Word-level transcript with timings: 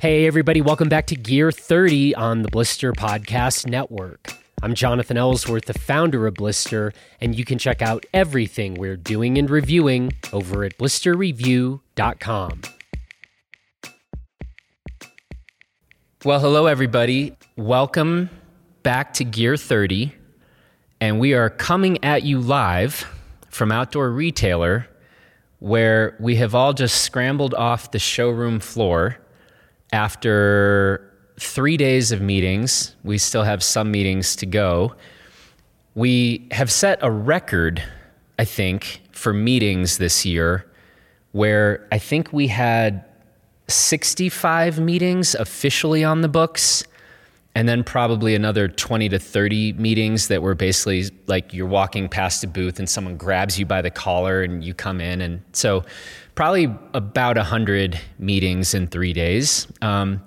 Hey, 0.00 0.26
everybody, 0.26 0.62
welcome 0.62 0.88
back 0.88 1.08
to 1.08 1.14
Gear 1.14 1.52
30 1.52 2.14
on 2.14 2.40
the 2.40 2.48
Blister 2.48 2.94
Podcast 2.94 3.66
Network. 3.66 4.32
I'm 4.62 4.72
Jonathan 4.72 5.18
Ellsworth, 5.18 5.66
the 5.66 5.78
founder 5.78 6.26
of 6.26 6.32
Blister, 6.32 6.94
and 7.20 7.34
you 7.34 7.44
can 7.44 7.58
check 7.58 7.82
out 7.82 8.06
everything 8.14 8.76
we're 8.76 8.96
doing 8.96 9.36
and 9.36 9.50
reviewing 9.50 10.14
over 10.32 10.64
at 10.64 10.78
blisterreview.com. 10.78 12.62
Well, 16.24 16.40
hello, 16.40 16.64
everybody. 16.64 17.36
Welcome 17.58 18.30
back 18.82 19.12
to 19.12 19.24
Gear 19.24 19.58
30, 19.58 20.14
and 21.02 21.20
we 21.20 21.34
are 21.34 21.50
coming 21.50 22.02
at 22.02 22.22
you 22.22 22.40
live 22.40 23.06
from 23.50 23.70
Outdoor 23.70 24.10
Retailer, 24.10 24.88
where 25.58 26.16
we 26.18 26.36
have 26.36 26.54
all 26.54 26.72
just 26.72 27.02
scrambled 27.02 27.52
off 27.52 27.90
the 27.90 27.98
showroom 27.98 28.60
floor 28.60 29.18
after 29.92 31.10
three 31.38 31.76
days 31.76 32.12
of 32.12 32.20
meetings. 32.20 32.94
We 33.02 33.18
still 33.18 33.42
have 33.44 33.62
some 33.62 33.90
meetings 33.90 34.36
to 34.36 34.46
go. 34.46 34.94
We 35.94 36.46
have 36.50 36.70
set 36.70 36.98
a 37.02 37.10
record, 37.10 37.82
I 38.38 38.44
think, 38.44 39.02
for 39.12 39.32
meetings 39.32 39.98
this 39.98 40.24
year, 40.24 40.66
where 41.32 41.88
I 41.90 41.98
think 41.98 42.32
we 42.32 42.46
had 42.46 43.04
65 43.68 44.78
meetings 44.78 45.34
officially 45.34 46.04
on 46.04 46.20
the 46.20 46.28
books 46.28 46.84
and 47.54 47.68
then 47.68 47.82
probably 47.82 48.34
another 48.34 48.68
20 48.68 49.08
to 49.08 49.18
30 49.18 49.72
meetings 49.74 50.28
that 50.28 50.42
were 50.42 50.54
basically 50.54 51.04
like 51.26 51.52
you're 51.52 51.66
walking 51.66 52.08
past 52.08 52.44
a 52.44 52.46
booth 52.46 52.78
and 52.78 52.88
someone 52.88 53.16
grabs 53.16 53.58
you 53.58 53.66
by 53.66 53.82
the 53.82 53.90
collar 53.90 54.42
and 54.42 54.62
you 54.64 54.72
come 54.72 55.00
in 55.00 55.20
and 55.20 55.42
so 55.52 55.84
probably 56.40 56.74
about 56.94 57.36
100 57.36 58.00
meetings 58.18 58.72
in 58.72 58.86
three 58.86 59.12
days. 59.12 59.66
Um, 59.82 60.24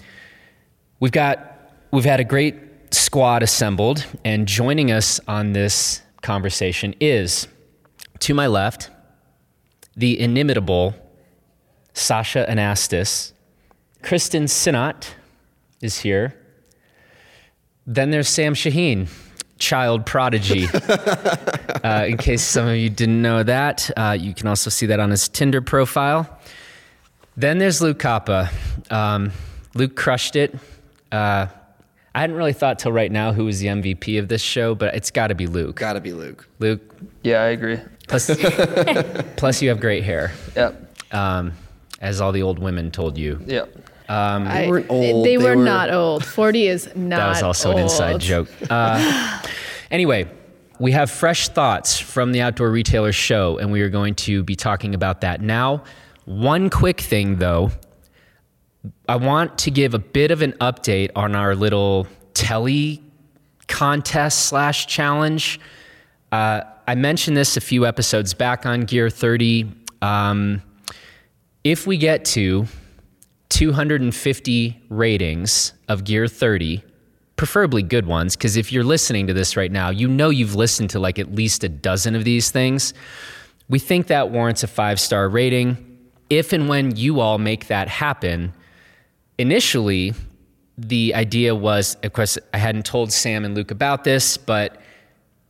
we've 1.00 1.12
got 1.12 1.72
we've 1.90 2.06
had 2.06 2.20
a 2.20 2.24
great 2.24 2.56
squad 2.92 3.42
assembled 3.42 4.06
and 4.24 4.48
joining 4.48 4.92
us 4.92 5.20
on 5.28 5.54
this 5.54 6.04
conversation 6.22 6.94
is 7.00 7.48
to 8.20 8.36
my 8.36 8.46
left 8.46 8.92
the 9.98 10.20
inimitable 10.20 10.94
sasha 11.96 12.46
anastas. 12.48 13.34
Kristen 14.04 14.48
sinnott 14.48 15.16
is 15.82 16.02
here. 16.02 16.40
Then 17.88 18.12
there's 18.12 18.30
Sam 18.30 18.54
Shaheen, 18.54 19.10
child 19.60 20.06
prodigy. 20.06 20.68
uh, 21.84 22.06
in 22.08 22.18
case 22.18 22.42
some 22.44 22.68
of 22.68 22.76
you 22.76 22.90
didn't 22.90 23.22
know 23.22 23.44
that, 23.44 23.90
uh, 23.98 24.18
you 24.20 24.34
can 24.34 24.48
also 24.48 24.70
see 24.70 24.86
that 24.88 25.00
on 25.00 25.10
his 25.10 25.30
Tinder 25.30 25.62
profile. 25.62 26.40
Then 27.36 27.58
there's 27.58 27.82
Luke 27.82 28.00
Koppa. 28.00 28.52
Um, 28.92 29.32
Luke 29.74 29.96
crushed 29.96 30.36
it. 30.36 30.56
Uh, 31.12 31.48
I 32.16 32.22
hadn't 32.22 32.36
really 32.36 32.54
thought 32.54 32.78
till 32.78 32.92
right 32.92 33.12
now 33.12 33.34
who 33.34 33.46
was 33.46 33.60
the 33.60 33.68
MVP 33.68 34.20
of 34.20 34.28
this 34.28 34.42
show, 34.42 34.76
but 34.76 34.94
it's 34.94 35.10
got 35.10 35.28
to 35.28 35.36
be 35.36 35.48
Luke. 35.48 35.78
Got 35.78 35.94
to 35.94 36.02
be 36.02 36.14
Luke. 36.14 36.48
Luke. 36.60 36.82
Yeah, 37.24 37.42
I 37.42 37.48
agree. 37.48 37.80
Plus, 38.08 38.28
plus 39.36 39.62
you 39.62 39.70
have 39.70 39.80
great 39.80 40.04
hair. 40.04 40.32
Yep. 40.56 40.98
Um, 41.14 41.54
as 42.02 42.22
all 42.22 42.32
the 42.32 42.44
old 42.44 42.60
women 42.60 42.92
told 42.92 43.18
you. 43.18 43.42
Yep. 43.48 43.83
Um, 44.14 44.48
I- 44.48 44.68
weren't 44.68 44.90
old, 44.90 45.26
They, 45.26 45.32
they 45.32 45.38
were, 45.38 45.56
were- 45.58 45.64
not 45.64 45.92
old. 45.92 46.24
40 46.24 46.68
is 46.68 46.86
not 46.96 47.18
That 47.18 47.30
was 47.30 47.44
also 47.44 47.72
an 47.72 47.80
inside 47.80 48.20
joke. 48.20 48.48
Uh, 48.70 49.42
anyway, 49.92 50.30
we 50.80 50.92
have 50.92 51.10
fresh 51.10 51.50
thoughts 51.50 52.00
from 52.00 52.32
the 52.32 52.42
Outdoor 52.42 52.70
Retailer 52.70 53.12
show, 53.12 53.58
and 53.58 53.72
we 53.72 53.82
are 53.82 53.90
going 53.90 54.16
to 54.16 54.44
be 54.44 54.56
talking 54.56 54.94
about 54.94 55.22
that 55.22 55.42
now. 55.42 55.84
One 56.26 56.70
quick 56.70 57.02
thing, 57.02 57.38
though, 57.38 57.72
I 59.10 59.16
want 59.16 59.58
to 59.60 59.72
give 59.72 59.94
a 59.94 60.00
bit 60.00 60.30
of 60.32 60.42
an 60.42 60.54
update 60.54 61.10
on 61.16 61.36
our 61.36 61.56
little 61.56 62.08
telly 62.34 63.02
contest 63.68 64.46
slash 64.46 64.88
challenge. 64.88 65.60
Uh, 66.32 66.62
I 66.88 66.96
mentioned 66.96 67.36
this 67.38 67.58
a 67.58 67.62
few 67.62 67.86
episodes 67.86 68.34
back 68.34 68.66
on 68.66 68.82
Gear 68.82 69.10
30. 69.10 69.72
Um, 70.02 70.62
if 71.64 71.88
we 71.88 71.98
get 71.98 72.26
to 72.26 72.68
250 73.54 74.82
ratings 74.90 75.74
of 75.88 76.04
Gear 76.06 76.28
30, 76.28 76.84
preferably 77.36 77.84
good 77.84 78.08
ones, 78.08 78.36
because 78.36 78.58
if 78.58 78.74
you're 78.74 78.84
listening 78.84 79.28
to 79.28 79.34
this 79.34 79.56
right 79.56 79.72
now, 79.72 79.92
you 79.92 80.08
know 80.08 80.32
you've 80.32 80.56
listened 80.56 80.90
to 80.90 81.00
like 81.00 81.20
at 81.20 81.36
least 81.36 81.64
a 81.64 81.70
dozen 81.70 82.16
of 82.16 82.24
these 82.24 82.50
things. 82.50 82.96
We 83.70 83.78
think 83.78 84.08
that 84.08 84.32
warrants 84.32 84.64
a 84.64 84.68
five 84.68 85.00
star 85.00 85.30
rating. 85.30 86.00
If 86.32 86.52
and 86.52 86.68
when 86.68 86.96
you 86.96 87.20
all 87.20 87.38
make 87.38 87.68
that 87.68 87.88
happen, 87.90 88.54
initially, 89.38 90.16
the 90.76 91.14
idea 91.14 91.54
was, 91.54 91.96
of 92.02 92.12
course, 92.12 92.40
I 92.56 92.58
hadn't 92.58 92.88
told 92.88 93.12
Sam 93.12 93.46
and 93.46 93.54
Luke 93.54 93.70
about 93.70 94.04
this, 94.04 94.36
but 94.36 94.82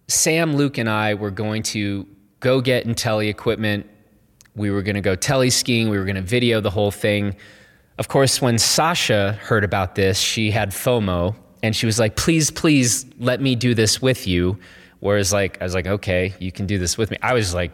Sam, 0.10 0.58
Luke, 0.58 0.78
and 0.78 0.90
I 0.90 1.14
were 1.14 1.32
going 1.32 1.64
to 1.64 2.06
go 2.42 2.60
get 2.60 2.86
Intelli 2.86 3.30
equipment. 3.30 3.90
We 4.58 4.72
were 4.72 4.82
going 4.82 4.96
to 4.96 5.02
go 5.02 5.16
telly 5.16 5.50
skiing. 5.50 5.88
We 5.88 5.98
were 5.98 6.04
going 6.04 6.18
to 6.18 6.22
video 6.22 6.60
the 6.60 6.70
whole 6.70 6.92
thing. 6.92 7.38
Of 7.98 8.08
course, 8.08 8.42
when 8.42 8.58
Sasha 8.58 9.34
heard 9.34 9.64
about 9.64 9.96
this, 9.96 10.18
she 10.18 10.50
had 10.50 10.72
FOMO 10.72 11.36
and 11.62 11.76
she 11.76 11.86
was 11.86 12.00
like, 12.00 12.16
please, 12.16 12.50
please 12.50 13.06
let 13.20 13.40
me 13.40 13.56
do 13.56 13.76
this 13.76 14.02
with 14.02 14.26
you. 14.28 14.58
Whereas, 15.00 15.32
like, 15.32 15.62
I 15.62 15.64
was 15.64 15.74
like, 15.74 15.86
okay, 15.86 16.34
you 16.40 16.52
can 16.52 16.66
do 16.66 16.80
this 16.80 16.98
with 16.98 17.12
me. 17.12 17.18
I 17.22 17.34
was 17.34 17.54
like, 17.54 17.72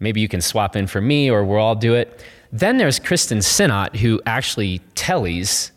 maybe 0.00 0.20
you 0.20 0.28
can 0.28 0.40
swap 0.40 0.76
in 0.76 0.86
for 0.86 1.00
me 1.00 1.30
or 1.30 1.44
we'll 1.44 1.58
all 1.58 1.74
do 1.74 1.94
it. 1.94 2.24
Then 2.52 2.78
there's 2.78 2.98
Kristen 2.98 3.42
Sinnott, 3.42 3.96
who 3.96 4.20
actually 4.26 4.80
tellies. 4.94 5.70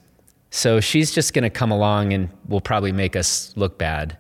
So 0.50 0.80
she's 0.80 1.12
just 1.12 1.34
going 1.34 1.44
to 1.44 1.50
come 1.50 1.72
along 1.72 2.14
and 2.14 2.30
will 2.48 2.62
probably 2.62 2.92
make 2.92 3.16
us 3.16 3.54
look 3.56 3.78
bad. 3.78 4.18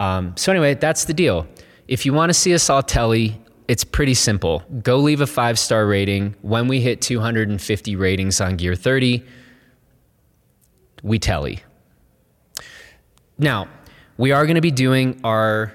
Um, 0.00 0.34
so, 0.36 0.50
anyway, 0.50 0.74
that's 0.74 1.04
the 1.04 1.14
deal. 1.14 1.46
If 1.88 2.04
you 2.04 2.12
want 2.12 2.30
to 2.30 2.34
see 2.34 2.54
us 2.54 2.68
all 2.68 2.82
telly, 2.82 3.40
it's 3.68 3.84
pretty 3.84 4.14
simple. 4.14 4.62
Go 4.82 4.98
leave 4.98 5.20
a 5.20 5.26
five 5.26 5.58
star 5.58 5.86
rating. 5.86 6.34
When 6.42 6.68
we 6.68 6.80
hit 6.80 7.00
250 7.00 7.96
ratings 7.96 8.40
on 8.40 8.56
Gear 8.56 8.74
30, 8.74 9.24
we 11.02 11.18
telly. 11.18 11.62
Now, 13.38 13.68
we 14.16 14.32
are 14.32 14.44
going 14.44 14.56
to 14.56 14.60
be 14.60 14.70
doing 14.70 15.20
our 15.24 15.74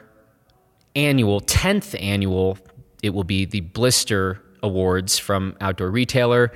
annual, 0.95 1.41
10th 1.41 2.01
annual, 2.01 2.57
it 3.03 3.11
will 3.11 3.23
be 3.23 3.45
the 3.45 3.61
Blister 3.61 4.41
Awards 4.63 5.19
from 5.19 5.55
Outdoor 5.61 5.91
Retailer. 5.91 6.51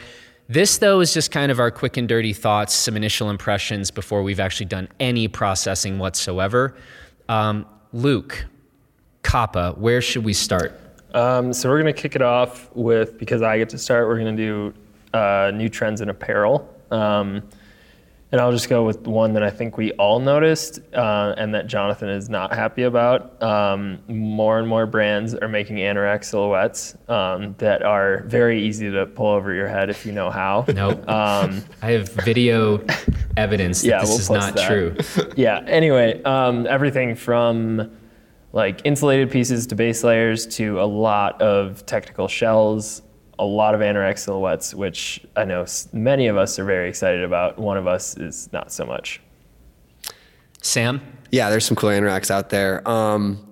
This, 0.49 0.79
though, 0.79 0.99
is 0.99 1.13
just 1.13 1.31
kind 1.31 1.51
of 1.51 1.59
our 1.59 1.71
quick 1.71 1.95
and 1.95 2.09
dirty 2.09 2.33
thoughts, 2.33 2.73
some 2.73 2.97
initial 2.97 3.29
impressions 3.29 3.91
before 3.91 4.23
we've 4.23 4.39
actually 4.39 4.65
done 4.65 4.89
any 4.99 5.27
processing 5.27 5.97
whatsoever. 5.97 6.75
Um, 7.29 7.65
Luke, 7.93 8.45
Koppa, 9.23 9.77
where 9.77 10.01
should 10.01 10.25
we 10.25 10.33
start? 10.33 10.80
Um, 11.13 11.53
so 11.53 11.69
we're 11.69 11.79
gonna 11.79 11.93
kick 11.93 12.15
it 12.15 12.21
off 12.21 12.69
with 12.75 13.17
because 13.17 13.41
I 13.41 13.57
get 13.57 13.69
to 13.69 13.77
start. 13.77 14.07
We're 14.07 14.17
gonna 14.17 14.35
do 14.35 14.73
uh, 15.13 15.51
new 15.53 15.69
trends 15.69 16.01
in 16.01 16.09
apparel, 16.09 16.69
um, 16.91 17.41
and 18.31 18.39
I'll 18.39 18.53
just 18.53 18.69
go 18.69 18.85
with 18.85 19.05
one 19.07 19.33
that 19.33 19.43
I 19.43 19.49
think 19.49 19.75
we 19.75 19.91
all 19.93 20.19
noticed 20.21 20.79
uh, 20.93 21.33
and 21.37 21.53
that 21.53 21.67
Jonathan 21.67 22.07
is 22.07 22.29
not 22.29 22.53
happy 22.53 22.83
about. 22.83 23.41
Um, 23.43 23.99
more 24.07 24.57
and 24.57 24.65
more 24.65 24.85
brands 24.85 25.35
are 25.35 25.49
making 25.49 25.77
anorak 25.77 26.23
silhouettes 26.23 26.95
um, 27.09 27.55
that 27.57 27.83
are 27.83 28.23
very 28.27 28.63
easy 28.63 28.89
to 28.89 29.05
pull 29.05 29.27
over 29.27 29.53
your 29.53 29.67
head 29.67 29.89
if 29.89 30.05
you 30.05 30.13
know 30.13 30.29
how. 30.29 30.63
Nope. 30.73 31.05
Um, 31.09 31.61
I 31.81 31.91
have 31.91 32.07
video 32.23 32.81
evidence 33.35 33.81
that 33.81 33.87
Yeah, 33.87 33.99
this 33.99 34.09
we'll 34.09 34.19
is 34.19 34.29
not 34.29 34.55
that. 34.55 34.65
true. 34.67 34.95
yeah. 35.35 35.59
Anyway, 35.67 36.23
um, 36.23 36.65
everything 36.67 37.15
from 37.15 37.91
like 38.53 38.81
insulated 38.83 39.31
pieces 39.31 39.67
to 39.67 39.75
base 39.75 40.03
layers 40.03 40.45
to 40.45 40.81
a 40.81 40.85
lot 40.85 41.41
of 41.41 41.85
technical 41.85 42.27
shells, 42.27 43.01
a 43.39 43.45
lot 43.45 43.73
of 43.73 43.81
anorak 43.81 44.19
silhouettes, 44.19 44.73
which 44.73 45.25
I 45.35 45.45
know 45.45 45.65
many 45.93 46.27
of 46.27 46.37
us 46.37 46.59
are 46.59 46.65
very 46.65 46.89
excited 46.89 47.23
about. 47.23 47.57
One 47.57 47.77
of 47.77 47.87
us 47.87 48.17
is 48.17 48.51
not 48.51 48.71
so 48.71 48.85
much. 48.85 49.21
Sam? 50.61 51.01
Yeah, 51.31 51.49
there's 51.49 51.65
some 51.65 51.75
cool 51.75 51.89
anoraks 51.89 52.29
out 52.29 52.49
there. 52.49 52.87
Um, 52.87 53.47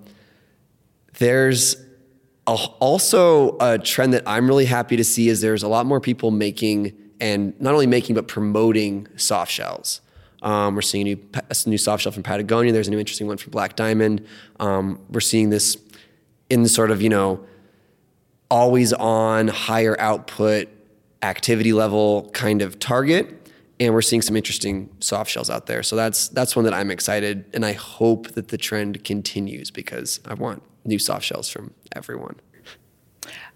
there's 1.18 1.76
a, 2.46 2.52
also 2.78 3.56
a 3.58 3.78
trend 3.78 4.12
that 4.12 4.22
I'm 4.26 4.46
really 4.46 4.66
happy 4.66 4.96
to 4.96 5.04
see 5.04 5.28
is 5.28 5.40
there's 5.40 5.62
a 5.62 5.68
lot 5.68 5.86
more 5.86 6.00
people 6.00 6.30
making 6.30 6.96
and 7.20 7.58
not 7.60 7.74
only 7.74 7.86
making 7.86 8.14
but 8.14 8.28
promoting 8.28 9.08
soft 9.16 9.50
shells. 9.50 10.00
Um, 10.42 10.74
we're 10.74 10.82
seeing 10.82 11.08
a 11.08 11.14
new, 11.14 11.22
a 11.34 11.68
new 11.68 11.78
soft 11.78 12.02
shell 12.02 12.12
from 12.12 12.22
Patagonia. 12.22 12.72
There's 12.72 12.88
a 12.88 12.90
new 12.90 12.98
interesting 12.98 13.26
one 13.26 13.36
from 13.36 13.50
Black 13.50 13.76
Diamond. 13.76 14.26
Um, 14.58 15.00
we're 15.10 15.20
seeing 15.20 15.50
this 15.50 15.76
in 16.48 16.66
sort 16.66 16.90
of 16.90 17.00
you 17.00 17.08
know 17.08 17.44
always 18.50 18.92
on 18.92 19.48
higher 19.48 19.98
output 20.00 20.68
activity 21.22 21.72
level 21.72 22.30
kind 22.32 22.62
of 22.62 22.78
target 22.78 23.36
and 23.78 23.94
we're 23.94 24.02
seeing 24.02 24.22
some 24.22 24.36
interesting 24.36 24.88
soft 25.00 25.30
shells 25.30 25.48
out 25.50 25.66
there 25.66 25.82
so 25.82 25.94
that's 25.94 26.28
that's 26.28 26.56
one 26.56 26.64
that 26.64 26.72
i'm 26.72 26.90
excited 26.90 27.44
and 27.52 27.64
i 27.64 27.72
hope 27.72 28.28
that 28.32 28.48
the 28.48 28.56
trend 28.56 29.04
continues 29.04 29.70
because 29.70 30.18
i 30.24 30.34
want 30.34 30.62
new 30.84 30.98
soft 30.98 31.24
shells 31.24 31.48
from 31.48 31.72
everyone 31.94 32.34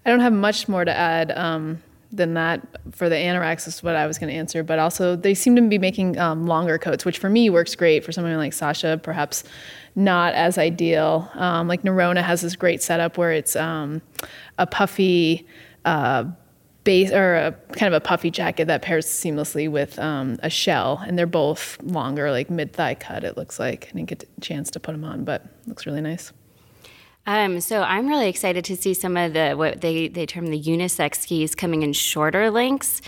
I 0.05 0.11
don't 0.11 0.19
have 0.19 0.33
much 0.33 0.67
more 0.67 0.85
to 0.85 0.95
add. 0.95 1.31
Um, 1.31 1.81
than 2.15 2.33
that 2.35 2.65
for 2.91 3.09
the 3.09 3.15
anoraks 3.15 3.67
is 3.67 3.83
what 3.83 3.95
I 3.95 4.07
was 4.07 4.17
going 4.17 4.31
to 4.31 4.35
answer. 4.35 4.63
But 4.63 4.79
also, 4.79 5.15
they 5.15 5.33
seem 5.33 5.55
to 5.55 5.61
be 5.61 5.77
making 5.77 6.17
um, 6.17 6.45
longer 6.45 6.77
coats, 6.77 7.05
which 7.05 7.19
for 7.19 7.29
me 7.29 7.49
works 7.49 7.75
great. 7.75 8.03
For 8.03 8.11
someone 8.11 8.35
like 8.37 8.53
Sasha, 8.53 8.99
perhaps 9.01 9.43
not 9.95 10.33
as 10.33 10.57
ideal. 10.57 11.29
Um, 11.33 11.67
like 11.67 11.83
Norrona 11.83 12.23
has 12.23 12.41
this 12.41 12.55
great 12.55 12.81
setup 12.81 13.17
where 13.17 13.31
it's 13.31 13.55
um, 13.55 14.01
a 14.57 14.67
puffy. 14.67 15.45
Uh, 15.83 16.25
base 16.85 17.11
or 17.11 17.35
a 17.35 17.51
kind 17.73 17.93
of 17.93 17.97
a 17.97 17.99
puffy 17.99 18.31
jacket 18.31 18.65
that 18.65 18.81
pairs 18.81 19.05
seamlessly 19.05 19.69
with 19.69 19.99
um, 19.99 20.37
a 20.41 20.49
shell, 20.49 21.03
and 21.05 21.17
they're 21.17 21.25
both 21.25 21.81
longer, 21.83 22.31
like 22.31 22.49
mid 22.49 22.71
thigh 22.71 22.95
cut. 22.95 23.23
It 23.23 23.35
looks 23.35 23.59
like 23.59 23.89
I 23.89 23.97
didn't 23.97 24.09
get 24.09 24.23
a 24.23 24.41
chance 24.41 24.71
to 24.71 24.79
put 24.79 24.93
them 24.93 25.03
on, 25.03 25.25
but 25.25 25.43
looks 25.67 25.85
really 25.85 26.01
nice. 26.01 26.31
Um, 27.27 27.59
so 27.59 27.81
I'm 27.81 28.07
really 28.07 28.29
excited 28.29 28.63
to 28.65 28.75
see 28.75 28.93
some 28.93 29.17
of 29.17 29.33
the 29.33 29.53
what 29.53 29.81
they 29.81 30.07
they 30.07 30.25
term 30.25 30.47
the 30.47 30.61
unisex 30.61 31.21
skis 31.21 31.55
coming 31.55 31.81
in 31.81 31.93
shorter 31.93 32.51
lengths, 32.51 33.01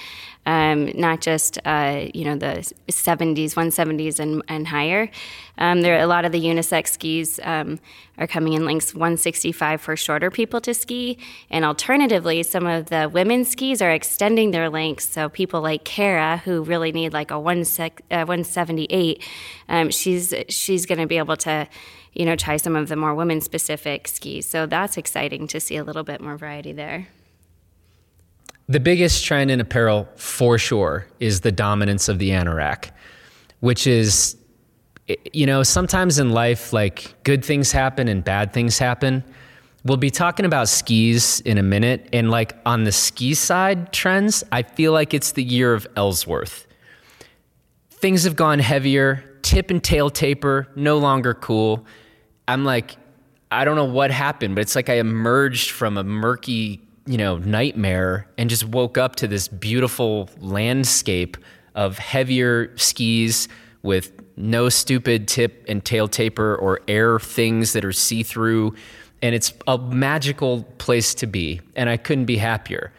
um, 0.47 0.89
not 0.95 1.19
just 1.19 1.59
uh, 1.65 2.05
you 2.13 2.23
know 2.23 2.37
the 2.37 2.73
70s, 2.87 3.53
170s 3.53 4.19
and 4.19 4.41
and 4.47 4.67
higher. 4.67 5.11
Um, 5.57 5.81
there 5.81 5.99
a 5.99 6.07
lot 6.07 6.23
of 6.23 6.31
the 6.31 6.39
unisex 6.39 6.89
skis 6.89 7.39
um, 7.43 7.79
are 8.17 8.27
coming 8.27 8.53
in 8.53 8.63
lengths 8.63 8.93
165 8.93 9.81
for 9.81 9.97
shorter 9.97 10.31
people 10.31 10.61
to 10.61 10.73
ski, 10.73 11.19
and 11.49 11.65
alternatively, 11.65 12.41
some 12.43 12.65
of 12.65 12.85
the 12.85 13.09
women's 13.13 13.49
skis 13.49 13.81
are 13.81 13.91
extending 13.91 14.51
their 14.51 14.69
lengths. 14.69 15.09
So 15.09 15.27
people 15.27 15.59
like 15.61 15.83
Kara, 15.83 16.37
who 16.37 16.63
really 16.63 16.93
need 16.93 17.11
like 17.11 17.29
a 17.29 17.39
one 17.39 17.65
sec, 17.65 18.01
uh, 18.09 18.23
178, 18.25 19.21
um, 19.67 19.91
she's 19.91 20.33
she's 20.47 20.85
going 20.85 20.99
to 20.99 21.07
be 21.07 21.17
able 21.17 21.37
to 21.37 21.67
you 22.13 22.25
know, 22.25 22.35
try 22.35 22.57
some 22.57 22.75
of 22.75 22.87
the 22.87 22.95
more 22.95 23.13
women 23.13 23.41
specific 23.41 24.07
skis. 24.07 24.49
So 24.49 24.65
that's 24.65 24.97
exciting 24.97 25.45
to 25.49 25.59
see 25.59 25.75
a 25.75 25.83
little 25.83 26.01
bit 26.03 26.19
more 26.19 26.35
variety 26.35 26.71
there. 26.71 27.09
The 28.69 28.79
biggest 28.81 29.23
trend 29.23 29.49
in 29.49 29.61
apparel, 29.61 30.09
for 30.15 30.57
sure, 30.57 31.07
is 31.21 31.41
the 31.41 31.53
dominance 31.53 32.09
of 32.09 32.19
the 32.19 32.31
anorak, 32.31 32.91
which 33.61 33.87
is, 33.87 34.35
you 35.31 35.45
know, 35.45 35.63
sometimes 35.63 36.19
in 36.19 36.31
life, 36.31 36.73
like 36.73 37.15
good 37.23 37.45
things 37.45 37.71
happen 37.71 38.09
and 38.09 38.23
bad 38.23 38.51
things 38.51 38.77
happen. 38.77 39.23
We'll 39.85 39.95
be 39.95 40.11
talking 40.11 40.45
about 40.45 40.67
skis 40.67 41.39
in 41.41 41.57
a 41.57 41.63
minute. 41.63 42.09
And 42.11 42.29
like 42.29 42.57
on 42.65 42.83
the 42.83 42.91
ski 42.91 43.33
side 43.33 43.93
trends, 43.93 44.43
I 44.51 44.63
feel 44.63 44.91
like 44.91 45.13
it's 45.13 45.31
the 45.31 45.43
year 45.43 45.73
of 45.73 45.87
Ellsworth. 45.95 46.67
Things 47.89 48.25
have 48.25 48.35
gone 48.35 48.59
heavier, 48.59 49.23
tip 49.43 49.71
and 49.71 49.81
tail 49.81 50.09
taper, 50.09 50.67
no 50.75 50.97
longer 50.97 51.33
cool. 51.33 51.85
I'm 52.49 52.65
like, 52.65 52.97
I 53.49 53.63
don't 53.63 53.77
know 53.77 53.85
what 53.85 54.11
happened, 54.11 54.55
but 54.55 54.61
it's 54.61 54.75
like 54.75 54.89
I 54.89 54.95
emerged 54.95 55.71
from 55.71 55.97
a 55.97 56.03
murky, 56.03 56.81
you 57.07 57.17
know, 57.17 57.37
nightmare 57.37 58.27
and 58.37 58.49
just 58.49 58.65
woke 58.65 58.97
up 58.97 59.15
to 59.17 59.27
this 59.27 59.47
beautiful 59.47 60.29
landscape 60.39 61.37
of 61.73 61.97
heavier 61.97 62.75
skis 62.77 63.47
with 63.81 64.11
no 64.35 64.69
stupid 64.69 65.27
tip 65.27 65.65
and 65.67 65.83
tail 65.83 66.07
taper 66.07 66.55
or 66.55 66.81
air 66.87 67.19
things 67.19 67.73
that 67.73 67.85
are 67.85 67.93
see 67.93 68.23
through. 68.23 68.75
And 69.21 69.33
it's 69.33 69.53
a 69.67 69.77
magical 69.77 70.63
place 70.77 71.15
to 71.15 71.27
be. 71.27 71.61
And 71.75 71.89
I 71.89 71.97
couldn't 71.97 72.25
be 72.25 72.37
happier. 72.37 72.91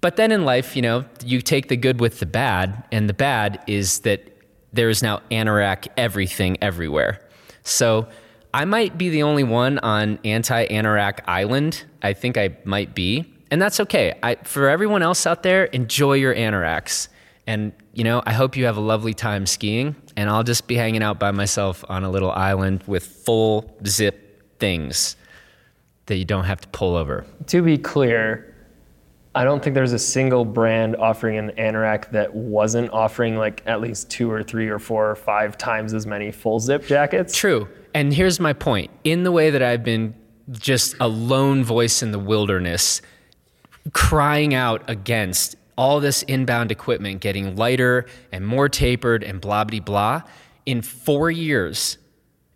But 0.00 0.16
then 0.16 0.32
in 0.32 0.44
life, 0.44 0.76
you 0.76 0.82
know, 0.82 1.04
you 1.24 1.40
take 1.40 1.68
the 1.68 1.76
good 1.76 2.00
with 2.00 2.18
the 2.20 2.26
bad. 2.26 2.84
And 2.90 3.08
the 3.08 3.14
bad 3.14 3.62
is 3.66 4.00
that 4.00 4.36
there 4.72 4.88
is 4.88 5.02
now 5.02 5.22
anorak 5.30 5.88
everything 5.96 6.58
everywhere. 6.60 7.20
So 7.62 8.08
I 8.52 8.64
might 8.64 8.98
be 8.98 9.08
the 9.08 9.22
only 9.22 9.44
one 9.44 9.78
on 9.78 10.18
anti 10.24 10.66
anorak 10.66 11.20
island. 11.26 11.84
I 12.02 12.12
think 12.12 12.36
I 12.36 12.56
might 12.64 12.94
be. 12.94 13.32
And 13.50 13.60
that's 13.60 13.80
okay. 13.80 14.18
I, 14.22 14.36
for 14.36 14.68
everyone 14.68 15.02
else 15.02 15.26
out 15.26 15.42
there, 15.42 15.64
enjoy 15.64 16.14
your 16.14 16.34
anoraks. 16.34 17.08
And, 17.46 17.72
you 17.92 18.04
know, 18.04 18.22
I 18.24 18.32
hope 18.32 18.56
you 18.56 18.66
have 18.66 18.76
a 18.76 18.80
lovely 18.80 19.14
time 19.14 19.46
skiing. 19.46 19.96
And 20.16 20.30
I'll 20.30 20.44
just 20.44 20.68
be 20.68 20.76
hanging 20.76 21.02
out 21.02 21.18
by 21.18 21.32
myself 21.32 21.84
on 21.88 22.04
a 22.04 22.10
little 22.10 22.30
island 22.30 22.84
with 22.86 23.04
full 23.04 23.76
zip 23.86 24.58
things 24.60 25.16
that 26.06 26.16
you 26.16 26.24
don't 26.24 26.44
have 26.44 26.60
to 26.60 26.68
pull 26.68 26.94
over. 26.94 27.24
To 27.48 27.62
be 27.62 27.76
clear, 27.76 28.54
I 29.34 29.44
don't 29.44 29.62
think 29.62 29.74
there's 29.74 29.92
a 29.92 29.98
single 29.98 30.44
brand 30.44 30.96
offering 30.96 31.38
an 31.38 31.50
anorak 31.52 32.10
that 32.10 32.34
wasn't 32.34 32.90
offering 32.90 33.36
like 33.36 33.62
at 33.66 33.80
least 33.80 34.10
two 34.10 34.30
or 34.30 34.42
three 34.42 34.68
or 34.68 34.78
four 34.78 35.08
or 35.08 35.14
five 35.14 35.56
times 35.56 35.94
as 35.94 36.06
many 36.06 36.32
full 36.32 36.58
zip 36.58 36.84
jackets. 36.84 37.36
True. 37.36 37.68
And 37.94 38.12
here's 38.12 38.40
my 38.40 38.52
point 38.52 38.90
in 39.04 39.22
the 39.22 39.32
way 39.32 39.50
that 39.50 39.62
I've 39.62 39.84
been 39.84 40.14
just 40.50 40.94
a 41.00 41.08
lone 41.08 41.64
voice 41.64 42.02
in 42.02 42.12
the 42.12 42.18
wilderness, 42.18 43.02
crying 43.92 44.54
out 44.54 44.82
against 44.88 45.56
all 45.76 46.00
this 46.00 46.22
inbound 46.24 46.70
equipment 46.70 47.20
getting 47.20 47.56
lighter 47.56 48.06
and 48.32 48.46
more 48.46 48.68
tapered 48.68 49.24
and 49.24 49.40
blah, 49.40 49.64
blah, 49.64 49.80
blah. 49.80 50.22
In 50.66 50.82
four 50.82 51.30
years, 51.30 51.96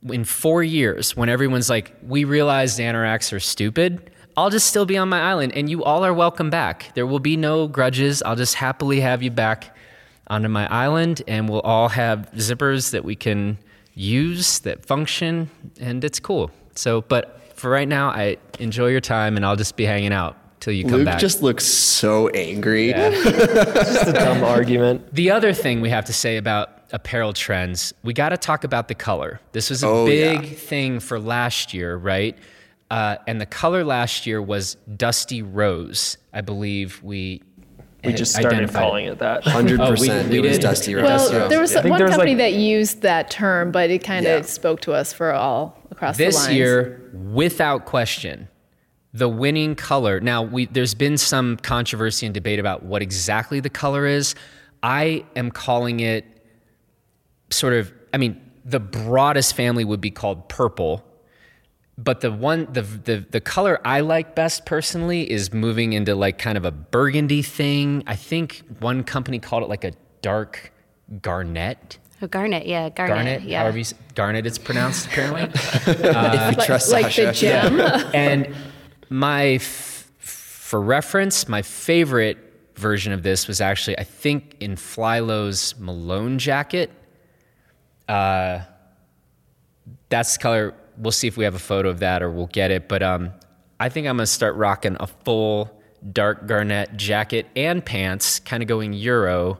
in 0.02 0.24
four 0.24 0.62
years, 0.62 1.16
when 1.16 1.28
everyone's 1.28 1.70
like, 1.70 1.96
we 2.06 2.24
realize 2.24 2.78
anoraks 2.78 3.32
are 3.32 3.40
stupid, 3.40 4.10
I'll 4.36 4.50
just 4.50 4.66
still 4.66 4.84
be 4.84 4.98
on 4.98 5.08
my 5.08 5.20
island 5.20 5.52
and 5.54 5.70
you 5.70 5.84
all 5.84 6.04
are 6.04 6.12
welcome 6.12 6.50
back. 6.50 6.90
There 6.94 7.06
will 7.06 7.20
be 7.20 7.36
no 7.36 7.68
grudges. 7.68 8.22
I'll 8.22 8.36
just 8.36 8.56
happily 8.56 9.00
have 9.00 9.22
you 9.22 9.30
back 9.30 9.74
onto 10.26 10.48
my 10.48 10.70
island 10.70 11.22
and 11.28 11.48
we'll 11.48 11.60
all 11.60 11.88
have 11.88 12.30
zippers 12.32 12.90
that 12.90 13.04
we 13.04 13.14
can 13.14 13.58
use 13.94 14.58
that 14.60 14.84
function 14.84 15.48
and 15.80 16.04
it's 16.04 16.20
cool. 16.20 16.50
So, 16.74 17.02
but 17.02 17.40
for 17.64 17.70
right 17.70 17.88
now, 17.88 18.10
I 18.10 18.36
enjoy 18.58 18.88
your 18.88 19.00
time 19.00 19.36
and 19.36 19.46
I'll 19.46 19.56
just 19.56 19.74
be 19.74 19.86
hanging 19.86 20.12
out 20.12 20.36
till 20.60 20.74
you 20.74 20.82
come 20.84 20.90
back. 20.90 20.98
Luke 20.98 21.06
back. 21.06 21.18
just 21.18 21.42
looks 21.42 21.64
so 21.64 22.28
angry. 22.28 22.90
It's 22.90 24.06
a 24.06 24.12
dumb 24.12 24.44
argument. 24.44 25.14
The 25.14 25.30
other 25.30 25.54
thing 25.54 25.80
we 25.80 25.88
have 25.88 26.04
to 26.04 26.12
say 26.12 26.36
about 26.36 26.82
apparel 26.92 27.32
trends, 27.32 27.94
we 28.02 28.12
got 28.12 28.28
to 28.28 28.36
talk 28.36 28.64
about 28.64 28.88
the 28.88 28.94
color. 28.94 29.40
This 29.52 29.70
was 29.70 29.82
a 29.82 29.86
Oh, 29.88 30.04
big 30.04 30.42
yeah. 30.42 30.50
thing 30.50 31.00
for 31.00 31.18
last 31.18 31.72
year, 31.72 31.96
right? 31.96 32.36
Uh, 32.90 33.16
and 33.26 33.40
the 33.40 33.46
color 33.46 33.82
last 33.82 34.26
year 34.26 34.42
was 34.42 34.74
dusty 34.94 35.40
rose. 35.40 36.18
I 36.34 36.42
believe 36.42 37.02
we 37.02 37.40
We 38.06 38.12
just 38.12 38.32
started 38.32 38.52
identified 38.54 38.82
calling 38.82 39.06
it 39.06 39.18
that. 39.18 39.42
Oh, 39.46 39.50
Hundred 39.50 39.80
oh, 39.80 39.90
percent. 39.90 40.30
we 40.30 40.38
It 40.38 40.42
was? 40.42 40.58
Dusty 40.58 40.94
Rose. 40.94 41.04
Well, 41.04 41.32
yeah. 41.32 41.48
there 41.48 41.60
was 41.60 41.74
I 41.74 41.82
think 41.82 41.90
one 41.90 41.98
there 41.98 42.06
was, 42.06 42.16
company 42.16 42.32
like- 42.32 42.38
that 42.38 42.52
used 42.54 43.02
that 43.02 43.30
term, 43.30 43.70
but 43.72 43.90
it 43.90 44.04
kind 44.04 44.26
of 44.26 44.40
Yeah. 44.40 44.46
spoke 44.46 44.80
to 44.82 44.92
us 44.92 45.12
for 45.12 45.32
all 45.32 45.78
across 45.90 46.16
the 46.16 46.24
this 46.26 46.48
year, 46.50 47.10
without 47.32 47.84
question, 47.86 48.48
the 49.12 49.28
winning 49.28 49.74
color. 49.74 50.20
Now, 50.20 50.42
we, 50.42 50.66
there's 50.66 50.94
been 50.94 51.16
some 51.18 51.56
controversy 51.58 52.26
and 52.26 52.34
debate 52.34 52.58
about 52.58 52.82
what 52.82 53.00
exactly 53.02 53.60
the 53.60 53.70
color 53.70 54.06
is. 54.06 54.34
I 54.82 55.24
am 55.36 55.50
calling 55.50 56.00
it 56.00 56.24
sort 57.50 57.72
of. 57.74 57.92
I 58.12 58.18
mean, 58.18 58.40
the 58.64 58.80
broadest 58.80 59.54
family 59.54 59.84
would 59.84 60.00
be 60.00 60.10
called 60.10 60.48
purple, 60.48 61.04
but 61.96 62.20
the 62.20 62.32
one, 62.32 62.66
the 62.72 62.82
the 62.82 63.24
the 63.30 63.40
color 63.40 63.80
I 63.84 64.00
like 64.00 64.34
best 64.34 64.66
personally 64.66 65.30
is 65.30 65.52
moving 65.52 65.92
into 65.92 66.14
like 66.14 66.38
kind 66.38 66.58
of 66.58 66.64
a 66.64 66.70
burgundy 66.72 67.42
thing. 67.42 68.02
I 68.06 68.16
think 68.16 68.62
one 68.80 69.04
company 69.04 69.38
called 69.38 69.62
it 69.62 69.68
like 69.68 69.84
a 69.84 69.92
dark 70.20 70.72
garnet. 71.22 71.98
Oh, 72.22 72.26
garnet, 72.26 72.66
yeah, 72.66 72.88
garnet, 72.88 73.16
Garnet, 73.16 73.42
yeah. 73.42 73.60
however 73.60 73.78
you, 73.78 73.84
garnet 74.14 74.46
it's 74.46 74.58
pronounced 74.58 75.06
apparently. 75.06 75.42
if 75.52 75.98
you 75.98 76.10
like, 76.10 76.64
trust 76.64 76.90
like 76.90 77.06
Sasha. 77.12 77.26
the 77.26 77.32
gem. 77.32 77.80
and 78.14 78.54
my 79.10 79.44
f- 79.54 80.10
for 80.18 80.80
reference 80.80 81.48
my 81.48 81.60
favorite 81.60 82.38
version 82.76 83.12
of 83.12 83.22
this 83.22 83.46
was 83.46 83.60
actually 83.60 83.98
i 83.98 84.02
think 84.04 84.56
in 84.60 84.74
Flylow's 84.76 85.78
malone 85.78 86.38
jacket 86.38 86.90
uh, 88.08 88.60
that's 90.08 90.36
the 90.36 90.42
color 90.42 90.74
we'll 90.98 91.12
see 91.12 91.26
if 91.26 91.36
we 91.36 91.44
have 91.44 91.54
a 91.54 91.58
photo 91.60 91.88
of 91.88 92.00
that 92.00 92.22
or 92.22 92.30
we'll 92.30 92.46
get 92.46 92.70
it 92.70 92.88
but 92.88 93.02
um, 93.02 93.32
i 93.80 93.88
think 93.88 94.06
i'm 94.06 94.16
going 94.16 94.24
to 94.24 94.26
start 94.26 94.54
rocking 94.56 94.96
a 95.00 95.06
full 95.06 95.70
dark 96.12 96.46
garnet 96.46 96.96
jacket 96.96 97.46
and 97.56 97.84
pants 97.84 98.38
kind 98.40 98.62
of 98.62 98.68
going 98.68 98.92
euro 98.92 99.58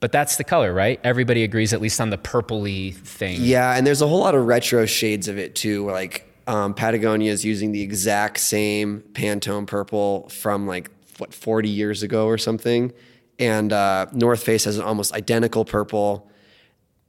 but 0.00 0.12
that's 0.12 0.36
the 0.36 0.44
color 0.44 0.72
right 0.72 1.00
everybody 1.04 1.42
agrees 1.42 1.72
at 1.72 1.80
least 1.80 2.00
on 2.00 2.10
the 2.10 2.18
purpley 2.18 2.94
thing 2.94 3.38
Yeah, 3.40 3.76
and 3.76 3.86
there's 3.86 4.02
a 4.02 4.06
whole 4.06 4.20
lot 4.20 4.34
of 4.34 4.46
retro 4.46 4.86
shades 4.86 5.28
of 5.28 5.38
it 5.38 5.54
too. 5.54 5.90
Like 5.90 6.28
um, 6.46 6.74
Patagonia 6.74 7.32
is 7.32 7.44
using 7.44 7.72
the 7.72 7.82
exact 7.82 8.38
same 8.38 9.02
Pantone 9.12 9.66
purple 9.66 10.28
from 10.28 10.66
like 10.66 10.90
what 11.18 11.34
40 11.34 11.68
years 11.68 12.02
ago 12.02 12.26
or 12.26 12.38
something, 12.38 12.92
and 13.38 13.72
uh, 13.72 14.06
North 14.12 14.42
Face 14.42 14.64
has 14.64 14.78
an 14.78 14.84
almost 14.84 15.12
identical 15.12 15.64
purple. 15.64 16.30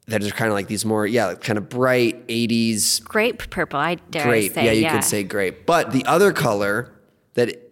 That 0.09 0.23
is 0.23 0.31
kind 0.31 0.49
of 0.49 0.53
like 0.53 0.67
these 0.67 0.85
more 0.85 1.05
yeah, 1.05 1.35
kind 1.35 1.57
of 1.57 1.69
bright 1.69 2.27
80s 2.27 3.03
Grape 3.03 3.49
purple, 3.49 3.79
I 3.79 3.95
dare 3.95 4.23
grape. 4.25 4.53
say. 4.53 4.65
yeah, 4.65 4.71
you 4.71 4.89
could 4.89 5.03
say 5.03 5.23
grape. 5.23 5.65
But 5.65 5.91
the 5.91 6.05
other 6.05 6.33
color 6.33 6.91
that 7.35 7.71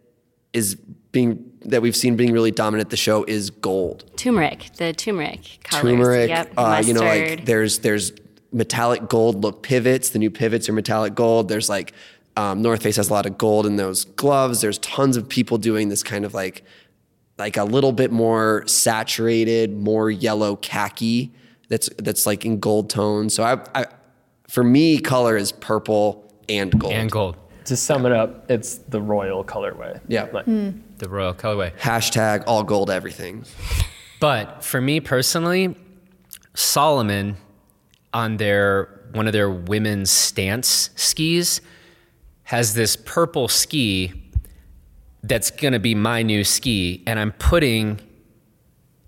is 0.53 0.75
being 1.11 1.51
that 1.61 1.81
we've 1.81 1.95
seen 1.95 2.15
being 2.15 2.31
really 2.31 2.51
dominant 2.51 2.87
at 2.87 2.89
the 2.91 2.97
show 2.97 3.23
is 3.23 3.49
gold. 3.49 4.09
turmeric, 4.17 4.69
the 4.77 4.93
turmeric 4.93 5.59
colors. 5.63 5.83
turmeric. 5.83 6.29
Yep, 6.29 6.53
uh, 6.57 6.83
you 6.85 6.93
know, 6.93 7.01
like 7.01 7.45
there's 7.45 7.79
there's 7.79 8.11
metallic 8.51 9.09
gold 9.09 9.43
look 9.43 9.63
pivots. 9.63 10.11
The 10.11 10.19
new 10.19 10.31
pivots 10.31 10.69
are 10.69 10.73
metallic 10.73 11.15
gold. 11.15 11.49
There's 11.49 11.69
like 11.69 11.93
um, 12.35 12.61
North 12.61 12.83
Face 12.83 12.95
has 12.97 13.09
a 13.09 13.13
lot 13.13 13.25
of 13.25 13.37
gold 13.37 13.65
in 13.65 13.75
those 13.77 14.05
gloves. 14.05 14.61
There's 14.61 14.77
tons 14.79 15.17
of 15.17 15.27
people 15.27 15.57
doing 15.57 15.89
this 15.89 16.03
kind 16.03 16.23
of 16.23 16.33
like 16.33 16.63
like 17.37 17.57
a 17.57 17.63
little 17.63 17.91
bit 17.91 18.11
more 18.11 18.63
saturated, 18.67 19.77
more 19.77 20.09
yellow 20.09 20.55
khaki. 20.55 21.33
That's 21.69 21.89
that's 21.97 22.25
like 22.25 22.45
in 22.45 22.59
gold 22.59 22.89
tones. 22.89 23.33
So 23.33 23.43
I, 23.43 23.59
I 23.75 23.85
for 24.47 24.63
me, 24.63 24.99
color 24.99 25.35
is 25.35 25.51
purple 25.51 26.31
and 26.47 26.77
gold. 26.79 26.93
And 26.93 27.11
gold. 27.11 27.35
To 27.65 27.75
sum 27.75 28.05
it 28.05 28.13
up, 28.13 28.49
it's 28.49 28.75
the 28.75 29.01
royal 29.01 29.43
colorway. 29.43 29.99
Yeah. 30.07 30.27
Like, 30.31 30.45
hmm. 30.45 30.71
The 30.97 31.09
royal 31.09 31.33
colorway. 31.33 31.77
Hashtag 31.77 32.45
all 32.47 32.63
gold 32.63 32.89
everything. 32.89 33.43
But 34.19 34.63
for 34.63 34.79
me 34.79 34.99
personally, 34.99 35.75
Salomon 36.53 37.37
on 38.13 38.37
their 38.37 39.01
one 39.11 39.27
of 39.27 39.33
their 39.33 39.49
women's 39.49 40.11
stance 40.11 40.89
skis 40.95 41.61
has 42.43 42.73
this 42.73 42.95
purple 42.95 43.47
ski 43.47 44.31
that's 45.23 45.51
going 45.51 45.73
to 45.73 45.79
be 45.79 45.93
my 45.93 46.23
new 46.23 46.43
ski 46.43 47.03
and 47.05 47.19
I'm 47.19 47.33
putting 47.33 47.99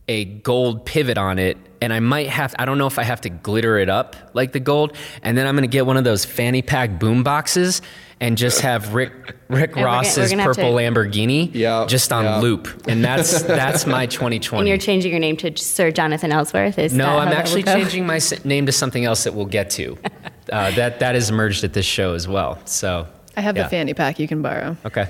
a 0.10 0.26
gold 0.26 0.86
pivot 0.88 1.18
on 1.20 1.38
it 1.40 1.56
and 1.82 1.94
I 1.94 2.00
might 2.00 2.28
have 2.28 2.56
I 2.58 2.66
don't 2.66 2.80
know 2.80 2.88
if 2.88 2.98
I 2.98 3.04
have 3.04 3.22
to 3.22 3.30
glitter 3.30 3.78
it 3.78 3.90
up 3.90 4.16
like 4.34 4.52
the 4.54 4.60
gold 4.60 4.98
and 5.22 5.38
then 5.38 5.46
I'm 5.46 5.56
going 5.56 5.70
to 5.70 5.72
get 5.72 5.86
one 5.86 5.98
of 5.98 6.04
those 6.04 6.26
fanny 6.26 6.64
pack 6.64 7.00
boom 7.00 7.22
boxes 7.24 7.82
and 8.20 8.36
just 8.38 8.62
have 8.62 8.96
Rick 8.96 9.14
Rick 9.50 9.76
we're 9.76 9.76
gonna- 9.76 9.86
Ross's 9.86 10.18
we're 10.18 10.38
gonna 10.38 10.44
purple 10.44 10.64
to- 10.76 10.84
Lamborghini 10.84 11.52
Yeah, 11.54 11.86
just 11.88 12.12
on 12.12 12.26
yeah. 12.26 12.40
loop 12.40 12.88
and 12.88 13.06
that's 13.06 13.44
that's 13.60 13.86
my 13.86 14.08
2020. 14.08 14.60
And 14.60 14.68
you're 14.68 14.80
changing 14.80 15.12
your 15.12 15.20
name 15.20 15.38
to 15.38 15.56
Sir 15.56 15.92
Jonathan 15.92 16.32
Ellsworth. 16.32 16.80
Is 16.80 16.92
No, 16.92 17.06
that 17.06 17.28
I'm 17.28 17.34
actually 17.34 17.64
will 17.64 17.76
changing 17.76 18.06
my 18.08 18.20
name 18.44 18.66
to 18.66 18.72
something 18.72 19.06
else 19.06 19.24
that 19.26 19.34
we'll 19.36 19.46
get 19.46 19.70
to. 19.72 19.98
Uh, 20.52 20.72
that 20.72 20.98
that 21.00 21.16
is 21.16 21.32
merged 21.32 21.64
at 21.64 21.74
this 21.74 21.86
show 21.86 22.16
as 22.16 22.28
well. 22.28 22.58
So 22.66 23.06
I 23.38 23.42
have 23.42 23.56
yeah. 23.56 23.62
the 23.64 23.70
fanny 23.70 23.94
pack 23.94 24.18
you 24.18 24.28
can 24.28 24.42
borrow. 24.42 24.76
Okay, 24.84 25.08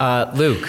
uh, 0.00 0.32
Luke, 0.34 0.68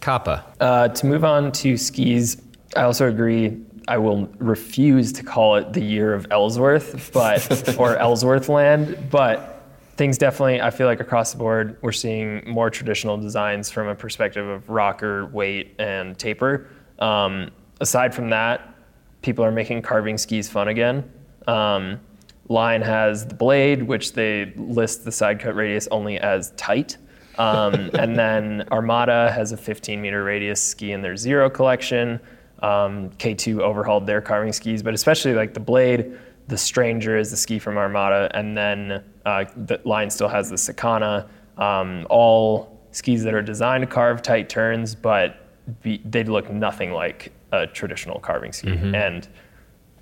Koppa. 0.00 0.42
Uh, 0.58 0.88
to 0.88 1.04
move 1.06 1.22
on 1.22 1.52
to 1.52 1.76
skis, 1.76 2.40
I 2.76 2.82
also 2.82 3.08
agree. 3.08 3.60
I 3.86 3.98
will 3.98 4.26
refuse 4.38 5.12
to 5.12 5.22
call 5.22 5.56
it 5.56 5.72
the 5.72 5.82
year 5.82 6.14
of 6.14 6.26
Ellsworth, 6.30 7.12
but 7.12 7.76
or 7.78 7.96
Ellsworth 7.96 8.48
land. 8.48 9.10
But 9.10 9.62
things 9.96 10.18
definitely, 10.18 10.60
I 10.60 10.70
feel 10.70 10.86
like 10.86 11.00
across 11.00 11.32
the 11.32 11.38
board, 11.38 11.78
we're 11.82 11.92
seeing 11.92 12.42
more 12.48 12.70
traditional 12.70 13.16
designs 13.16 13.70
from 13.70 13.88
a 13.88 13.94
perspective 13.94 14.46
of 14.46 14.68
rocker, 14.68 15.26
weight, 15.26 15.74
and 15.78 16.18
taper. 16.18 16.68
Um, 16.98 17.50
aside 17.80 18.14
from 18.14 18.30
that, 18.30 18.74
people 19.22 19.44
are 19.44 19.52
making 19.52 19.82
carving 19.82 20.18
skis 20.18 20.48
fun 20.48 20.68
again. 20.68 21.10
Um, 21.46 22.00
Line 22.48 22.82
has 22.82 23.26
the 23.26 23.34
blade, 23.34 23.82
which 23.82 24.12
they 24.12 24.52
list 24.56 25.04
the 25.04 25.12
side 25.12 25.40
cut 25.40 25.54
radius 25.54 25.88
only 25.90 26.18
as 26.18 26.52
tight. 26.56 26.98
Um, 27.38 27.90
and 27.94 28.16
then 28.16 28.68
Armada 28.72 29.32
has 29.32 29.52
a 29.52 29.56
15 29.56 30.00
meter 30.00 30.22
radius 30.22 30.62
ski 30.62 30.92
in 30.92 31.00
their 31.00 31.16
Zero 31.16 31.48
collection. 31.48 32.20
Um, 32.60 33.10
K2 33.10 33.60
overhauled 33.60 34.06
their 34.06 34.20
carving 34.20 34.52
skis, 34.52 34.82
but 34.82 34.94
especially 34.94 35.34
like 35.34 35.54
the 35.54 35.60
blade, 35.60 36.18
the 36.48 36.56
Stranger 36.58 37.16
is 37.18 37.30
the 37.30 37.36
ski 37.36 37.58
from 37.58 37.76
Armada, 37.76 38.30
and 38.34 38.56
then 38.56 39.02
uh, 39.26 39.44
the 39.56 39.80
line 39.84 40.10
still 40.10 40.28
has 40.28 40.50
the 40.50 40.56
Sakana. 40.56 41.28
Um, 41.58 42.06
all 42.10 42.80
skis 42.90 43.22
that 43.24 43.34
are 43.34 43.42
designed 43.42 43.82
to 43.82 43.86
carve 43.86 44.22
tight 44.22 44.48
turns, 44.48 44.94
but 44.94 45.46
be, 45.82 46.00
they'd 46.04 46.28
look 46.28 46.50
nothing 46.50 46.92
like 46.92 47.32
a 47.52 47.66
traditional 47.66 48.18
carving 48.20 48.52
ski. 48.52 48.68
And 48.94 49.28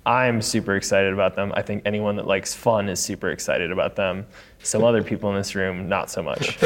I'm 0.05 0.41
super 0.41 0.75
excited 0.75 1.13
about 1.13 1.35
them. 1.35 1.53
I 1.55 1.61
think 1.61 1.83
anyone 1.85 2.15
that 2.17 2.27
likes 2.27 2.53
fun 2.53 2.89
is 2.89 2.99
super 2.99 3.29
excited 3.29 3.71
about 3.71 3.95
them. 3.95 4.25
Some 4.61 4.83
other 4.83 5.01
people 5.01 5.29
in 5.29 5.35
this 5.37 5.55
room, 5.55 5.87
not 5.87 6.09
so 6.11 6.21
much. 6.21 6.57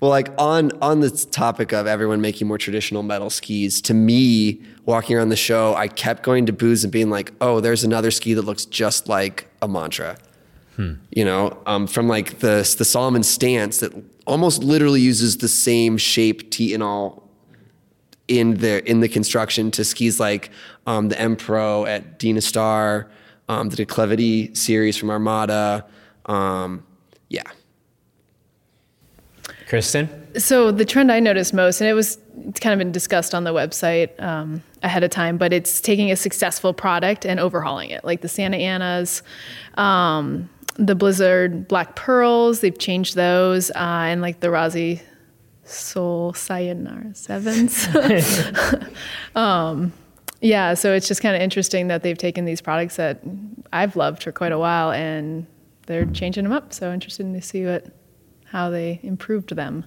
Well, 0.00 0.10
like 0.10 0.30
on 0.38 0.70
on 0.80 1.00
the 1.00 1.10
topic 1.10 1.72
of 1.72 1.86
everyone 1.86 2.20
making 2.20 2.46
more 2.46 2.58
traditional 2.58 3.02
metal 3.02 3.30
skis, 3.30 3.80
to 3.82 3.94
me, 3.94 4.62
walking 4.86 5.16
around 5.16 5.30
the 5.30 5.36
show, 5.36 5.74
I 5.74 5.88
kept 5.88 6.22
going 6.22 6.46
to 6.46 6.52
booths 6.52 6.84
and 6.84 6.92
being 6.92 7.10
like, 7.10 7.32
"Oh, 7.40 7.60
there's 7.60 7.82
another 7.82 8.10
ski 8.10 8.34
that 8.34 8.42
looks 8.42 8.64
just 8.64 9.08
like 9.08 9.48
a 9.60 9.68
mantra." 9.68 10.16
You 11.10 11.24
know, 11.24 11.60
um, 11.66 11.88
from 11.88 12.06
like 12.06 12.38
the 12.38 12.74
the 12.78 12.84
Salomon 12.84 13.24
stance 13.24 13.78
that 13.78 13.92
almost 14.26 14.62
literally 14.62 15.00
uses 15.00 15.38
the 15.38 15.48
same 15.48 15.96
shape 15.96 16.52
Titanal 16.52 17.22
in 18.28 18.58
the 18.58 18.88
in 18.88 19.00
the 19.00 19.08
construction 19.08 19.72
to 19.72 19.84
skis 19.84 20.20
like 20.20 20.50
um, 20.86 21.08
the 21.08 21.18
M 21.20 21.34
Pro 21.34 21.84
at 21.86 22.20
Dynastar, 22.20 23.08
um, 23.48 23.70
the 23.70 23.76
Declivity 23.76 24.56
series 24.56 24.96
from 24.96 25.10
Armada. 25.10 25.84
Um, 26.26 26.84
yeah, 27.28 27.42
Kristen. 29.68 30.08
So 30.38 30.72
the 30.72 30.84
trend 30.84 31.12
I 31.12 31.20
noticed 31.20 31.52
most, 31.52 31.80
and 31.80 31.90
it 31.90 31.92
was 31.92 32.18
kind 32.60 32.72
of 32.72 32.78
been 32.78 32.90
discussed 32.90 33.34
on 33.34 33.44
the 33.44 33.52
website 33.52 34.20
um, 34.22 34.62
ahead 34.82 35.04
of 35.04 35.10
time, 35.10 35.36
but 35.36 35.52
it's 35.52 35.80
taking 35.80 36.10
a 36.10 36.16
successful 36.16 36.72
product 36.72 37.26
and 37.26 37.38
overhauling 37.38 37.90
it, 37.90 38.02
like 38.02 38.22
the 38.22 38.28
Santa 38.28 38.56
Anas, 38.56 39.22
um, 39.74 40.48
the 40.76 40.94
Blizzard 40.94 41.68
Black 41.68 41.96
Pearls. 41.96 42.60
They've 42.60 42.78
changed 42.78 43.14
those, 43.14 43.70
uh, 43.72 43.74
and 43.76 44.22
like 44.22 44.40
the 44.40 44.50
Rossi 44.50 45.02
Soul 45.64 46.32
Sayonara 46.32 47.14
Sevens. 47.14 47.86
um, 49.34 49.92
yeah, 50.40 50.72
so 50.74 50.94
it's 50.94 51.08
just 51.08 51.20
kind 51.20 51.36
of 51.36 51.42
interesting 51.42 51.88
that 51.88 52.02
they've 52.02 52.16
taken 52.16 52.46
these 52.46 52.62
products 52.62 52.96
that 52.96 53.20
I've 53.70 53.96
loved 53.96 54.22
for 54.22 54.32
quite 54.32 54.52
a 54.52 54.58
while, 54.58 54.92
and 54.92 55.46
they're 55.86 56.06
changing 56.06 56.44
them 56.44 56.52
up. 56.52 56.72
So 56.72 56.90
interested 56.90 57.30
to 57.30 57.42
see 57.42 57.66
what 57.66 57.86
how 58.50 58.70
they 58.70 58.98
improved 59.02 59.54
them, 59.54 59.84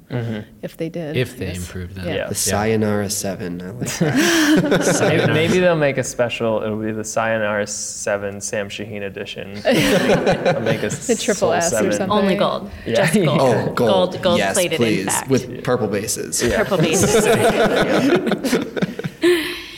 if 0.61 0.77
they 0.77 0.87
did. 0.87 1.17
If 1.17 1.37
they 1.37 1.55
improved 1.55 1.95
them. 1.95 2.07
Yeah. 2.07 2.27
the 2.27 2.35
Sayonara 2.35 3.09
Seven. 3.09 3.59
I 3.61 3.71
like 3.71 3.87
that. 3.97 4.99
maybe, 5.01 5.33
maybe 5.33 5.59
they'll 5.59 5.75
make 5.75 5.97
a 5.97 6.03
special. 6.03 6.61
It'll 6.61 6.79
be 6.79 6.91
the 6.91 7.03
Sayonara 7.03 7.65
7 7.65 8.39
Sam 8.39 8.69
Shaheen 8.69 9.01
edition. 9.01 9.53
They'll 9.63 10.61
make 10.61 10.83
a 10.83 10.89
The 10.89 11.17
triple 11.19 11.33
Soul 11.35 11.53
S 11.53 11.73
or 11.73 11.91
something. 11.91 12.11
Only 12.11 12.35
gold. 12.35 12.69
Yeah. 12.85 12.95
Just 12.95 13.13
gold. 13.15 13.39
Oh, 13.41 13.65
gold. 13.65 13.75
Gold, 13.77 14.21
gold 14.21 14.37
yes, 14.37 14.53
plated, 14.53 14.77
please, 14.77 15.01
in 15.01 15.07
fact. 15.07 15.29
with 15.29 15.63
purple 15.63 15.87
bases. 15.87 16.41
Purple 16.53 16.77
bases. 16.85 17.25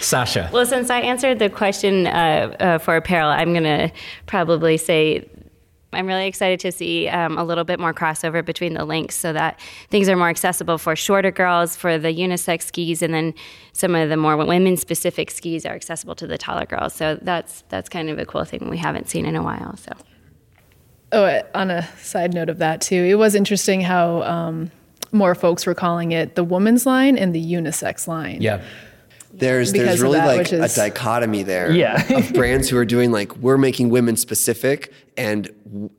Sasha. 0.01 0.49
Well, 0.51 0.65
since 0.65 0.89
I 0.89 0.99
answered 0.99 1.39
the 1.39 1.49
question 1.49 2.07
uh, 2.07 2.55
uh, 2.59 2.77
for 2.79 2.95
apparel, 2.97 3.29
I'm 3.29 3.53
going 3.53 3.63
to 3.63 3.91
probably 4.25 4.77
say 4.77 5.27
I'm 5.95 6.07
really 6.07 6.27
excited 6.27 6.59
to 6.61 6.71
see 6.71 7.07
um, 7.07 7.37
a 7.37 7.43
little 7.43 7.63
bit 7.63 7.79
more 7.79 7.93
crossover 7.93 8.43
between 8.43 8.73
the 8.73 8.85
links 8.85 9.15
so 9.15 9.33
that 9.33 9.59
things 9.89 10.09
are 10.09 10.15
more 10.15 10.29
accessible 10.29 10.77
for 10.77 10.95
shorter 10.95 11.31
girls, 11.31 11.75
for 11.75 11.97
the 11.97 12.09
unisex 12.09 12.63
skis, 12.63 13.01
and 13.01 13.13
then 13.13 13.33
some 13.71 13.95
of 13.95 14.09
the 14.09 14.17
more 14.17 14.37
women 14.37 14.77
specific 14.77 15.31
skis 15.31 15.65
are 15.65 15.73
accessible 15.73 16.15
to 16.15 16.27
the 16.27 16.37
taller 16.37 16.65
girls. 16.65 16.93
So 16.93 17.17
that's 17.21 17.63
that's 17.69 17.89
kind 17.89 18.09
of 18.09 18.19
a 18.19 18.25
cool 18.25 18.45
thing 18.45 18.69
we 18.69 18.77
haven't 18.77 19.09
seen 19.09 19.25
in 19.25 19.35
a 19.35 19.43
while. 19.43 19.77
So. 19.77 19.91
Oh, 21.11 21.25
uh, 21.25 21.43
on 21.53 21.69
a 21.69 21.87
side 21.97 22.33
note 22.33 22.49
of 22.49 22.57
that 22.57 22.81
too, 22.81 22.95
it 22.95 23.15
was 23.15 23.35
interesting 23.35 23.81
how 23.81 24.23
um, 24.23 24.71
more 25.11 25.35
folks 25.35 25.65
were 25.65 25.75
calling 25.75 26.11
it 26.11 26.35
the 26.35 26.43
woman's 26.43 26.85
line 26.85 27.17
and 27.17 27.35
the 27.35 27.53
unisex 27.53 28.07
line. 28.07 28.41
Yeah. 28.41 28.63
There's 29.35 29.71
Because 29.71 29.87
there's 29.87 30.01
really 30.01 30.19
that, 30.19 30.27
like 30.37 30.53
is- 30.53 30.77
a 30.77 30.79
dichotomy 30.79 31.41
there 31.43 31.71
Yeah. 31.71 32.01
of 32.17 32.33
brands 32.33 32.69
who 32.69 32.77
are 32.77 32.85
doing 32.85 33.11
like 33.11 33.35
we're 33.37 33.57
making 33.57 33.89
women 33.89 34.15
specific 34.15 34.93
and 35.17 35.49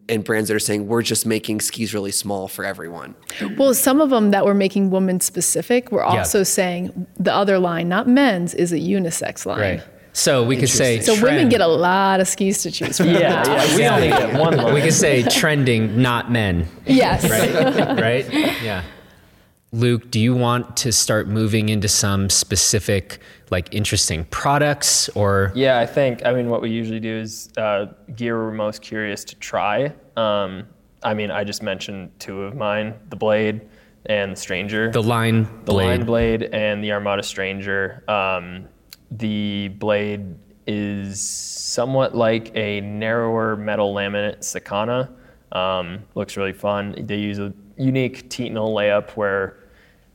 and 0.09 0.23
brands 0.23 0.49
that 0.49 0.55
are 0.55 0.61
saying 0.61 0.87
we're 0.87 1.03
just 1.03 1.27
making 1.27 1.61
skis 1.61 1.93
really 1.95 2.13
small 2.13 2.47
for 2.47 2.65
everyone. 2.65 3.15
Well, 3.57 3.75
some 3.75 4.01
of 4.01 4.11
them 4.11 4.31
that 4.31 4.45
were 4.45 4.55
making 4.55 4.91
women 4.91 5.19
specific 5.21 5.91
were 5.91 6.05
also 6.05 6.43
saying 6.45 7.07
the 7.19 7.35
other 7.35 7.59
line, 7.59 7.89
not 7.89 8.07
men's, 8.09 8.55
is 8.55 8.73
a 8.73 8.79
unisex 8.79 9.45
line. 9.47 9.61
Right. 9.61 9.83
So 10.13 10.45
we 10.45 10.57
could 10.57 10.69
say 10.69 11.01
So 11.01 11.21
women 11.21 11.49
get 11.49 11.61
a 11.61 11.67
lot 11.67 12.21
of 12.21 12.29
skis 12.29 12.63
to 12.63 12.71
choose 12.71 12.99
from. 12.99 13.09
Yeah, 13.09 13.19
yeah. 13.45 13.77
We 13.77 13.89
only 13.89 14.09
get 14.11 14.39
one 14.39 14.57
line. 14.57 14.73
We 14.73 14.81
could 14.81 14.93
say 14.95 15.25
trending, 15.25 16.01
not 16.01 16.31
men. 16.31 16.69
Yes. 16.87 17.29
Right. 17.29 17.99
right. 18.33 18.63
Yeah. 18.63 18.85
Luke, 19.75 20.09
do 20.09 20.21
you 20.21 20.33
want 20.37 20.77
to 20.77 20.93
start 20.93 21.27
moving 21.27 21.69
into 21.69 21.89
some 21.89 22.31
specific, 22.31 23.19
like 23.51 23.75
interesting 23.75 24.25
products 24.27 25.09
or? 25.11 25.51
Yeah, 25.53 25.81
I 25.81 25.87
think. 25.87 26.25
I 26.25 26.33
mean, 26.33 26.49
what 26.49 26.63
we 26.63 26.71
usually 26.71 27.01
do 27.01 27.13
is 27.13 27.51
uh, 27.57 27.87
gear 28.15 28.37
we're 28.37 28.53
most 28.53 28.83
curious 28.83 29.25
to 29.25 29.35
try. 29.35 29.93
Um, 30.17 30.69
I 31.03 31.13
mean, 31.13 31.33
I 31.33 31.43
just 31.43 31.61
mentioned 31.61 32.13
two 32.21 32.43
of 32.43 32.55
mine: 32.55 32.95
the 33.09 33.17
Blade 33.17 33.63
and 34.07 34.31
the 34.31 34.37
Stranger. 34.37 34.93
The 34.93 35.03
line 35.03 35.43
the 35.65 35.73
blade. 35.73 35.87
Line 35.87 36.05
Blade 36.07 36.43
and 36.45 36.83
the 36.83 36.93
Armada 36.93 37.25
Stranger. 37.25 38.05
Um, 38.07 38.69
the 39.11 39.69
blade 39.81 40.37
is 40.69 41.21
somewhat 41.21 42.15
like 42.15 42.57
a 42.57 42.81
narrower 42.81 43.57
metal 43.57 43.93
laminate 43.93 44.39
Sakana. 44.39 45.11
Um, 45.51 46.05
looks 46.15 46.37
really 46.37 46.53
fun. 46.53 46.95
They 46.97 47.17
use 47.17 47.41
a 47.41 47.53
unique 47.77 48.31
Titanal 48.31 48.73
layup 48.73 49.11
where 49.17 49.57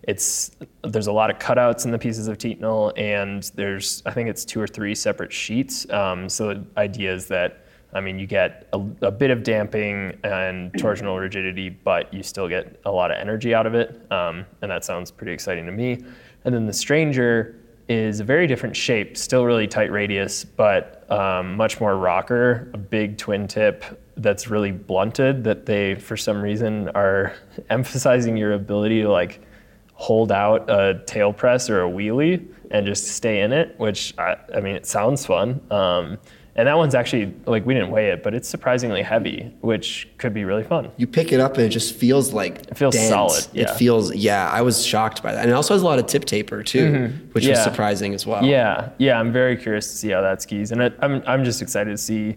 it's 0.03 0.51
there's 0.83 1.07
a 1.07 1.11
lot 1.11 1.29
of 1.29 1.39
cutouts 1.39 1.85
in 1.85 1.91
the 1.91 1.99
pieces 1.99 2.27
of 2.27 2.37
Titanal, 2.37 2.93
and 2.97 3.43
there's 3.55 4.01
I 4.05 4.11
think 4.11 4.29
it's 4.29 4.45
two 4.45 4.61
or 4.61 4.67
three 4.67 4.95
separate 4.95 5.31
sheets. 5.31 5.89
Um, 5.91 6.29
so 6.29 6.53
the 6.53 6.65
idea 6.77 7.13
is 7.13 7.27
that 7.27 7.65
I 7.93 8.01
mean, 8.01 8.19
you 8.19 8.27
get 8.27 8.67
a, 8.73 8.77
a 9.01 9.11
bit 9.11 9.31
of 9.31 9.43
damping 9.43 10.17
and 10.23 10.71
torsional 10.73 11.19
rigidity, 11.19 11.69
but 11.69 12.13
you 12.13 12.21
still 12.21 12.47
get 12.47 12.79
a 12.85 12.91
lot 12.91 13.09
of 13.09 13.17
energy 13.17 13.53
out 13.53 13.65
of 13.65 13.73
it. 13.73 14.05
Um, 14.11 14.45
and 14.61 14.69
that 14.69 14.85
sounds 14.85 15.09
pretty 15.09 15.31
exciting 15.31 15.65
to 15.65 15.71
me. 15.71 16.03
And 16.45 16.53
then 16.53 16.67
the 16.67 16.73
Stranger 16.73 17.55
is 17.87 18.19
a 18.19 18.23
very 18.23 18.45
different 18.45 18.75
shape, 18.75 19.17
still 19.17 19.45
really 19.45 19.67
tight 19.67 19.91
radius, 19.91 20.45
but 20.45 21.11
um, 21.11 21.55
much 21.55 21.81
more 21.81 21.97
rocker, 21.97 22.69
a 22.75 22.77
big 22.77 23.17
twin 23.17 23.47
tip 23.47 23.83
that's 24.17 24.47
really 24.47 24.71
blunted 24.71 25.43
that 25.45 25.65
they, 25.65 25.95
for 25.95 26.15
some 26.15 26.39
reason, 26.41 26.89
are 26.89 27.33
emphasizing 27.71 28.37
your 28.37 28.53
ability 28.53 29.01
to 29.01 29.09
like 29.09 29.41
hold 29.99 30.31
out 30.31 30.69
a 30.69 31.01
tail 31.05 31.33
press 31.33 31.69
or 31.69 31.83
a 31.83 31.89
wheelie 31.89 32.41
and 32.71 32.85
just 32.85 33.07
stay 33.09 33.41
in 33.41 33.51
it, 33.51 33.75
which 33.77 34.13
I, 34.17 34.37
I 34.55 34.61
mean, 34.61 34.75
it 34.75 34.85
sounds 34.85 35.25
fun. 35.25 35.59
Um, 35.69 36.17
and 36.55 36.67
that 36.69 36.77
one's 36.77 36.95
actually 36.95 37.33
like 37.45 37.65
we 37.65 37.73
didn't 37.73 37.91
weigh 37.91 38.11
it, 38.11 38.23
but 38.23 38.33
it's 38.33 38.47
surprisingly 38.47 39.01
heavy, 39.01 39.51
which 39.59 40.07
could 40.17 40.33
be 40.33 40.45
really 40.45 40.63
fun. 40.63 40.89
You 40.95 41.05
pick 41.05 41.33
it 41.33 41.41
up 41.41 41.55
and 41.55 41.65
it 41.65 41.69
just 41.69 41.95
feels 41.95 42.31
like 42.31 42.61
It 42.67 42.77
feels 42.77 42.95
dense. 42.95 43.09
solid, 43.09 43.43
It 43.53 43.67
yeah. 43.67 43.73
feels 43.75 44.15
yeah. 44.15 44.49
I 44.49 44.61
was 44.61 44.85
shocked 44.85 45.21
by 45.21 45.33
that, 45.33 45.41
and 45.41 45.49
it 45.49 45.53
also 45.53 45.73
has 45.73 45.81
a 45.81 45.85
lot 45.85 45.99
of 45.99 46.05
tip 46.07 46.23
taper 46.23 46.63
too, 46.63 47.09
which 47.33 47.45
was 47.45 47.61
surprising 47.61 48.13
as 48.13 48.25
well. 48.25 48.43
Yeah, 48.45 48.89
yeah, 48.99 49.19
I'm 49.19 49.33
very 49.33 49.57
curious 49.57 49.89
to 49.91 49.97
see 49.97 50.09
how 50.11 50.21
that 50.21 50.41
skis, 50.41 50.71
and 50.71 50.81
it, 50.81 50.97
I'm 51.01 51.23
I'm 51.27 51.43
just 51.43 51.61
excited 51.61 51.91
to 51.91 51.97
see 51.97 52.35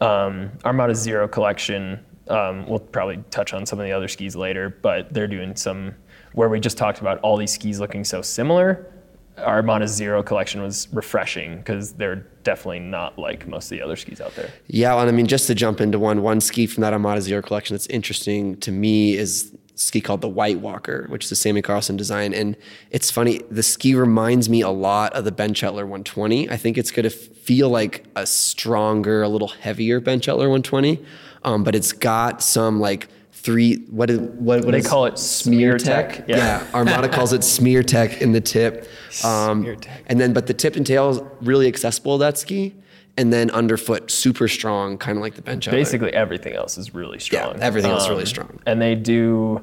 um, 0.00 0.50
Armada 0.64 0.94
Zero 0.94 1.26
collection. 1.28 1.98
Um, 2.28 2.66
we'll 2.66 2.78
probably 2.80 3.22
touch 3.30 3.52
on 3.52 3.66
some 3.66 3.78
of 3.80 3.84
the 3.84 3.92
other 3.92 4.08
skis 4.08 4.34
later, 4.36 4.68
but 4.82 5.12
they're 5.12 5.26
doing 5.28 5.54
some 5.56 5.94
where 6.34 6.48
we 6.48 6.60
just 6.60 6.76
talked 6.76 7.00
about 7.00 7.18
all 7.20 7.36
these 7.36 7.52
skis 7.52 7.80
looking 7.80 8.04
so 8.04 8.22
similar. 8.22 8.90
Armada 9.38 9.88
Zero 9.88 10.22
collection 10.22 10.62
was 10.62 10.86
refreshing 10.92 11.56
because 11.58 11.94
they're 11.94 12.26
definitely 12.44 12.78
not 12.78 13.18
like 13.18 13.48
most 13.48 13.66
of 13.66 13.70
the 13.70 13.82
other 13.82 13.96
skis 13.96 14.20
out 14.20 14.34
there. 14.36 14.50
Yeah, 14.68 14.96
and 15.00 15.08
I 15.08 15.12
mean, 15.12 15.26
just 15.26 15.46
to 15.48 15.54
jump 15.54 15.80
into 15.80 15.98
one, 15.98 16.22
one 16.22 16.40
ski 16.40 16.66
from 16.66 16.82
that 16.82 16.92
Armada 16.92 17.20
Zero 17.20 17.42
collection 17.42 17.74
that's 17.74 17.88
interesting 17.88 18.56
to 18.58 18.70
me 18.70 19.16
is 19.16 19.52
ski 19.74 20.00
called 20.00 20.20
the 20.20 20.28
White 20.28 20.60
Walker, 20.60 21.06
which 21.08 21.24
is 21.24 21.32
a 21.32 21.36
Sammy 21.36 21.62
Carlson 21.62 21.96
design. 21.96 22.32
And 22.32 22.56
it's 22.90 23.10
funny, 23.10 23.42
the 23.50 23.62
ski 23.62 23.94
reminds 23.94 24.48
me 24.48 24.60
a 24.60 24.70
lot 24.70 25.12
of 25.14 25.24
the 25.24 25.32
Bent 25.32 25.56
Chetler 25.56 25.82
120. 25.82 26.48
I 26.48 26.56
think 26.56 26.78
it's 26.78 26.90
going 26.90 27.04
to 27.04 27.10
feel 27.10 27.68
like 27.70 28.04
a 28.14 28.26
stronger, 28.26 29.22
a 29.22 29.28
little 29.28 29.48
heavier 29.48 30.00
Bent 30.00 30.22
Chetler 30.22 30.48
120, 30.48 31.04
um, 31.42 31.64
but 31.64 31.74
it's 31.74 31.92
got 31.92 32.40
some 32.40 32.78
like 32.80 33.08
three, 33.44 33.76
what 33.90 34.08
is, 34.08 34.18
what, 34.18 34.64
what 34.64 34.72
They 34.72 34.78
is- 34.78 34.86
call 34.88 35.04
it 35.04 35.18
smear 35.18 35.76
tech, 35.76 36.24
Yeah. 36.26 36.36
yeah. 36.38 36.66
Armada 36.72 37.08
calls 37.10 37.32
it 37.34 37.44
smear 37.44 37.82
tech 37.82 38.22
in 38.22 38.32
the 38.32 38.40
tip. 38.40 38.88
Um, 39.22 39.60
Smear 39.62 39.76
tech. 39.76 40.02
and 40.06 40.18
then, 40.18 40.32
but 40.32 40.46
the 40.46 40.54
tip 40.54 40.76
and 40.76 40.86
tail 40.86 41.10
is 41.10 41.20
really 41.42 41.68
accessible, 41.68 42.16
that 42.18 42.38
ski. 42.38 42.74
And 43.16 43.32
then 43.32 43.50
underfoot, 43.50 44.10
super 44.10 44.48
strong, 44.48 44.98
kind 44.98 45.16
of 45.18 45.22
like 45.22 45.34
the 45.34 45.42
bench. 45.42 45.66
Chetler. 45.68 45.70
Basically, 45.72 46.12
everything 46.14 46.54
else 46.54 46.76
is 46.78 46.94
really 46.94 47.20
strong. 47.20 47.56
Yeah, 47.58 47.64
everything 47.64 47.92
else 47.92 48.04
is 48.04 48.08
really 48.08 48.26
strong. 48.26 48.58
And 48.66 48.82
they 48.82 48.96
do. 48.96 49.62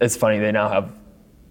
It's 0.00 0.16
funny. 0.16 0.38
They 0.38 0.52
now 0.52 0.68
have 0.68 0.92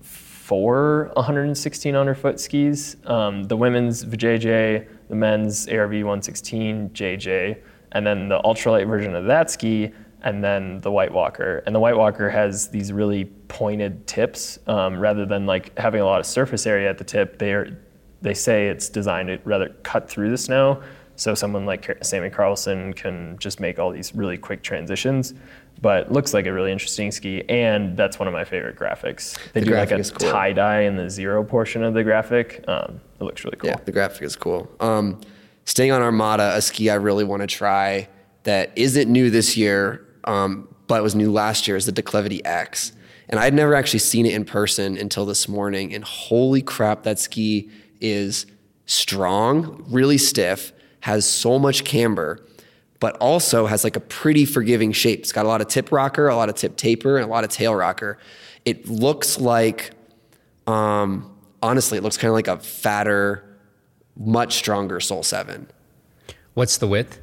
four 0.02 1.12
116 1.16 1.96
underfoot 1.96 2.40
skis. 2.40 2.96
Um, 3.06 3.44
the 3.44 3.58
women's 3.58 4.06
VJJ, 4.06 4.88
the 5.10 5.16
men's 5.16 5.68
ARV 5.68 5.92
116 5.92 6.92
JJ, 6.92 7.58
and 7.92 8.06
then 8.08 8.30
the 8.30 8.40
ultralight 8.40 8.88
version 8.88 9.14
of 9.16 9.26
that 9.26 9.52
ski, 9.52 9.92
and 10.24 10.44
then 10.44 10.80
the 10.82 10.92
White 10.92 11.12
Walker. 11.14 11.62
And 11.66 11.76
the 11.76 11.80
White 11.80 11.98
Walker 11.98 12.30
has 12.30 12.70
these 12.70 12.92
really 12.94 13.26
pointed 13.48 14.08
tips 14.08 14.58
um, 14.68 14.98
rather 15.00 15.26
than 15.26 15.46
like 15.46 15.78
having 15.78 16.02
a 16.02 16.06
lot 16.06 16.20
of 16.20 16.26
surface 16.26 16.66
area 16.66 16.90
at 16.90 16.98
the 16.98 17.04
tip. 17.04 17.40
They 17.40 17.54
are 17.54 17.78
they 18.22 18.34
say 18.34 18.70
it's 18.70 18.88
designed 18.88 19.28
to 19.28 19.38
rather 19.44 19.70
cut 19.84 20.10
through 20.10 20.30
the 20.32 20.38
snow. 20.38 20.82
So 21.18 21.36
someone 21.36 21.66
like 21.66 21.98
Sammy 22.02 22.30
Carlson 22.30 22.94
can 22.94 23.38
just 23.38 23.60
make 23.60 23.78
all 23.80 23.92
these 23.92 24.16
really 24.16 24.38
quick 24.38 24.64
transitions. 24.64 25.34
But 25.82 26.12
looks 26.12 26.34
like 26.34 26.46
a 26.46 26.54
really 26.54 26.72
interesting 26.72 27.12
ski, 27.12 27.44
and 27.50 27.98
that's 27.98 28.18
one 28.18 28.28
of 28.30 28.34
my 28.34 28.46
favorite 28.46 28.78
graphics. 28.78 29.38
They 29.52 29.60
The 29.60 29.66
do 29.66 29.74
like 29.74 29.92
a 29.92 30.02
cool. 30.02 30.32
tie 30.32 30.54
dye 30.54 30.82
in 30.82 30.96
the 30.96 31.10
zero 31.10 31.44
portion 31.44 31.84
of 31.84 31.94
the 31.94 32.04
graphic. 32.04 32.64
Um, 32.70 33.02
it 33.20 33.24
looks 33.24 33.44
really 33.44 33.58
cool. 33.58 33.72
Yeah, 33.72 33.78
the 33.84 33.92
graphic 33.92 34.22
is 34.22 34.38
cool. 34.38 34.72
Um, 34.80 35.20
staying 35.66 35.92
on 35.92 36.02
Armada, 36.02 36.56
a 36.56 36.62
ski 36.62 36.90
I 36.90 36.96
really 36.96 37.26
want 37.26 37.42
to 37.42 37.48
try 37.48 38.08
that 38.44 38.72
isn't 38.78 39.12
new 39.12 39.30
this 39.30 39.58
year, 39.58 40.03
um, 40.26 40.68
but 40.88 41.00
it 41.00 41.04
was 41.04 41.16
new 41.16 41.32
last 41.32 41.68
year 41.68 41.78
is 41.78 41.86
the 41.86 41.92
Declivity 41.92 42.44
X. 42.46 42.92
And 43.30 43.40
I'd 43.40 43.54
never 43.54 43.74
actually 43.74 44.00
seen 44.00 44.26
it 44.26 44.34
in 44.34 44.46
person 44.46 44.98
until 44.98 45.26
this 45.26 45.48
morning. 45.48 45.94
And 45.94 46.04
holy 46.04 46.62
crap, 46.62 47.04
that 47.04 47.20
ski 47.20 47.70
is 48.02 48.46
strong, 48.86 49.86
really 49.88 50.18
stiff, 50.18 50.74
has 51.02 51.26
so 51.26 51.58
much 51.58 51.84
camber, 51.84 52.46
but 53.00 53.16
also 53.18 53.66
has 53.66 53.84
like 53.84 53.96
a 53.96 54.02
pretty 54.02 54.46
forgiving 54.46 54.92
shape. 54.92 55.20
It's 55.20 55.32
got 55.32 55.46
a 55.46 55.48
lot 55.48 55.62
of 55.62 55.68
tip 55.68 55.92
rocker, 55.92 56.28
a 56.28 56.36
lot 56.36 56.50
of 56.50 56.56
tip 56.56 56.76
taper, 56.76 57.18
and 57.18 57.26
a 57.26 57.30
lot 57.30 57.44
of 57.44 57.50
tail 57.50 57.74
rocker. 57.74 58.18
It 58.66 58.88
looks 58.88 59.40
like 59.40 59.92
um, 60.68 61.34
honestly, 61.62 61.98
it 61.98 62.02
looks 62.02 62.18
kind 62.18 62.30
of 62.30 62.36
like 62.36 62.48
a 62.48 62.58
fatter, 62.58 63.58
much 64.16 64.56
stronger 64.56 65.00
Soul 65.00 65.24
7. 65.24 65.68
What's 66.54 66.78
the 66.78 66.88
width? 66.88 67.20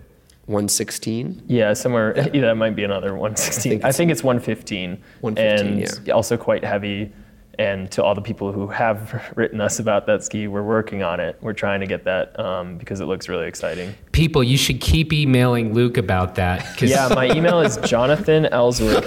116. 0.51 1.45
Yeah, 1.47 1.73
somewhere 1.73 2.13
yeah. 2.35 2.41
that 2.43 2.57
might 2.57 2.75
be 2.75 2.83
another 2.83 3.13
116. 3.13 3.85
I 3.85 3.93
think, 3.93 4.11
it's- 4.11 4.19
it's 4.19 4.25
115. 4.25 5.03
115, 5.21 5.67
and 5.67 6.07
yeah. 6.07 6.13
also 6.13 6.37
quite 6.37 6.65
heavy. 6.65 7.13
And 7.59 7.91
to 7.93 8.03
all 8.03 8.15
the 8.15 8.23
people 8.23 8.53
who 8.53 8.67
have 8.69 9.33
written 9.37 9.61
us 9.61 9.79
about 9.79 10.07
that 10.07 10.25
ski, 10.25 10.49
we're 10.49 10.63
working 10.63 11.03
on 11.03 11.21
it. 11.21 11.37
We're 11.41 11.53
trying 11.53 11.81
to 11.81 11.87
get 11.87 12.05
that 12.05 12.39
um, 12.41 12.79
because 12.79 13.01
it 13.01 13.05
looks 13.05 13.29
really 13.29 13.47
exciting. 13.47 13.95
People, 14.13 14.43
you 14.43 14.57
should 14.57 14.81
keep 14.81 15.13
emailing 15.13 15.73
Luke 15.75 15.97
about 15.97 16.35
that. 16.37 16.81
Yeah, 16.83 17.09
my 17.15 17.31
email 17.31 17.61
is 17.61 17.77
Jonathan 17.85 18.47
Ellsworth. 18.47 19.05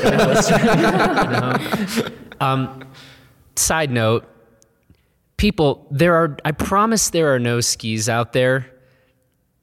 Side 3.55 3.91
note, 3.91 4.25
people, 5.37 5.87
there 5.91 6.15
are, 6.15 6.37
I 6.45 6.51
promise 6.51 7.09
there 7.09 7.33
are 7.33 7.39
no 7.39 7.59
skis 7.59 8.07
out 8.07 8.33
there 8.33 8.71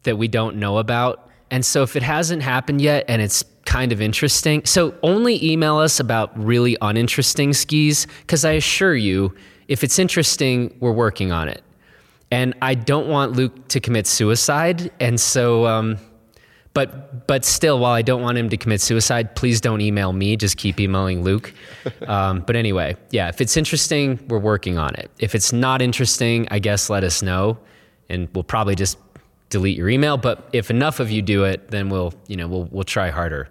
that 0.03 0.17
we 0.17 0.29
don't 0.29 0.57
know 0.57 0.79
about. 0.79 1.30
And 1.51 1.65
so 1.65 1.83
if 1.83 1.97
it 1.97 2.03
hasn't 2.03 2.43
happened 2.43 2.81
yet 2.81 3.05
and 3.09 3.21
it's 3.21 3.45
kind 3.65 3.93
of 3.93 4.01
interesting, 4.01 4.65
so 4.65 4.95
only 5.03 5.45
email 5.45 5.79
us 5.79 6.01
about 6.01 6.37
really 6.39 6.77
uninteresting 6.81 7.53
skis, 7.53 8.07
because 8.21 8.45
I 8.45 8.53
assure 8.53 8.95
you, 8.95 9.35
if 9.69 9.85
it's 9.85 9.99
interesting, 9.99 10.77
we're 10.81 10.93
working 10.93 11.33
on 11.33 11.49
it. 11.49 11.63
And 12.31 12.55
I 12.63 12.75
don't 12.75 13.09
want 13.09 13.33
Luke 13.33 13.69
to 13.69 13.81
commit 13.81 14.07
suicide. 14.07 14.91
And 15.01 15.21
so, 15.21 15.67
um, 15.67 15.99
but 16.75 17.27
but 17.27 17.45
still, 17.45 17.81
while 17.81 17.93
I 17.93 18.03
don't 18.03 18.23
want 18.23 18.39
him 18.39 18.49
to 18.51 18.57
commit 18.57 18.81
suicide, 18.81 19.35
please 19.35 19.61
don't 19.61 19.81
email 19.81 20.13
me. 20.13 20.37
Just 20.37 20.57
keep 20.57 20.79
emailing 20.81 21.23
Luke. 21.23 21.53
Um, 22.07 22.41
but 22.41 22.57
anyway, 22.57 22.97
yeah, 23.11 23.29
if 23.29 23.41
it's 23.41 23.57
interesting, 23.57 24.19
we're 24.29 24.39
working 24.39 24.77
on 24.77 24.95
it. 24.97 25.11
If 25.19 25.35
it's 25.35 25.51
not 25.51 25.81
interesting, 25.81 26.47
I 26.51 26.59
guess 26.59 26.91
let 26.91 27.05
us 27.05 27.23
know, 27.23 27.57
and 28.11 28.29
we'll 28.35 28.45
probably 28.45 28.75
just 28.75 28.99
delete 29.51 29.77
your 29.77 29.89
email. 29.91 30.17
But 30.17 30.49
if 30.53 30.71
enough 30.71 30.99
of 31.01 31.11
you 31.11 31.21
do 31.23 31.45
it, 31.45 31.69
then 31.71 31.91
we'll 31.91 32.15
you 32.27 32.37
know 32.37 32.49
we'll 32.49 32.65
we'll 32.71 32.85
try 32.85 33.11
harder. 33.11 33.49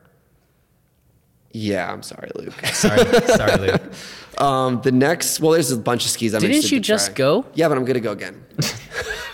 Yeah, 1.51 1.91
I'm 1.91 2.03
sorry, 2.03 2.29
Luke. 2.35 2.53
Sorry, 2.73 3.03
sorry, 3.27 3.57
Luke. 3.57 3.81
Um, 4.37 4.79
the 4.83 4.91
next, 4.93 5.41
well, 5.41 5.51
there's 5.51 5.69
a 5.71 5.77
bunch 5.77 6.05
of 6.05 6.11
skis 6.11 6.33
I'm 6.33 6.39
Didn't 6.39 6.63
you 6.71 6.77
to 6.77 6.79
just 6.79 7.07
try. 7.07 7.15
go? 7.15 7.45
Yeah, 7.55 7.67
but 7.67 7.77
I'm 7.77 7.83
going 7.83 7.95
to 7.95 7.99
go 7.99 8.11
again. 8.13 8.41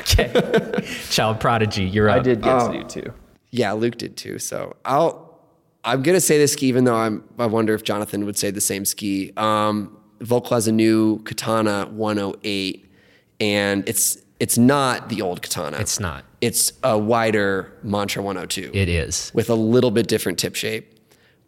Okay, 0.01 0.87
child 1.09 1.39
prodigy, 1.39 1.83
you're 1.83 2.09
up. 2.09 2.17
I 2.17 2.19
did 2.19 2.41
get 2.41 2.53
Oh. 2.53 2.71
to 2.71 2.79
do 2.79 2.83
too. 3.01 3.13
Yeah, 3.51 3.73
Luke 3.73 3.97
did 3.97 4.15
too. 4.17 4.37
So 4.39 4.75
I'll, 4.85 5.39
I'm 5.83 6.01
going 6.03 6.15
to 6.15 6.21
say 6.21 6.37
this 6.37 6.53
ski, 6.53 6.67
even 6.67 6.83
though 6.85 6.95
I'm, 6.95 7.23
I 7.39 7.47
wonder 7.47 7.73
if 7.73 7.83
Jonathan 7.83 8.25
would 8.25 8.37
say 8.37 8.49
the 8.51 8.61
same 8.61 8.85
ski. 8.85 9.31
Um, 9.35 9.97
Volkl 10.21 10.51
has 10.51 10.67
a 10.67 10.71
new 10.71 11.19
Katana 11.23 11.87
108, 11.91 12.91
and 13.39 13.87
it's 13.89 14.17
it's 14.39 14.57
not 14.59 15.09
the 15.09 15.21
old 15.23 15.41
Katana. 15.41 15.77
It's 15.77 15.99
not. 15.99 16.23
It's 16.45 16.73
a 16.83 16.95
wider 16.97 17.71
Mantra 17.81 18.21
102. 18.21 18.69
It 18.73 18.87
is. 18.87 19.31
with 19.33 19.49
a 19.49 19.55
little 19.55 19.89
bit 19.89 20.07
different 20.07 20.37
tip 20.37 20.55
shape. 20.55 20.91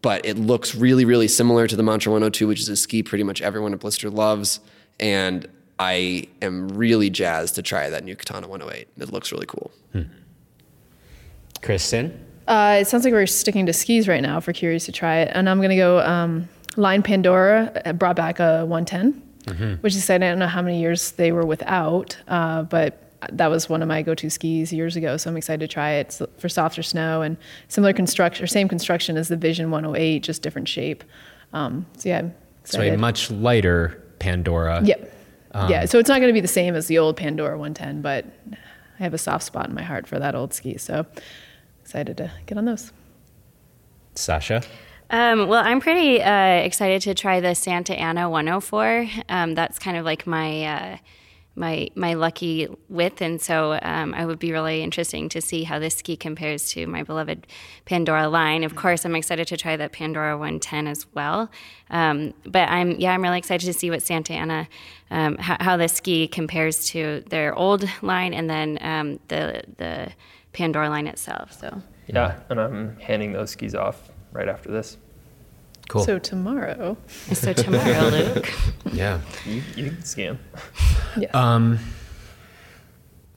But 0.01 0.25
it 0.25 0.37
looks 0.37 0.73
really, 0.75 1.05
really 1.05 1.27
similar 1.27 1.67
to 1.67 1.75
the 1.75 1.83
Mantra 1.83 2.11
102, 2.11 2.47
which 2.47 2.59
is 2.59 2.69
a 2.69 2.75
ski 2.75 3.03
pretty 3.03 3.23
much 3.23 3.41
everyone 3.41 3.73
at 3.73 3.79
Blister 3.79 4.09
loves. 4.09 4.59
And 4.99 5.47
I 5.79 6.27
am 6.41 6.69
really 6.69 7.09
jazzed 7.09 7.55
to 7.55 7.61
try 7.61 7.89
that 7.89 8.03
new 8.03 8.15
Katana 8.15 8.47
108. 8.47 8.87
It 8.97 9.11
looks 9.11 9.31
really 9.31 9.45
cool. 9.47 9.71
Kristen. 11.61 12.25
Uh, 12.47 12.77
it 12.81 12.87
sounds 12.87 13.03
like 13.03 13.13
we're 13.13 13.27
sticking 13.27 13.65
to 13.65 13.73
skis 13.73 14.07
right 14.07 14.21
now 14.21 14.37
if 14.37 14.47
we're 14.47 14.53
curious 14.53 14.85
to 14.85 14.91
try 14.91 15.17
it. 15.17 15.31
And 15.33 15.49
I'm 15.49 15.57
going 15.57 15.69
to 15.69 15.75
go 15.75 15.99
um, 15.99 16.47
Line 16.75 17.03
Pandora 17.03 17.81
uh, 17.85 17.93
brought 17.93 18.15
back 18.15 18.39
a 18.39 18.65
110, 18.65 19.77
which 19.81 19.93
is 19.93 19.99
exciting. 19.99 20.27
I 20.27 20.31
don't 20.31 20.39
know 20.39 20.47
how 20.47 20.61
many 20.61 20.79
years 20.79 21.11
they 21.11 21.31
were 21.31 21.45
without, 21.45 22.17
uh, 22.27 22.63
but 22.63 23.06
that 23.31 23.47
was 23.47 23.67
one 23.67 23.81
of 23.81 23.87
my 23.87 24.01
go-to 24.01 24.29
skis 24.29 24.71
years 24.71 24.95
ago. 24.95 25.17
So 25.17 25.29
I'm 25.29 25.37
excited 25.37 25.59
to 25.67 25.73
try 25.73 25.93
it 25.93 26.07
It's 26.07 26.21
for 26.37 26.49
softer 26.49 26.83
snow 26.83 27.21
and 27.21 27.37
similar 27.67 27.93
construction 27.93 28.43
or 28.43 28.47
same 28.47 28.67
construction 28.67 29.17
as 29.17 29.27
the 29.27 29.37
Vision 29.37 29.71
108, 29.71 30.23
just 30.23 30.41
different 30.41 30.67
shape. 30.67 31.03
Um, 31.53 31.85
so 31.97 32.09
yeah, 32.09 32.19
I'm 32.19 32.35
So 32.63 32.81
a 32.81 32.97
much 32.97 33.31
lighter 33.31 34.03
Pandora. 34.19 34.81
Yep. 34.83 35.13
yeah. 35.69 35.85
So 35.85 35.99
it's 35.99 36.09
not 36.09 36.19
going 36.19 36.29
to 36.29 36.33
be 36.33 36.41
the 36.41 36.47
same 36.47 36.75
as 36.75 36.87
the 36.87 36.97
old 36.97 37.17
Pandora 37.17 37.57
110, 37.57 38.01
but 38.01 38.25
I 38.99 39.03
have 39.03 39.13
a 39.13 39.17
soft 39.17 39.45
spot 39.45 39.67
in 39.67 39.75
my 39.75 39.83
heart 39.83 40.07
for 40.07 40.19
that 40.19 40.35
old 40.35 40.53
ski. 40.53 40.77
So 40.77 41.05
excited 41.81 42.17
to 42.17 42.31
get 42.45 42.57
on 42.57 42.65
those. 42.65 42.91
Sasha? 44.15 44.63
Um, 45.09 45.47
well, 45.47 45.63
I'm 45.63 45.79
pretty 45.79 46.21
uh, 46.21 46.63
excited 46.63 47.01
to 47.03 47.13
try 47.13 47.39
the 47.39 47.55
Santa 47.55 47.93
Ana 47.93 48.29
104. 48.29 49.07
Um, 49.29 49.55
that's 49.55 49.79
kind 49.79 49.95
of 49.95 50.03
like 50.03 50.27
my 50.27 50.65
uh, 50.65 50.97
my 51.57 51.89
my 51.95 52.13
lucky 52.13 52.67
width, 52.87 53.21
and 53.21 53.41
so 53.41 53.79
um, 53.81 54.13
I 54.13 54.25
would 54.25 54.39
be 54.39 54.51
really 54.51 54.83
interesting 54.83 55.27
to 55.29 55.41
see 55.41 55.63
how 55.63 55.79
this 55.79 55.95
ski 55.95 56.15
compares 56.15 56.69
to 56.71 56.85
my 56.87 57.03
beloved 57.03 57.47
Pandora 57.85 58.29
line. 58.29 58.63
Of 58.63 58.75
course, 58.75 59.03
I'm 59.03 59.15
excited 59.15 59.47
to 59.47 59.57
try 59.57 59.75
the 59.75 59.89
Pandora 59.89 60.37
110 60.37 60.87
as 60.87 61.07
well. 61.13 61.49
Um, 61.89 62.33
but 62.45 62.69
I'm 62.69 62.91
yeah, 62.99 63.13
I'm 63.13 63.23
really 63.23 63.39
excited 63.39 63.65
to 63.65 63.73
see 63.73 63.89
what 63.89 64.03
Santa 64.03 64.33
Ana 64.33 64.67
um, 65.09 65.37
how, 65.37 65.57
how 65.59 65.77
this 65.77 65.93
ski 65.93 66.27
compares 66.27 66.85
to 66.89 67.23
their 67.29 67.55
old 67.55 67.89
line, 68.01 68.33
and 68.33 68.49
then 68.49 68.77
um, 68.81 69.19
the 69.27 69.63
the 69.77 70.11
Pandora 70.53 70.89
line 70.89 71.07
itself. 71.07 71.51
So 71.53 71.81
Yeah, 72.07 72.39
and 72.49 72.59
I'm 72.59 72.97
handing 72.99 73.33
those 73.33 73.51
skis 73.51 73.73
off 73.73 74.11
right 74.31 74.47
after 74.47 74.71
this. 74.71 74.97
Cool. 75.89 76.03
So 76.03 76.19
tomorrow, 76.19 76.97
so 77.33 77.53
tomorrow, 77.53 78.09
Luke. 78.35 78.53
yeah. 78.91 79.21
You, 79.45 79.63
you 79.75 79.89
can 79.91 80.03
ski 80.03 80.23
'em. 80.25 80.39
Yeah. 81.17 81.29
Um, 81.33 81.79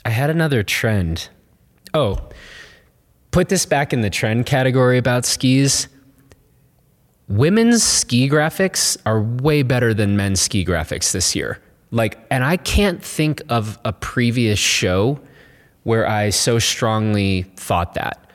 I 0.05 0.11
had 0.11 0.31
another 0.31 0.63
trend. 0.63 1.29
Oh, 1.95 2.19
put 3.31 3.49
this 3.49 3.67
back 3.67 3.93
in 3.93 4.01
the 4.01 4.11
trend 4.11 4.47
category 4.47 4.99
about 4.99 5.25
skis. 5.25 5.89
Women's 7.29 7.85
ski 7.85 8.29
graphics 8.29 8.97
are 9.07 9.23
way 9.23 9.63
better 9.63 9.95
than 9.95 10.17
men's 10.17 10.41
ski 10.41 10.65
graphics 10.65 11.13
this 11.13 11.37
year. 11.37 11.61
Like, 11.93 12.19
and 12.31 12.43
I 12.45 12.57
can't 12.57 13.03
think 13.03 13.43
of 13.49 13.79
a 13.85 13.93
previous 13.93 14.59
show 14.59 15.21
where 15.85 16.09
I 16.09 16.31
so 16.31 16.59
strongly 16.59 17.43
thought 17.57 17.95
that. 17.95 18.29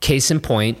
Case 0.00 0.30
in 0.30 0.40
point, 0.40 0.78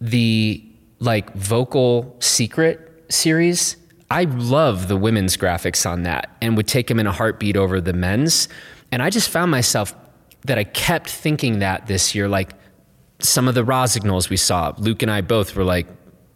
the 0.00 0.63
like 1.04 1.34
Volkl 1.34 2.22
secret 2.22 3.04
series 3.08 3.76
i 4.10 4.24
love 4.24 4.88
the 4.88 4.96
women's 4.96 5.36
graphics 5.36 5.88
on 5.88 6.02
that 6.02 6.36
and 6.40 6.56
would 6.56 6.66
take 6.66 6.86
them 6.86 6.98
in 6.98 7.06
a 7.06 7.12
heartbeat 7.12 7.56
over 7.56 7.80
the 7.80 7.92
men's. 7.92 8.48
And 8.90 9.02
i 9.02 9.10
just 9.10 9.28
found 9.28 9.50
myself 9.50 9.94
that 10.44 10.58
i 10.58 10.64
kept 10.64 11.08
thinking 11.08 11.58
that 11.60 11.86
this 11.86 12.14
year 12.14 12.28
like 12.28 12.54
some 13.20 13.48
of 13.48 13.54
the 13.54 13.64
Rossignols 13.64 14.30
we 14.30 14.36
saw 14.36 14.74
luke 14.78 15.02
and 15.02 15.10
i 15.10 15.20
both 15.20 15.54
were 15.54 15.64
like 15.64 15.86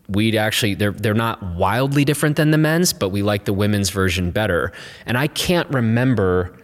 we'd 0.08 0.34
actually 0.34 0.74
they're 0.74 0.92
they're 0.92 1.14
not 1.14 1.42
wildly 1.54 2.04
different 2.04 2.36
than 2.36 2.50
the 2.50 2.58
men's 2.58 2.92
but 2.92 3.10
we 3.10 3.22
like 3.22 3.44
the 3.44 3.52
women's 3.52 3.90
version 3.90 4.30
better. 4.30 4.72
And 5.06 5.16
i 5.16 5.26
can't 5.26 5.68
remember 5.70 6.57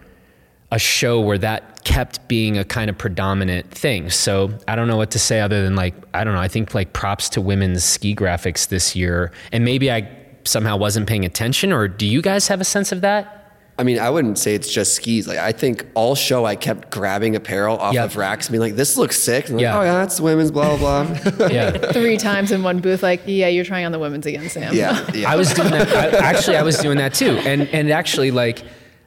a 0.75 0.79
show 0.79 1.21
where 1.21 1.39
that 1.39 1.85
kept 1.85 2.27
being 2.29 2.59
a 2.59 2.65
kind 2.65 2.91
of 2.91 2.99
predominant 2.99 3.71
thing. 3.71 4.11
So 4.11 4.51
I 4.67 4.75
don't 4.75 4.89
know 4.89 4.97
what 4.97 5.11
to 5.13 5.19
say 5.19 5.41
other 5.41 5.63
than 5.63 5.77
like 5.77 5.95
I 6.13 6.25
don't 6.25 6.35
know. 6.35 6.41
I 6.41 6.49
think 6.49 6.75
like 6.75 6.93
props 6.93 7.29
to 7.31 7.41
women's 7.41 7.85
ski 7.85 8.15
graphics 8.15 8.69
this 8.69 8.97
year, 8.97 9.31
and 9.53 9.65
maybe 9.65 9.91
I 9.91 10.09
somehow 10.45 10.77
wasn't 10.77 11.07
paying 11.07 11.25
attention. 11.25 11.73
Or 11.73 11.89
do 11.89 12.07
you 12.07 12.21
guys 12.21 12.49
have 12.49 12.61
a 12.61 12.65
sense 12.65 12.91
of 12.93 13.01
that? 13.03 13.41
I 13.77 13.83
mean, 13.83 13.99
I 13.99 14.09
wouldn't 14.09 14.39
say 14.39 14.55
it's 14.55 14.73
just 14.73 14.95
skis. 14.95 15.27
Like 15.27 15.39
I 15.39 15.51
think 15.53 15.85
all 15.95 16.15
show 16.15 16.45
I 16.45 16.55
kept 16.57 16.91
grabbing 16.93 17.35
apparel 17.37 17.77
off 17.77 17.93
Yep. 17.95 18.05
of 18.05 18.17
racks 18.17 18.49
being 18.49 18.61
like, 18.61 18.77
"This 18.77 18.97
looks 18.97 19.19
sick." 19.19 19.47
And 19.49 19.55
I'm 19.57 19.61
Yeah. 19.61 19.77
like, 19.77 19.83
oh 19.83 19.85
yeah, 19.93 19.95
that's 19.99 20.21
women's. 20.21 20.51
Blah 20.53 20.77
blah 20.77 21.05
blah. 21.05 21.49
Yeah. 21.49 21.71
Three 21.93 22.17
times 22.17 22.51
in 22.53 22.63
one 22.63 22.79
booth, 22.81 23.03
like, 23.03 23.23
yeah, 23.27 23.49
you're 23.49 23.65
trying 23.65 23.85
on 23.85 23.93
the 23.93 23.99
women's 23.99 24.27
again, 24.27 24.49
Sam. 24.49 24.75
yeah, 24.75 25.05
yeah. 25.15 25.31
I 25.31 25.37
was 25.37 25.53
doing 25.53 25.71
that. 25.73 25.89
I, 26.15 26.19
actually, 26.19 26.57
I 26.57 26.63
was 26.63 26.79
doing 26.79 26.99
that 26.99 27.15
too. 27.15 27.31
And 27.45 27.63
and 27.69 27.91
actually, 27.91 28.31
like, 28.31 28.63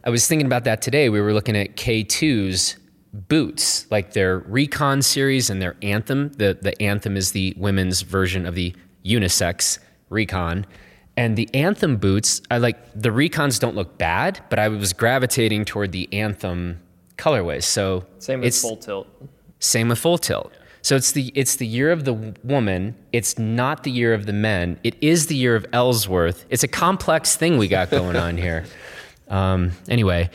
I 0.08 0.10
was 0.10 0.26
thinking 0.26 0.46
about 0.46 0.63
that 0.63 0.82
today. 0.82 1.10
We 1.10 1.20
were 1.20 1.34
looking 1.34 1.58
at 1.58 1.76
K2's 1.76 2.78
boots, 3.12 3.91
like 3.91 4.13
their 4.13 4.39
Recon 4.39 5.02
series 5.02 5.50
and 5.50 5.62
their 5.62 5.76
Anthem. 5.82 6.30
The 6.30 6.58
the 6.62 6.82
Anthem 6.82 7.17
is 7.17 7.34
the 7.34 7.54
women's 7.58 8.04
version 8.04 8.46
of 8.46 8.56
the 8.56 8.74
unisex 9.06 9.80
Recon. 10.10 10.65
And 11.17 11.36
the 11.36 11.50
Anthem 11.54 11.98
boots, 11.98 12.41
I 12.50 12.58
like 12.60 12.78
the 12.96 13.10
Recons 13.10 13.60
don't 13.60 13.76
look 13.76 13.98
bad, 13.98 14.39
but 14.50 14.60
I 14.60 14.70
was 14.70 14.93
gravitating 14.93 15.65
toward 15.65 15.91
the 15.91 16.08
Anthem 16.13 16.80
colorways. 17.17 17.63
So 17.63 18.06
Same 18.20 18.39
with 18.39 18.48
it's, 18.48 18.62
full 18.62 18.78
tilt. 18.78 19.08
same 19.60 19.89
with 19.89 20.00
full 20.00 20.17
tilt. 20.17 20.54
So 20.84 20.96
it's 20.96 21.12
the 21.12 21.34
it's 21.36 21.58
the 21.58 21.67
year 21.67 21.91
of 21.91 22.06
the 22.06 22.13
woman. 22.46 22.96
It's 23.12 23.38
not 23.38 23.84
the 23.84 23.91
year 23.91 24.13
of 24.13 24.26
the 24.26 24.32
men. 24.32 24.80
It 24.86 24.96
is 25.02 25.28
the 25.28 25.36
year 25.36 25.58
of 25.58 25.65
Ellsworth. 25.74 26.46
It's 26.50 26.63
a 26.63 26.70
complex 26.70 27.36
thing 27.36 27.58
we 27.58 27.67
got 27.67 27.89
going 27.91 28.15
on 28.15 28.38
here. 28.38 28.63
Um, 29.30 29.72
anyway, 29.90 30.30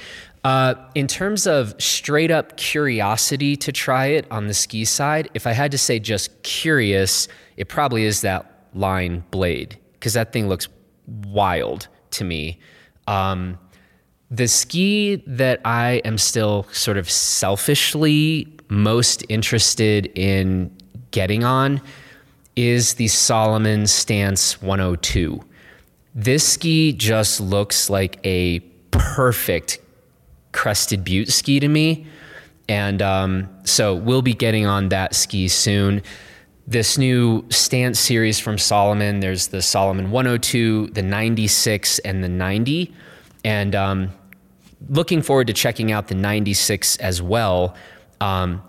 uh, 0.44 0.74
in 0.94 1.06
terms 1.06 1.46
of 1.46 1.74
straight 1.80 2.30
up 2.30 2.56
curiosity 2.56 3.56
to 3.56 3.72
try 3.72 4.06
it 4.06 4.26
on 4.30 4.48
the 4.48 4.54
ski 4.54 4.84
side, 4.84 5.30
if 5.34 5.46
I 5.46 5.52
had 5.52 5.70
to 5.70 5.78
say 5.78 5.98
just 5.98 6.42
curious, 6.42 7.28
it 7.56 7.68
probably 7.68 8.04
is 8.04 8.22
that 8.22 8.68
line 8.74 9.24
blade 9.30 9.78
because 9.92 10.14
that 10.14 10.32
thing 10.32 10.48
looks 10.48 10.68
wild 11.06 11.86
to 12.10 12.24
me. 12.24 12.58
Um, 13.06 13.58
the 14.30 14.48
ski 14.48 15.22
that 15.26 15.60
I 15.64 16.00
am 16.04 16.18
still 16.18 16.66
sort 16.72 16.96
of 16.96 17.08
selfishly 17.08 18.48
most 18.68 19.24
interested 19.28 20.06
in 20.18 20.74
getting 21.10 21.44
on 21.44 21.80
is 22.56 22.94
the 22.94 23.08
Salomon 23.08 23.86
Stance 23.86 24.60
102. 24.60 25.40
This 26.14 26.46
ski 26.46 26.92
just 26.92 27.40
looks 27.40 27.88
like 27.88 28.18
a 28.24 28.60
perfect 29.14 29.78
crested 30.52 31.04
butte 31.04 31.28
ski 31.28 31.60
to 31.60 31.68
me. 31.68 32.06
And 32.68 33.02
um, 33.02 33.48
so 33.64 33.94
we'll 33.94 34.22
be 34.22 34.34
getting 34.34 34.66
on 34.66 34.88
that 34.90 35.14
ski 35.14 35.48
soon. 35.48 36.02
This 36.66 36.96
new 36.96 37.44
stance 37.50 37.98
series 37.98 38.38
from 38.38 38.56
Salomon, 38.56 39.20
there's 39.20 39.48
the 39.48 39.60
Salomon 39.60 40.10
102, 40.10 40.88
the 40.88 41.02
96, 41.02 41.98
and 42.00 42.22
the 42.22 42.28
90. 42.28 42.94
And 43.44 43.74
um, 43.74 44.10
looking 44.88 45.22
forward 45.22 45.48
to 45.48 45.52
checking 45.52 45.90
out 45.90 46.08
the 46.08 46.14
96 46.14 46.96
as 46.98 47.20
well. 47.20 47.74
Um, 48.20 48.62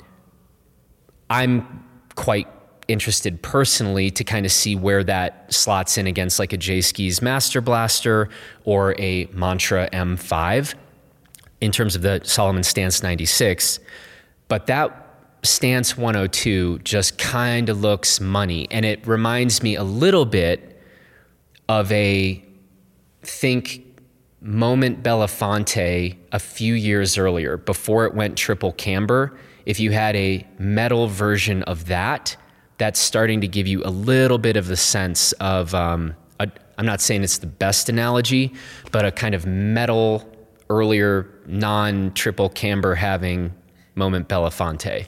I'm 1.30 1.86
quite 2.16 2.48
interested 2.88 3.42
personally 3.42 4.10
to 4.12 4.24
kind 4.24 4.46
of 4.46 4.52
see 4.52 4.76
where 4.76 5.04
that 5.04 5.52
slots 5.54 5.98
in 5.98 6.08
against 6.08 6.40
like 6.40 6.54
a 6.54 6.58
J 6.58 6.82
Skis 6.82 7.22
Master 7.22 7.62
Blaster 7.62 8.30
or 8.66 8.96
a 9.00 9.26
Mantra 9.34 9.90
M5 9.92 10.76
in 11.62 11.72
terms 11.72 11.96
of 11.96 12.02
the 12.02 12.22
Salomon 12.24 12.64
Stance 12.64 13.02
96. 13.02 13.80
But 14.48 14.68
that 14.68 15.04
Stance 15.44 15.98
102 15.98 16.80
just 16.80 17.18
kind 17.18 17.70
of 17.70 17.82
looks 17.82 18.20
money. 18.20 18.68
And 18.72 18.86
it 18.86 19.06
reminds 19.06 19.62
me 19.62 19.76
a 19.76 19.84
little 19.84 20.26
bit 20.26 20.82
of 21.70 21.92
a 21.92 22.44
think 23.22 23.86
moment 24.42 25.04
Belafonte 25.04 26.18
a 26.32 26.40
few 26.40 26.74
years 26.74 27.18
earlier 27.18 27.58
before 27.58 28.06
it 28.06 28.14
went 28.14 28.38
triple 28.38 28.74
camber. 28.74 29.38
If 29.66 29.80
you 29.80 29.92
had 29.92 30.16
a 30.16 30.46
metal 30.60 31.08
version 31.08 31.64
of 31.64 31.86
that, 31.86 32.36
that's 32.78 33.00
starting 33.00 33.42
to 33.42 33.48
give 33.48 33.68
you 33.68 33.82
a 33.84 33.90
little 33.90 34.38
bit 34.38 34.58
of 34.58 34.68
the 34.68 34.78
sense 34.78 35.32
of, 35.34 35.74
um, 35.76 36.16
a, 36.40 36.50
I'm 36.78 36.86
not 36.86 37.02
saying 37.02 37.24
it's 37.24 37.38
the 37.38 37.48
best 37.48 37.90
analogy, 37.90 38.54
but 38.92 39.06
a 39.06 39.12
kind 39.12 39.36
of 39.36 39.46
metal, 39.46 40.30
earlier, 40.70 41.30
non 41.46 42.12
triple 42.14 42.50
camber 42.50 42.96
having 42.96 43.54
moment 43.96 44.28
Belafonte, 44.28 45.06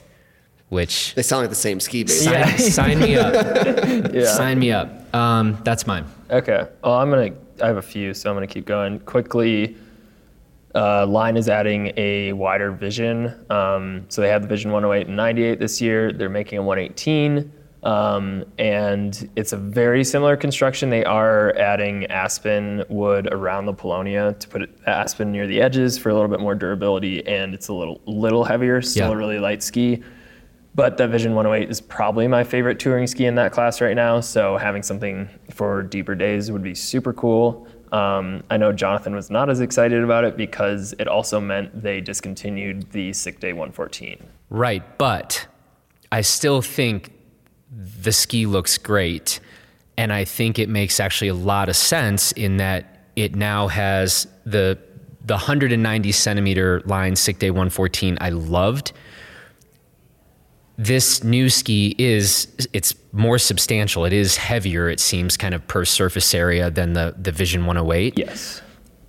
which 0.69 1.15
they 1.15 1.21
sound 1.23 1.41
like 1.43 1.49
the 1.49 1.55
same 1.55 1.79
ski, 1.79 2.03
basically. 2.03 2.33
Yeah. 2.33 2.55
sign, 2.55 2.71
sign 2.71 2.99
me 2.99 3.15
up. 3.15 4.13
Yeah. 4.13 4.25
Sign 4.33 4.59
me 4.59 4.71
up. 4.71 5.13
Um, 5.13 5.57
that's 5.63 5.85
mine. 5.87 6.05
Okay. 6.29 6.67
Well, 6.83 6.93
I'm 6.93 7.09
gonna. 7.09 7.31
I 7.61 7.67
have 7.67 7.77
a 7.77 7.81
few, 7.81 8.13
so 8.13 8.29
I'm 8.29 8.35
gonna 8.35 8.47
keep 8.47 8.65
going 8.65 8.99
quickly. 9.01 9.75
Uh, 10.75 11.05
Line 11.07 11.37
is 11.37 11.47
adding 11.47 11.91
a 11.95 12.33
wider 12.33 12.71
Vision. 12.71 13.33
Um, 13.49 14.05
so 14.09 14.21
they 14.21 14.27
have 14.29 14.41
the 14.41 14.47
Vision 14.47 14.71
108 14.71 15.07
and 15.07 15.15
98 15.15 15.59
this 15.59 15.79
year. 15.81 16.11
They're 16.11 16.29
making 16.29 16.59
a 16.59 16.63
118, 16.63 17.49
um, 17.83 18.43
and 18.57 19.29
it's 19.37 19.53
a 19.53 19.57
very 19.57 20.03
similar 20.03 20.35
construction. 20.35 20.89
They 20.89 21.05
are 21.05 21.55
adding 21.57 22.05
aspen 22.07 22.83
wood 22.89 23.29
around 23.31 23.67
the 23.67 23.73
paulownia 23.73 24.37
to 24.37 24.47
put 24.49 24.69
aspen 24.85 25.31
near 25.31 25.47
the 25.47 25.61
edges 25.61 25.97
for 25.97 26.09
a 26.09 26.13
little 26.13 26.27
bit 26.27 26.41
more 26.41 26.55
durability, 26.55 27.25
and 27.25 27.53
it's 27.53 27.69
a 27.69 27.73
little 27.73 28.01
little 28.05 28.43
heavier. 28.43 28.81
Still 28.81 29.07
Yeah. 29.07 29.13
a 29.13 29.17
really 29.17 29.39
light 29.39 29.63
ski. 29.63 30.03
But 30.73 30.97
the 30.97 31.07
Vision 31.07 31.35
108 31.35 31.69
is 31.69 31.79
probably 31.79 32.27
my 32.27 32.43
favorite 32.43 32.79
touring 32.79 33.07
ski 33.07 33.27
in 33.27 33.35
that 33.35 33.53
class 33.53 33.79
right 33.79 33.95
now. 33.95 34.19
So 34.19 34.57
having 34.57 34.83
something 34.83 35.29
for 35.53 35.81
deeper 35.83 36.15
days 36.15 36.51
would 36.51 36.63
be 36.63 36.75
super 36.75 37.13
cool. 37.13 37.65
Um, 37.95 38.43
I 38.49 38.57
know 38.57 38.73
Jonathan 38.73 39.15
was 39.15 39.31
not 39.31 39.49
as 39.49 39.61
excited 39.61 40.03
about 40.03 40.25
it 40.25 40.35
because 40.35 40.93
it 40.99 41.07
also 41.07 41.39
meant 41.39 41.81
they 41.81 42.01
discontinued 42.01 42.91
the 42.91 43.13
Sick 43.13 43.39
Day 43.39 43.53
114. 43.53 44.21
Right, 44.49 44.97
but 44.97 45.47
I 46.11 46.19
still 46.19 46.61
think 46.61 47.13
the 47.71 48.11
ski 48.11 48.47
looks 48.47 48.77
great. 48.77 49.39
And 49.97 50.11
I 50.11 50.25
think 50.25 50.59
it 50.59 50.67
makes 50.67 50.99
actually 50.99 51.29
a 51.29 51.33
lot 51.33 51.69
of 51.69 51.77
sense 51.77 52.33
in 52.33 52.57
that 52.57 53.07
it 53.15 53.33
now 53.33 53.69
has 53.69 54.27
the 54.45 54.77
the 55.23 55.33
190 55.33 56.11
centimeter 56.11 56.81
line 56.85 57.15
sick 57.15 57.39
day 57.39 57.49
114 57.49 58.17
I 58.21 58.29
loved. 58.29 58.91
This 60.77 61.23
new 61.23 61.49
ski 61.49 61.95
is 61.97 62.47
it's 62.73 62.95
more 63.11 63.37
substantial. 63.37 64.05
It 64.05 64.13
is 64.13 64.37
heavier. 64.37 64.89
It 64.89 64.99
seems 64.99 65.37
kind 65.37 65.53
of 65.53 65.65
per 65.67 65.85
surface 65.85 66.33
area 66.33 66.69
than 66.69 66.93
the 66.93 67.15
the 67.17 67.31
Vision 67.31 67.65
108. 67.65 68.17
Yes. 68.17 68.61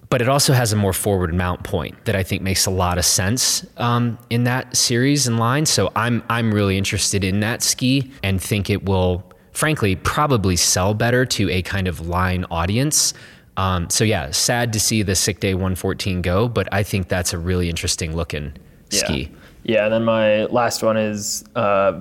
But 0.09 0.23
it 0.23 0.29
also 0.29 0.53
has 0.53 0.73
a 0.73 0.77
more 0.77 0.93
forward 0.93 1.35
mount 1.35 1.65
point 1.65 2.05
that 2.05 2.15
I 2.15 2.23
think 2.23 2.41
makes 2.41 2.67
a 2.67 2.71
lot 2.71 2.97
of 2.97 3.05
sense 3.05 3.67
um, 3.77 4.19
in 4.31 4.45
that 4.45 4.77
series 4.77 5.27
and 5.27 5.39
line. 5.39 5.67
So 5.67 5.91
I'm 5.97 6.23
I'm 6.31 6.53
really 6.55 6.79
interested 6.79 7.25
in 7.25 7.41
that 7.41 7.63
ski 7.63 8.13
and 8.23 8.41
think 8.41 8.71
it 8.71 8.85
will, 8.85 9.25
frankly, 9.53 9.97
probably 9.97 10.55
sell 10.55 10.95
better 10.95 11.27
to 11.27 11.51
a 11.51 11.63
kind 11.63 11.89
of 11.89 12.07
line 12.07 12.45
audience. 12.51 13.15
Um, 13.57 13.91
so 13.91 14.05
yeah, 14.05 14.31
sad 14.31 14.73
to 14.75 14.81
see 14.81 15.03
the 15.03 15.17
Sick 15.17 15.41
Day 15.41 15.55
114 15.55 16.23
go, 16.23 16.47
but 16.47 16.69
I 16.73 16.83
think 16.83 17.09
that's 17.09 17.33
a 17.33 17.39
really 17.39 17.69
interesting 17.69 18.15
looking 18.15 18.53
ski. 18.91 19.31
Yeah, 19.67 19.87
and 19.87 19.93
then 19.93 20.05
my 20.05 20.45
last 20.45 20.85
one 20.85 20.97
is 20.97 21.45
uh, 21.57 22.01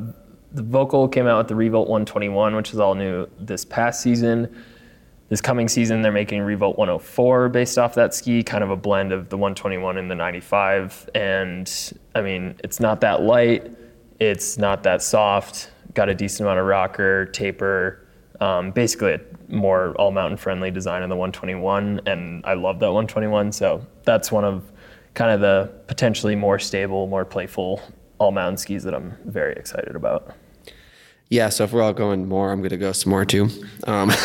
the 0.51 0.63
Volkl 0.63 1.11
came 1.11 1.25
out 1.25 1.39
with 1.39 1.47
the 1.47 1.55
Revolt 1.55 1.89
121, 1.89 2.55
which 2.55 2.71
is 2.71 2.79
all 2.79 2.93
new 2.93 3.27
this 3.39 3.65
past 3.65 4.01
season. 4.01 4.55
This 5.29 5.41
coming 5.41 5.67
season, 5.67 6.03
they're 6.03 6.11
making 6.11 6.43
Revolt 6.43 6.77
104 6.77 7.49
based 7.49 7.79
off 7.79 7.95
that 7.95 8.13
ski, 8.13 8.43
kind 8.43 8.63
of 8.63 8.69
a 8.69 8.75
blend 8.75 9.11
of 9.11 9.29
the 9.29 9.37
121 9.37 9.97
and 9.97 10.11
the 10.11 10.13
95. 10.13 11.09
And 11.15 11.93
I 12.13 12.21
mean, 12.21 12.55
it's 12.63 12.79
not 12.79 13.01
that 13.01 13.23
light, 13.23 13.71
it's 14.19 14.59
not 14.59 14.83
that 14.83 15.01
soft, 15.01 15.71
got 15.95 16.07
a 16.07 16.13
decent 16.13 16.41
amount 16.41 16.59
of 16.59 16.67
rocker, 16.67 17.25
taper, 17.25 18.07
um, 18.41 18.69
basically 18.69 19.13
a 19.13 19.21
more 19.47 19.95
all 19.95 20.11
mountain 20.11 20.37
friendly 20.37 20.69
design 20.69 21.01
on 21.01 21.09
the 21.09 21.15
121. 21.15 22.01
And 22.05 22.45
I 22.45 22.53
love 22.53 22.77
that 22.81 22.91
121. 22.91 23.51
So 23.53 23.83
that's 24.03 24.31
one 24.31 24.45
of 24.45 24.71
kind 25.15 25.31
of 25.31 25.41
the 25.41 25.71
potentially 25.87 26.35
more 26.35 26.59
stable, 26.59 27.07
more 27.07 27.25
playful 27.25 27.81
all 28.17 28.31
mountain 28.31 28.57
skis 28.57 28.83
that 28.83 28.93
I'm 28.93 29.17
very 29.25 29.53
excited 29.53 29.95
about. 29.95 30.35
Yeah, 31.29 31.49
so 31.49 31.63
if 31.63 31.73
we're 31.73 31.81
all 31.81 31.93
going 31.93 32.27
more, 32.27 32.51
I'm 32.51 32.59
going 32.59 32.69
to 32.69 32.77
go 32.77 32.91
some 32.91 33.09
more 33.09 33.25
too. 33.25 33.49
Um, 33.87 34.09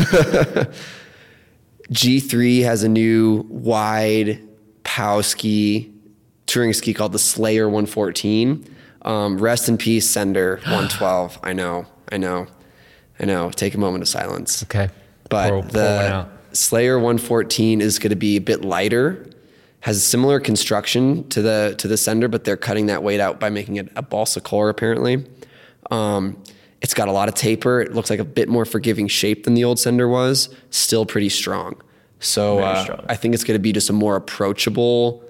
G3 1.91 2.63
has 2.63 2.83
a 2.83 2.89
new 2.89 3.47
wide 3.49 4.47
POW 4.85 5.23
ski, 5.23 5.93
touring 6.47 6.73
ski 6.73 6.93
called 6.95 7.13
the 7.13 7.19
Slayer 7.19 7.67
114. 7.69 8.77
Um, 9.03 9.39
rest 9.39 9.69
in 9.69 9.79
peace, 9.79 10.09
Sender 10.09 10.57
112. 10.65 11.39
I 11.43 11.53
know, 11.53 11.87
I 12.13 12.19
know, 12.19 12.47
I 13.19 13.25
know. 13.25 13.51
Take 13.51 13.75
a 13.75 13.79
moment 13.79 14.03
of 14.03 14.09
silence. 14.09 14.63
Okay. 14.65 14.91
But 15.31 15.51
Pour- 15.51 15.63
pour 15.63 15.71
the 15.71 16.13
out. 16.13 16.29
Slayer 16.53 16.99
114 16.99 17.81
is 17.81 17.99
going 17.99 18.11
to 18.11 18.17
be 18.17 18.37
a 18.37 18.41
bit 18.41 18.65
lighter, 18.65 19.27
has 19.81 19.97
a 19.97 20.01
similar 20.01 20.41
construction 20.41 21.29
to 21.31 21.43
the 21.43 21.75
to 21.79 21.89
the 21.89 21.97
Sender, 21.97 22.29
but 22.29 22.45
they're 22.45 22.57
cutting 22.57 22.87
that 22.87 23.03
weight 23.03 23.21
out 23.21 23.41
by 23.41 23.51
making 23.51 23.77
it 23.77 23.89
a 23.97 24.03
balsa 24.03 24.41
core 24.41 24.69
apparently. 24.69 25.25
Um, 25.91 26.43
it's 26.81 26.95
got 26.95 27.09
a 27.09 27.13
lot 27.13 27.29
of 27.29 27.35
taper. 27.35 27.81
It 27.81 27.95
looks 27.95 28.11
like 28.11 28.21
a 28.21 28.25
bit 28.25 28.49
more 28.49 28.65
forgiving 28.65 29.09
shape 29.09 29.45
than 29.45 29.55
the 29.55 29.65
old 29.65 29.79
Sender 29.79 30.09
was. 30.09 30.55
Still 30.71 31.05
pretty 31.05 31.29
strong. 31.29 31.81
So 32.21 32.61
uh, 32.61 32.85
strong. 32.85 33.05
I 33.09 33.17
think 33.17 33.35
it's 33.35 33.45
going 33.45 33.57
to 33.57 33.63
be 33.63 33.73
just 33.73 33.91
a 33.91 33.93
more 33.93 34.17
approachable. 34.17 35.25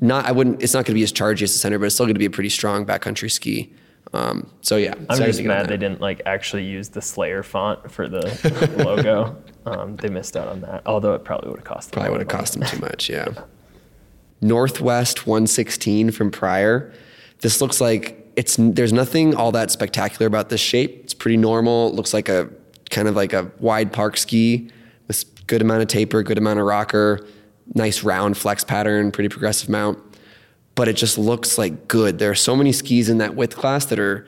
Not 0.00 0.26
I 0.26 0.32
wouldn't. 0.32 0.62
It's 0.62 0.74
not 0.74 0.84
going 0.84 0.94
to 0.94 0.94
be 0.94 1.02
as 1.02 1.12
chargy 1.12 1.42
as 1.42 1.52
the 1.52 1.58
Sender, 1.58 1.78
but 1.78 1.86
it's 1.86 1.94
still 1.94 2.06
going 2.06 2.14
to 2.14 2.20
be 2.20 2.26
a 2.26 2.30
pretty 2.30 2.50
strong 2.50 2.86
backcountry 2.86 3.30
ski. 3.30 3.72
Um, 4.14 4.50
so 4.62 4.76
yeah, 4.76 4.94
I'm 5.10 5.18
just 5.18 5.42
mad 5.42 5.68
they 5.68 5.76
didn't 5.76 6.00
like 6.00 6.22
actually 6.24 6.64
use 6.64 6.88
the 6.88 7.02
Slayer 7.02 7.42
font 7.42 7.90
for 7.90 8.08
the 8.08 8.82
logo. 8.84 9.36
Um, 9.66 9.96
they 9.96 10.08
missed 10.08 10.34
out 10.34 10.48
on 10.48 10.62
that. 10.62 10.80
Although 10.86 11.12
it 11.12 11.24
probably 11.24 11.50
would 11.50 11.58
have 11.58 11.66
cost 11.66 11.90
them. 11.90 12.00
Probably 12.00 12.12
would 12.12 12.20
have 12.20 12.28
cost 12.28 12.54
them 12.54 12.62
too 12.62 12.78
much, 12.78 13.10
yeah. 13.10 13.28
Northwest 14.40 15.26
116 15.26 16.10
from 16.10 16.30
Prior. 16.30 16.92
This 17.40 17.60
looks 17.60 17.80
like 17.80 18.28
it's 18.36 18.56
there's 18.58 18.92
nothing 18.92 19.34
all 19.34 19.52
that 19.52 19.70
spectacular 19.70 20.26
about 20.26 20.48
this 20.48 20.60
shape. 20.60 21.00
It's 21.02 21.14
pretty 21.14 21.36
normal. 21.36 21.88
It 21.88 21.94
looks 21.94 22.14
like 22.14 22.28
a 22.28 22.48
kind 22.90 23.08
of 23.08 23.16
like 23.16 23.32
a 23.32 23.50
wide 23.58 23.92
park 23.92 24.16
ski 24.16 24.70
with 25.06 25.24
good 25.46 25.62
amount 25.62 25.82
of 25.82 25.88
taper, 25.88 26.22
good 26.22 26.38
amount 26.38 26.60
of 26.60 26.66
rocker, 26.66 27.26
nice 27.74 28.02
round 28.02 28.36
flex 28.36 28.64
pattern, 28.64 29.10
pretty 29.10 29.28
progressive 29.28 29.68
mount. 29.68 29.98
But 30.74 30.86
it 30.86 30.94
just 30.94 31.18
looks 31.18 31.58
like 31.58 31.88
good. 31.88 32.20
There 32.20 32.30
are 32.30 32.36
so 32.36 32.54
many 32.54 32.70
skis 32.70 33.08
in 33.08 33.18
that 33.18 33.34
width 33.34 33.56
class 33.56 33.86
that 33.86 33.98
are 33.98 34.26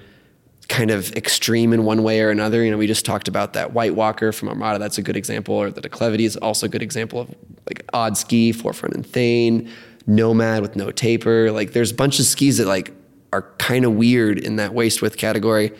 kind 0.69 0.91
of 0.91 1.13
extreme 1.17 1.73
in 1.73 1.85
one 1.85 2.03
way 2.03 2.21
or 2.21 2.31
another. 2.31 2.65
You 2.65 2.71
know, 2.71 2.79
we 2.79 2.87
just 2.87 3.05
talked 3.05 3.29
about 3.29 3.53
that 3.53 3.73
White 3.73 3.95
Walker 3.95 4.33
from 4.33 4.49
Armada. 4.49 4.79
That's 4.79 4.99
a 4.99 5.03
good 5.03 5.17
example. 5.17 5.55
Or 5.55 5.71
the 5.71 5.81
Declivity 5.81 6.25
is 6.25 6.37
also 6.37 6.67
a 6.67 6.69
good 6.69 6.83
example 6.83 7.21
of 7.21 7.29
like 7.67 7.85
odd 7.93 8.17
ski, 8.17 8.53
4FRNT 8.53 8.95
and 8.95 9.07
thane, 9.07 9.71
Nomad 10.07 10.63
with 10.63 10.77
no 10.77 10.91
taper. 10.91 11.51
Like 11.51 11.73
there's 11.73 11.91
a 11.91 11.95
bunch 11.95 12.19
of 12.19 12.27
skis 12.27 12.59
that 12.59 12.67
like 12.67 12.93
are 13.33 13.43
kind 13.59 13.85
of 13.85 13.93
weird 13.93 14.39
in 14.39 14.57
that 14.57 14.75
waist 14.75 15.03
width 15.03 15.17
category. 15.17 15.73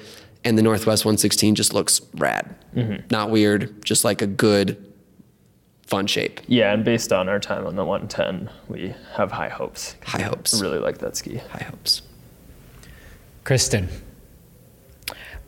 And 0.45 0.57
the 0.57 0.63
Northwest 0.63 1.05
116 1.05 1.55
just 1.55 1.75
looks 1.75 2.01
rad. 2.15 2.55
Not 3.11 3.31
weird, 3.31 3.85
just 3.85 4.05
like 4.05 4.23
a 4.23 4.27
good, 4.27 4.93
fun 5.87 6.07
shape. 6.07 6.41
Yeah, 6.47 6.73
and 6.73 6.85
based 6.85 7.13
on 7.13 7.29
our 7.29 7.39
time 7.39 7.67
on 7.67 7.77
the 7.77 7.85
110, 7.85 8.49
we 8.69 8.95
have 9.17 9.33
high 9.33 9.51
hopes. 9.51 9.97
High 10.03 10.23
hopes. 10.23 10.59
Really 10.61 10.79
like 10.79 10.99
that 10.99 11.17
ski. 11.17 11.37
High 11.51 11.65
hopes. 11.65 12.03
Kristen. 13.45 13.89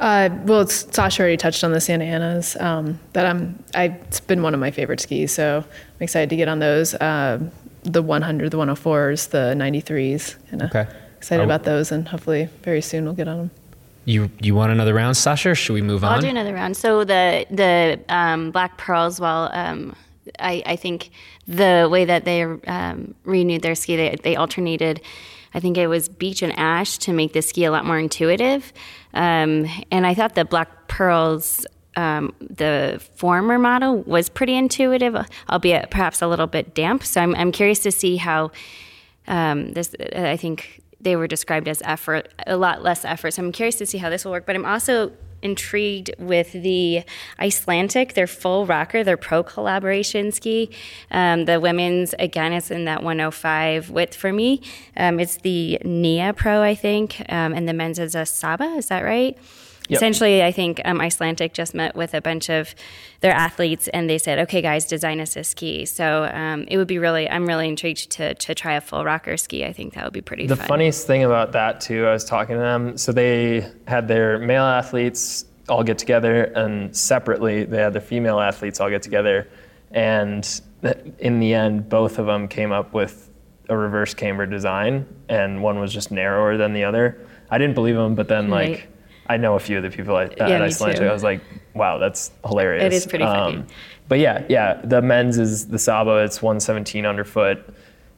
Uh, 0.01 0.29
well, 0.43 0.63
it's, 0.63 0.95
Sasha 0.95 1.23
already 1.23 1.37
touched 1.37 1.63
on 1.63 1.73
the 1.73 1.81
Santa 1.81 2.05
Anas. 2.05 2.57
Um, 2.57 2.99
that 3.13 3.25
I'm, 3.25 3.65
I, 3.75 3.85
it's 3.85 4.21
been 4.21 4.43
one 4.43 4.53
of 4.53 4.61
my 4.61 4.73
favorite 4.73 5.01
skis, 5.01 5.33
so 5.33 5.65
I'm 5.65 6.03
excited 6.03 6.29
to 6.31 6.37
get 6.37 6.49
on 6.49 6.59
those. 6.59 6.95
Um 7.01 7.51
the 7.83 8.03
100, 8.03 8.51
the 8.51 8.57
104s, 8.59 9.31
the 9.31 9.55
93s. 9.57 10.37
Kind 10.51 10.63
of 10.63 10.69
Okay. 10.75 10.87
excited 11.19 11.43
about 11.45 11.65
those, 11.65 11.93
and 11.93 12.07
hopefully 12.09 12.49
very 12.63 12.81
soon 12.81 13.05
we'll 13.05 13.15
get 13.15 13.29
on 13.29 13.37
them. 13.39 13.51
You 14.05 14.31
you 14.41 14.55
want 14.57 14.73
another 14.73 14.95
round, 14.95 15.17
Sasha? 15.17 15.51
Or 15.51 15.55
should 15.55 15.75
we 15.75 15.83
move 15.83 16.03
on? 16.03 16.13
I'll 16.15 16.21
do 16.21 16.29
another 16.29 16.55
round. 16.55 16.77
So 16.77 17.05
the 17.05 17.47
the 17.51 18.01
um, 18.09 18.51
black 18.51 18.77
pearls, 18.77 19.21
well, 19.21 19.49
um, 19.53 19.95
I, 20.41 20.63
I 20.67 20.77
think 20.77 21.11
the 21.47 21.89
way 21.91 22.05
that 22.05 22.25
they 22.25 22.43
um, 22.43 23.15
renewed 23.25 23.63
their 23.63 23.77
ski, 23.77 23.95
they, 23.97 24.17
they 24.23 24.35
alternated. 24.37 25.01
I 25.55 25.61
think 25.61 25.77
it 25.77 25.87
was 25.87 26.09
beech 26.09 26.43
and 26.43 26.53
ash 26.59 26.99
to 26.99 27.13
make 27.13 27.33
the 27.35 27.43
ski 27.43 27.65
a 27.65 27.71
lot 27.71 27.85
more 27.85 27.99
intuitive. 27.99 28.73
Um, 29.15 29.67
and 29.93 30.07
I 30.07 30.15
thought 30.15 30.35
the 30.35 30.45
black 30.47 30.89
pearls, 30.89 31.65
um, 31.97 32.35
the 32.41 33.01
former 33.17 33.59
model 33.59 34.03
was 34.03 34.29
pretty 34.29 34.57
intuitive, 34.57 35.17
albeit 35.51 35.91
perhaps 35.91 36.23
a 36.23 36.27
little 36.27 36.47
bit 36.47 36.75
damp. 36.75 37.05
So 37.05 37.21
I'm, 37.21 37.35
I'm 37.35 37.53
curious 37.53 37.81
to 37.81 37.93
see 37.93 38.17
how 38.17 38.51
um, 39.29 39.73
this 39.73 39.95
I 40.15 40.37
think 40.37 40.83
they 41.01 41.17
were 41.17 41.27
described 41.27 41.69
as 41.69 41.83
effort, 41.85 42.33
a 42.47 42.57
lot 42.57 42.83
less 42.83 43.05
effort. 43.05 43.33
So 43.33 43.43
I'm 43.43 43.53
curious 43.53 43.77
to 43.77 43.87
see 43.87 43.99
how 43.99 44.09
this 44.09 44.25
will 44.25 44.33
work. 44.33 44.47
But 44.47 44.57
I'm 44.57 44.65
also 44.65 45.13
intrigued 45.43 46.11
with 46.19 46.53
the 46.53 47.03
Icelandic, 47.41 48.15
their 48.15 48.29
full 48.29 48.65
rocker, 48.65 49.03
their 49.03 49.17
pro 49.17 49.43
collaboration 49.43 50.31
ski. 50.33 50.71
Um, 51.11 51.45
the 51.45 51.61
women's 51.61 52.15
again 52.19 52.53
is 52.53 52.71
in 52.71 52.85
that 52.85 53.03
105 53.03 53.91
width 53.91 54.15
for 54.15 54.33
me. 54.33 54.63
Um, 54.97 55.19
it's 55.21 55.39
the 55.39 55.81
Nia 55.85 56.33
Pro, 56.33 56.63
I 56.63 56.75
think, 56.75 57.21
um, 57.29 57.53
and 57.53 57.69
the 57.69 57.73
men's 57.73 57.99
is 57.99 58.15
a 58.15 58.25
Saba. 58.25 58.65
Is 58.77 58.87
that 58.87 59.03
right? 59.03 59.37
Yep. 59.93 59.99
Essentially, 59.99 60.43
I 60.43 60.53
think 60.53 60.81
um, 60.85 61.01
Icelandic 61.01 61.53
just 61.55 61.75
met 61.75 61.95
with 61.95 62.15
a 62.15 62.21
bunch 62.21 62.49
of 62.51 62.75
their 63.21 63.33
athletes, 63.33 63.89
and 63.89 64.09
they 64.09 64.19
said, 64.19 64.39
"Okay, 64.41 64.63
guys, 64.63 64.87
design 64.87 65.21
us 65.21 65.37
a 65.37 65.45
ski." 65.45 65.85
So 65.85 66.25
um, 66.33 66.65
it 66.69 66.77
would 66.79 66.87
be 66.89 66.99
really, 66.99 67.29
I'm 67.29 67.47
really 67.47 67.69
intrigued 67.69 68.11
to 68.13 68.35
to 68.35 68.55
try 68.55 68.75
a 68.75 68.81
full 68.81 69.05
rocker 69.05 69.37
ski. 69.37 69.65
I 69.65 69.73
think 69.73 69.95
that 69.95 70.05
would 70.05 70.13
be 70.13 70.21
pretty 70.23 70.47
The 70.47 70.57
fun. 70.57 70.67
funniest 70.67 71.07
thing 71.07 71.25
about 71.25 71.53
that 71.53 71.81
too, 71.81 72.07
I 72.07 72.13
was 72.13 72.25
talking 72.25 72.55
to 72.57 72.61
them. 72.61 72.97
So 72.97 73.13
they 73.13 73.71
had 73.87 74.09
their 74.09 74.39
male 74.39 74.65
athletes 74.65 75.45
all 75.69 75.83
get 75.85 75.99
together, 75.99 76.45
and 76.57 76.97
separately 76.97 77.65
they 77.65 77.79
had 77.79 77.93
their 77.93 78.01
female 78.03 78.41
athletes 78.41 78.81
all 78.81 78.91
get 78.91 79.03
together, 79.03 79.47
and 79.93 80.61
in 81.19 81.39
the 81.39 81.55
end, 81.55 81.89
both 81.89 82.19
of 82.19 82.27
them 82.27 82.49
came 82.49 82.73
up 82.73 82.93
with 82.93 83.29
a 83.69 83.77
reverse 83.77 84.15
camber 84.15 84.47
design, 84.47 85.07
and 85.29 85.63
one 85.63 85.79
was 85.79 85.93
just 85.93 86.11
narrower 86.11 86.57
than 86.57 86.73
the 86.73 86.83
other. 86.85 87.21
I 87.51 87.59
didn't 87.59 87.75
believe 87.75 87.95
them, 87.95 88.15
but 88.15 88.27
then 88.29 88.51
Right. 88.51 88.71
like 88.71 88.89
I 89.29 89.37
know 89.37 89.55
a 89.55 89.61
few 89.61 89.77
of 89.77 89.83
the 89.83 89.91
people 89.91 90.17
at, 90.19 90.37
Yeah, 90.37 90.49
at 90.49 90.63
Icelandic. 90.63 91.01
too. 91.01 91.07
I 91.07 91.13
was 91.13 91.23
like, 91.23 91.41
wow, 91.75 91.99
that's 91.99 92.33
hilarious. 92.47 92.85
It 92.85 92.93
is 92.93 93.07
pretty 93.07 93.25
funny. 93.25 93.65
but 94.09 94.19
yeah, 94.19 94.45
yeah, 94.49 94.81
the 94.85 95.01
men's 95.01 95.39
is 95.39 95.69
the 95.69 95.79
Saba. 95.79 96.17
It's 96.19 96.43
117 96.43 97.07
underfoot. 97.07 97.75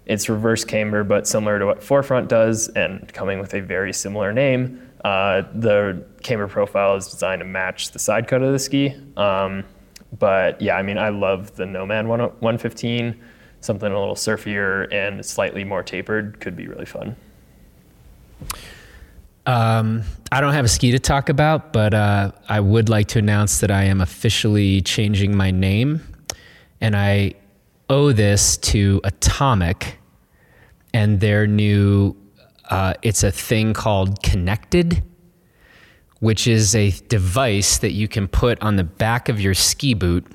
It's 0.07 0.29
reverse 0.29 0.65
camber, 0.65 1.05
but 1.05 1.27
similar 1.27 1.59
to 1.59 1.67
what 1.67 1.81
4FRNT 1.81 2.29
does, 2.29 2.69
and 2.69 3.11
coming 3.13 3.39
with 3.39 3.55
a 3.55 3.61
very 3.61 3.93
similar 3.93 4.33
name. 4.33 4.81
Uh, 5.05 5.43
the 5.55 6.03
camber 6.23 6.49
profile 6.49 6.97
is 6.97 7.07
designed 7.09 7.41
to 7.41 7.45
match 7.47 7.91
the 7.93 7.99
side 7.99 8.27
cut 8.27 8.43
of 8.43 8.53
the 8.53 8.59
ski. 8.59 8.95
Um, 9.17 9.65
but 10.19 10.61
yeah, 10.61 10.77
I 10.77 10.83
mean, 10.83 10.97
I 10.99 11.11
love 11.11 11.55
the 11.57 11.67
Nomad 11.67 12.07
1 12.07 12.21
115. 12.21 13.21
Something 13.61 13.93
a 13.93 13.99
little 13.99 14.15
surfier 14.15 14.93
and 14.93 15.25
slightly 15.25 15.65
more 15.65 15.83
tapered 15.83 16.39
could 16.41 16.55
be 16.57 16.67
really 16.67 16.85
fun. 16.87 17.17
Um, 19.47 20.03
I 20.33 20.41
don't 20.41 20.55
have 20.55 20.65
a 20.65 20.69
ski 20.69 20.91
to 20.93 20.99
talk 20.99 21.29
about, 21.29 21.73
but 21.73 21.93
uh, 21.93 22.33
I 22.49 22.61
would 22.61 22.89
like 22.89 23.09
to 23.09 23.19
announce 23.19 23.61
that 23.61 23.71
I 23.71 23.85
am 23.85 24.01
officially 24.01 24.81
changing 24.81 25.37
my 25.37 25.51
name, 25.51 26.01
and 26.81 26.97
I 26.97 27.35
owe 27.91 28.13
this 28.13 28.57
to 28.59 29.01
Atomic 29.05 29.99
and 30.95 31.21
their 31.21 31.47
new. 31.47 32.17
Uh, 32.71 32.95
it's 33.03 33.23
a 33.23 33.31
thing 33.31 33.75
called 33.75 34.23
Connected, 34.23 35.03
which 36.21 36.47
is 36.47 36.75
a 36.75 36.91
device 37.09 37.77
that 37.79 37.93
you 37.93 38.09
can 38.09 38.27
put 38.27 38.59
on 38.63 38.77
the 38.77 38.85
back 38.85 39.29
of 39.29 39.39
your 39.39 39.53
ski 39.53 39.93
boot. 39.93 40.27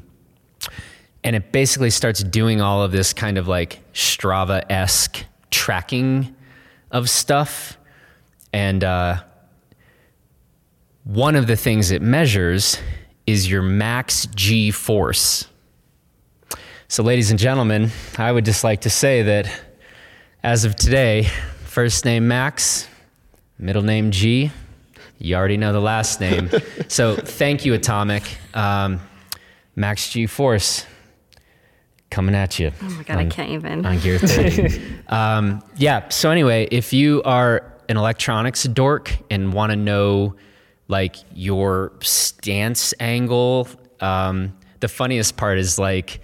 And 1.24 1.36
it 1.36 1.52
basically 1.52 1.90
starts 1.90 2.24
doing 2.24 2.62
all 2.62 2.84
of 2.84 2.92
this 2.92 3.12
kind 3.12 3.40
of 3.40 3.48
like 3.48 3.80
Strava 3.94 4.64
esque 4.70 5.26
tracking 5.50 6.36
of 6.92 7.10
stuff. 7.10 7.79
And 8.54 8.84
uh, 8.84 9.24
one 11.04 11.36
of 11.36 11.48
the 11.48 11.56
things 11.56 11.92
it 11.92 12.02
measures 12.02 12.80
is 13.26 13.50
your 13.50 13.62
max 13.62 14.26
G 14.36 14.72
force. 14.72 15.48
So, 16.88 17.04
ladies 17.04 17.30
and 17.30 17.40
gentlemen, 17.40 17.92
I 18.18 18.32
would 18.32 18.46
just 18.46 18.64
like 18.64 18.82
to 18.82 18.90
say 18.90 19.22
that 19.22 19.48
as 20.42 20.66
of 20.66 20.76
today, 20.76 21.30
first 21.66 22.06
name 22.06 22.28
Max, 22.28 22.88
middle 23.60 23.84
name 23.84 24.10
G, 24.10 24.52
you 25.20 25.36
already 25.36 25.58
know 25.58 25.72
the 25.72 25.80
last 25.80 26.20
name. 26.20 26.50
so, 26.88 27.16
thank 27.16 27.64
you, 27.66 27.76
Atomic. 27.76 28.24
Um, 28.56 29.02
Max 29.76 30.10
G 30.10 30.26
Force 30.26 30.86
coming 32.10 32.36
at 32.36 32.60
you. 32.60 32.72
Oh 32.82 32.90
my 32.90 33.04
god, 33.04 33.18
I 33.18 33.26
can't 33.26 33.52
even. 33.52 33.86
on 33.86 34.00
Gear 34.00 34.18
30. 34.20 34.82
um, 35.08 35.64
yeah. 35.78 36.10
So 36.10 36.32
anyway, 36.32 36.68
if 36.72 36.92
you 36.92 37.22
are 37.24 37.72
an 37.90 37.98
electronics 37.98 38.64
dork 38.64 39.18
and 39.30 39.52
want 39.52 39.72
to 39.72 39.76
know 39.76 40.36
like 40.88 41.18
your 41.34 41.92
stance 42.02 42.94
angle, 43.00 43.68
um, 44.00 44.56
the 44.80 44.88
funniest 44.88 45.36
part 45.36 45.58
is 45.58 45.78
like 45.78 46.22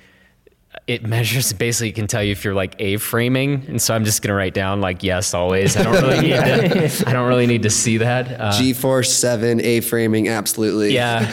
it 0.88 1.04
measures 1.04 1.52
basically 1.54 1.92
can 1.92 2.06
tell 2.06 2.24
you 2.24 2.32
if 2.32 2.44
you're 2.46 2.54
like 2.54 2.76
A 2.80 2.98
framing, 2.98 3.66
and 3.68 3.82
so 3.82 3.94
I'm 3.96 4.06
just 4.06 4.22
gonna 4.22 4.36
write 4.36 4.54
down 4.54 4.82
like 4.82 5.04
yes 5.04 5.34
always. 5.34 5.76
I 5.76 5.84
don't 5.84 5.94
really 5.94 6.22
need 6.22 6.36
to. 6.36 7.04
I 7.08 7.14
don't 7.14 7.28
really 7.28 7.48
need 7.48 7.64
to 7.64 7.70
see 7.70 7.98
that. 7.98 8.40
Uh, 8.40 8.52
G-force 8.58 9.12
seven, 9.12 9.60
A 9.62 9.82
framing, 9.82 10.28
absolutely. 10.28 10.94
yeah, 10.94 11.28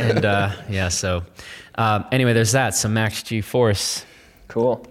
and 0.00 0.24
uh, 0.24 0.52
yeah. 0.70 0.88
So 0.88 1.22
um, 1.76 2.06
anyway, 2.12 2.32
there's 2.32 2.52
that. 2.52 2.74
So 2.74 2.88
Max 2.88 3.22
G 3.22 3.40
Force. 3.40 4.04
Cool. 4.48 4.86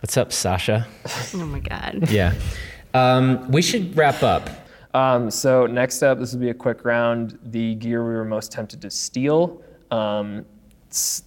What's 0.00 0.16
up, 0.16 0.32
Sasha? 0.32 0.86
Oh 1.34 1.46
my 1.46 1.60
god. 1.60 2.10
Yeah. 2.10 2.34
Um, 2.96 3.50
we 3.50 3.60
should 3.60 3.94
wrap 3.94 4.22
up. 4.22 4.48
Um, 4.94 5.30
so 5.30 5.66
next 5.66 6.02
up, 6.02 6.18
this 6.18 6.32
will 6.32 6.40
be 6.40 6.48
a 6.48 6.54
quick 6.54 6.82
round. 6.86 7.38
The 7.44 7.74
gear 7.74 8.02
we 8.02 8.14
were 8.14 8.24
most 8.24 8.50
tempted 8.50 8.80
to 8.80 8.90
steal. 8.90 9.60
Um, 9.90 10.46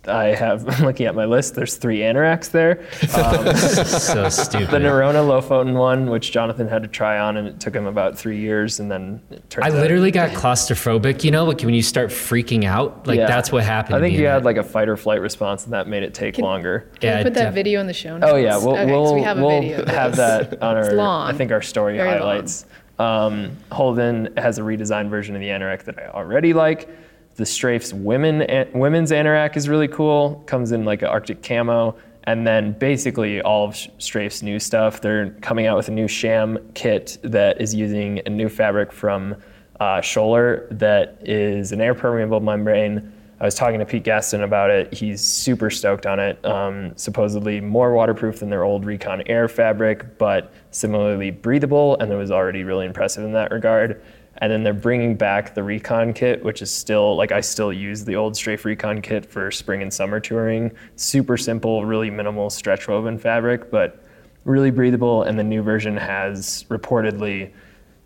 I 0.08 0.25
have. 0.36 0.67
I'm 0.79 0.86
looking 0.86 1.05
at 1.05 1.15
my 1.15 1.25
list. 1.25 1.55
There's 1.55 1.75
three 1.75 1.99
anoraks 1.99 2.49
there. 2.51 2.79
Um, 3.15 3.55
so 3.55 4.29
stupid. 4.29 4.69
the 4.71 4.77
Norrona 4.79 5.23
Lofoten 5.25 5.73
one, 5.73 6.10
which 6.10 6.32
Jonathan 6.32 6.67
had 6.67 6.82
to 6.84 6.88
try 6.88 7.19
on, 7.19 7.38
and 7.38 7.47
it 7.47 7.60
took 7.60 7.75
him 7.75 7.86
about 7.86 8.17
three 8.17 8.39
years, 8.39 8.79
and 8.79 8.91
then 8.91 9.21
it 9.32 9.47
turns 9.49 9.65
I 9.65 9.69
out- 9.69 9.75
literally 9.75 10.12
got 10.12 10.29
claustrophobic. 10.32 11.23
You 11.23 11.32
know, 11.32 11.45
like 11.45 11.62
when 11.62 11.73
you 11.73 11.82
start 11.84 12.10
freaking 12.10 12.63
out, 12.65 13.08
like 13.08 13.17
Yeah. 13.17 13.27
that's 13.27 13.51
what 13.51 13.63
happened. 13.63 13.95
I 13.95 13.99
think 13.99 14.17
you 14.17 14.25
had 14.25 14.41
that. 14.41 14.45
like 14.45 14.58
a 14.58 14.63
fight 14.63 14.89
or 14.89 14.97
flight 14.97 15.21
response, 15.21 15.65
and 15.65 15.73
that 15.73 15.88
made 15.88 16.03
it 16.03 16.13
take 16.13 16.38
longer. 16.38 16.89
Can 16.99 17.10
Yeah, 17.10 17.17
we 17.19 17.23
put 17.25 17.34
that 17.36 17.45
def- 17.45 17.53
video 17.53 17.79
in 17.82 17.88
the 17.88 17.93
show 17.93 18.17
notes? 18.17 18.32
Oh 18.32 18.36
yeah, 18.38 18.58
we'll, 18.58 18.71
okay, 18.71 18.84
'cause 18.86 18.91
we'll, 18.91 19.15
we 19.15 19.21
have 19.21 19.38
a 19.38 19.41
we'll 19.45 19.62
video. 19.62 19.86
have 19.86 20.15
that 20.15 20.62
on 20.62 20.77
our 20.77 20.93
long. 20.93 21.29
I 21.29 21.34
think 21.38 21.51
our 21.51 21.62
story 21.62 21.97
Very 21.97 22.10
highlights. 22.10 22.65
Um, 22.97 23.51
Holden 23.71 24.34
has 24.36 24.58
a 24.58 24.62
redesigned 24.62 25.10
version 25.10 25.34
of 25.36 25.41
the 25.41 25.47
anorak 25.47 25.84
that 25.84 25.97
I 25.97 26.08
already 26.08 26.53
like. 26.53 26.89
The 27.35 27.45
Strafe's 27.45 27.93
women 27.93 28.45
women's 28.73 29.11
anorak 29.11 29.55
is 29.55 29.69
really 29.69 29.87
cool. 29.87 30.43
Comes 30.45 30.71
in 30.71 30.83
like 30.83 31.01
an 31.01 31.07
Arctic 31.07 31.41
camo, 31.41 31.95
and 32.25 32.45
then 32.45 32.73
basically 32.73 33.41
all 33.41 33.65
of 33.67 33.75
Strafe's 33.97 34.43
new 34.43 34.59
stuff. 34.59 35.01
They're 35.01 35.31
coming 35.41 35.65
out 35.65 35.77
with 35.77 35.87
a 35.87 35.91
new 35.91 36.07
Cham 36.07 36.59
kit 36.73 37.17
that 37.23 37.61
is 37.61 37.73
using 37.73 38.21
a 38.25 38.29
new 38.29 38.49
fabric 38.49 38.91
from 38.91 39.35
uh, 39.79 40.01
Schoeller 40.01 40.67
that 40.77 41.17
is 41.21 41.71
an 41.71 41.79
air 41.79 41.95
permeable 41.95 42.41
membrane. 42.41 43.13
I 43.41 43.45
was 43.45 43.55
talking 43.55 43.79
to 43.79 43.85
Pete 43.85 44.03
Gaston 44.03 44.43
about 44.43 44.69
it. 44.69 44.93
He's 44.93 45.21
super 45.21 45.69
stoked 45.69 46.05
on 46.05 46.19
it. 46.19 46.43
Um, 46.43 46.91
supposedly 46.97 47.61
more 47.61 47.93
waterproof 47.93 48.39
than 48.39 48.49
their 48.49 48.65
old 48.65 48.85
Recon 48.85 49.23
Air 49.27 49.47
fabric, 49.47 50.17
but 50.17 50.51
similarly 50.71 51.31
breathable, 51.31 51.97
and 51.99 52.11
it 52.11 52.17
was 52.17 52.31
already 52.31 52.65
really 52.65 52.85
impressive 52.85 53.23
in 53.23 53.31
that 53.33 53.51
regard. 53.51 54.01
And 54.39 54.52
then 54.52 54.63
they're 54.63 54.73
bringing 54.73 55.15
back 55.15 55.54
the 55.54 55.63
Recon 55.63 56.13
kit, 56.13 56.43
which 56.43 56.62
is 56.62 56.71
still 56.71 57.15
like 57.15 57.32
I 57.32 57.41
still 57.41 57.73
use 57.73 58.06
the 58.06 58.15
old 58.15 58.36
Strafe 58.36 58.65
Recon 58.65 59.02
kit 59.02 59.25
for 59.25 59.52
spring 59.52 59.82
and 59.82 59.93
summer 59.93 60.19
touring. 60.19 60.71
Super 60.95 61.38
simple, 61.38 61.86
really 61.86 62.10
minimal 62.10 62.49
stretch 62.49 62.88
woven 62.88 63.17
fabric, 63.17 63.69
but 63.69 64.04
really 64.45 64.71
breathable. 64.71 65.23
And 65.23 65.38
the 65.38 65.43
new 65.43 65.62
version 65.62 65.97
has 65.97 66.65
reportedly 66.69 67.52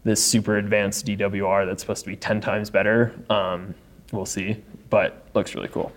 this 0.03 0.23
super 0.23 0.57
advanced 0.57 1.05
DWR 1.05 1.65
that's 1.65 1.81
supposed 1.81 2.03
to 2.03 2.09
be 2.09 2.15
10 2.15 2.41
times 2.41 2.69
better. 2.69 3.13
Um, 3.29 3.73
we'll 4.11 4.25
see, 4.25 4.61
but 4.89 5.27
looks 5.33 5.55
really 5.55 5.69
cool. 5.69 5.91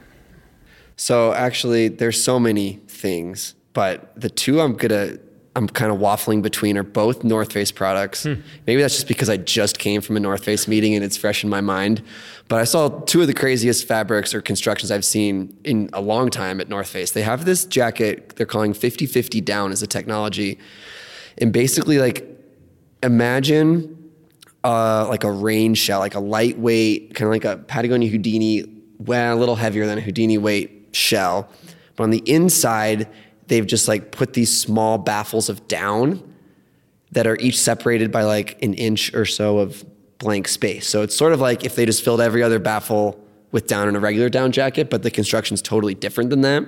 So 0.96 1.32
actually, 1.32 1.88
there's 1.88 2.22
so 2.22 2.38
many 2.38 2.80
things, 2.88 3.54
but 3.72 4.18
the 4.18 4.30
two 4.30 4.60
I'm 4.60 4.74
gonna 4.74 5.18
I'm 5.56 5.68
kind 5.68 5.90
of 5.90 5.98
waffling 5.98 6.42
between 6.42 6.76
are 6.76 6.82
both 6.82 7.24
North 7.24 7.50
Face 7.50 7.72
products. 7.72 8.26
Maybe 8.66 8.82
that's 8.82 8.94
just 8.94 9.08
because 9.08 9.30
I 9.30 9.38
just 9.38 9.78
came 9.78 10.02
from 10.02 10.18
a 10.18 10.20
North 10.20 10.44
Face 10.44 10.68
meeting 10.68 10.94
and 10.94 11.02
it's 11.02 11.16
fresh 11.16 11.42
in 11.42 11.48
my 11.48 11.62
mind. 11.62 12.02
But 12.48 12.60
I 12.60 12.64
saw 12.64 12.90
two 12.90 13.22
of 13.22 13.26
the 13.26 13.32
craziest 13.32 13.88
fabrics 13.88 14.34
or 14.34 14.42
constructions 14.42 14.90
I've 14.90 15.04
seen 15.04 15.56
in 15.64 15.88
a 15.94 16.02
long 16.02 16.28
time 16.28 16.60
at 16.60 16.68
North 16.68 16.88
Face. 16.88 17.12
They 17.12 17.22
have 17.22 17.46
this 17.46 17.64
jacket 17.64 18.36
they're 18.36 18.44
calling 18.44 18.74
50-50 18.74 19.42
down 19.42 19.72
as 19.72 19.82
a 19.82 19.86
technology. 19.86 20.58
And 21.38 21.54
basically 21.54 21.98
like 21.98 22.28
imagine 23.02 24.12
uh, 24.62 25.08
like 25.08 25.24
a 25.24 25.30
rain 25.30 25.74
shell, 25.74 26.00
like 26.00 26.14
a 26.14 26.20
lightweight, 26.20 27.14
kind 27.14 27.28
of 27.28 27.32
like 27.32 27.46
a 27.46 27.62
Patagonia 27.64 28.10
Houdini, 28.10 28.64
well, 28.98 29.34
a 29.34 29.38
little 29.38 29.56
heavier 29.56 29.86
than 29.86 29.96
a 29.96 30.02
Houdini 30.02 30.36
weight 30.36 30.88
shell. 30.92 31.48
But 31.94 32.04
on 32.04 32.10
the 32.10 32.22
inside, 32.30 33.08
they've 33.48 33.66
just 33.66 33.88
like 33.88 34.10
put 34.12 34.32
these 34.32 34.54
small 34.56 34.98
baffles 34.98 35.48
of 35.48 35.66
down 35.68 36.22
that 37.12 37.26
are 37.26 37.36
each 37.36 37.58
separated 37.60 38.10
by 38.10 38.22
like 38.24 38.60
an 38.62 38.74
inch 38.74 39.14
or 39.14 39.24
so 39.24 39.58
of 39.58 39.84
blank 40.18 40.48
space. 40.48 40.86
So 40.88 41.02
it's 41.02 41.14
sort 41.14 41.32
of 41.32 41.40
like 41.40 41.64
if 41.64 41.76
they 41.76 41.86
just 41.86 42.04
filled 42.04 42.20
every 42.20 42.42
other 42.42 42.58
baffle 42.58 43.20
with 43.52 43.66
down 43.66 43.88
in 43.88 43.96
a 43.96 44.00
regular 44.00 44.28
down 44.28 44.50
jacket, 44.52 44.90
but 44.90 45.02
the 45.02 45.10
construction's 45.10 45.62
totally 45.62 45.94
different 45.94 46.30
than 46.30 46.40
that. 46.42 46.64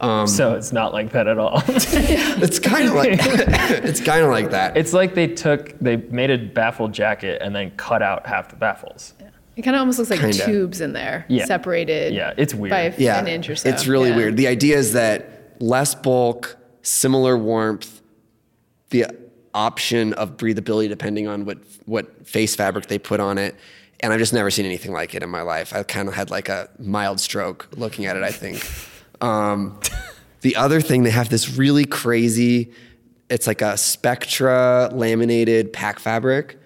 Um, 0.00 0.26
So 0.26 0.54
it's 0.54 0.72
not 0.72 0.92
like 0.92 1.12
that 1.12 1.26
at 1.26 1.38
all. 1.38 1.62
it's 1.68 2.58
kind 2.58 2.88
of 2.88 2.94
like 2.94 3.10
it's 3.20 4.00
kind 4.00 4.24
of 4.24 4.30
like 4.30 4.50
that. 4.50 4.76
it's 4.76 4.92
like 4.92 5.14
they 5.14 5.26
took, 5.28 5.78
they 5.78 5.96
made 5.96 6.30
a 6.30 6.38
baffle 6.38 6.88
jacket 6.88 7.40
and 7.42 7.54
then 7.54 7.70
cut 7.76 8.02
out 8.02 8.26
half 8.26 8.48
the 8.48 8.56
baffles. 8.56 9.14
Yeah. 9.20 9.28
It 9.56 9.62
kind 9.62 9.74
of 9.74 9.80
almost 9.80 9.98
looks 9.98 10.10
like 10.10 10.20
Kinda. 10.20 10.44
tubes 10.44 10.80
in 10.82 10.92
there, 10.92 11.24
Yeah. 11.28 11.46
separated. 11.46 12.12
Yeah, 12.14 12.34
it's 12.36 12.54
weird. 12.54 12.70
by 12.70 12.94
yeah, 12.98 13.18
an 13.18 13.26
inch 13.26 13.48
or 13.48 13.56
so. 13.56 13.68
It's 13.70 13.86
really 13.86 14.10
Yeah. 14.10 14.16
weird. 14.16 14.36
The 14.36 14.48
idea 14.48 14.76
is 14.76 14.92
that 14.92 15.35
less 15.60 15.94
bulk, 15.94 16.56
similar 16.82 17.36
warmth, 17.36 18.00
the 18.90 19.06
option 19.54 20.12
of 20.14 20.36
breathability 20.36 20.88
depending 20.88 21.26
on 21.26 21.44
what 21.44 21.58
what 21.86 22.26
face 22.26 22.54
fabric 22.54 22.86
they 22.86 22.98
put 22.98 23.20
on 23.20 23.38
it. 23.38 23.54
And 24.00 24.12
I've 24.12 24.18
just 24.18 24.34
never 24.34 24.50
seen 24.50 24.66
anything 24.66 24.92
like 24.92 25.14
it 25.14 25.22
in 25.22 25.30
my 25.30 25.42
life. 25.42 25.74
I 25.74 25.82
kind 25.82 26.08
of 26.08 26.14
had 26.14 26.30
like 26.30 26.48
a 26.48 26.68
mild 26.78 27.18
stroke 27.18 27.68
looking 27.76 28.06
at 28.06 28.16
it. 28.16 28.22
I 28.22 28.30
think. 28.30 28.66
Um, 29.20 29.80
the 30.42 30.56
other 30.56 30.80
thing, 30.82 31.02
they 31.02 31.10
have 31.10 31.28
this 31.30 31.56
really 31.56 31.86
crazy. 31.86 32.70
It's 33.28 33.46
like 33.46 33.62
a 33.62 33.76
Spectra 33.76 34.90
laminated 34.92 35.72
pack 35.72 35.98
fabric. 35.98 36.58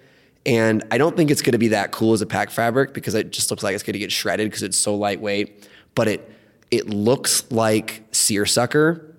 And 0.45 0.83
I 0.91 0.97
don't 0.97 1.15
think 1.15 1.31
it's 1.31 1.41
going 1.41 1.53
to 1.53 1.59
be 1.59 1.69
that 1.69 1.91
cool 1.91 2.13
as 2.13 2.21
a 2.21 2.25
pack 2.25 2.49
fabric 2.49 2.93
because 2.93 3.15
it 3.15 3.31
just 3.31 3.51
looks 3.51 3.63
like 3.63 3.73
it's 3.75 3.83
going 3.83 3.93
to 3.93 3.99
get 3.99 4.11
shredded 4.11 4.49
because 4.49 4.63
it's 4.63 4.77
so 4.77 4.95
lightweight. 4.95 5.69
But 5.95 6.07
it 6.07 6.31
it 6.71 6.89
looks 6.89 7.51
like 7.51 8.03
seersucker, 8.11 9.15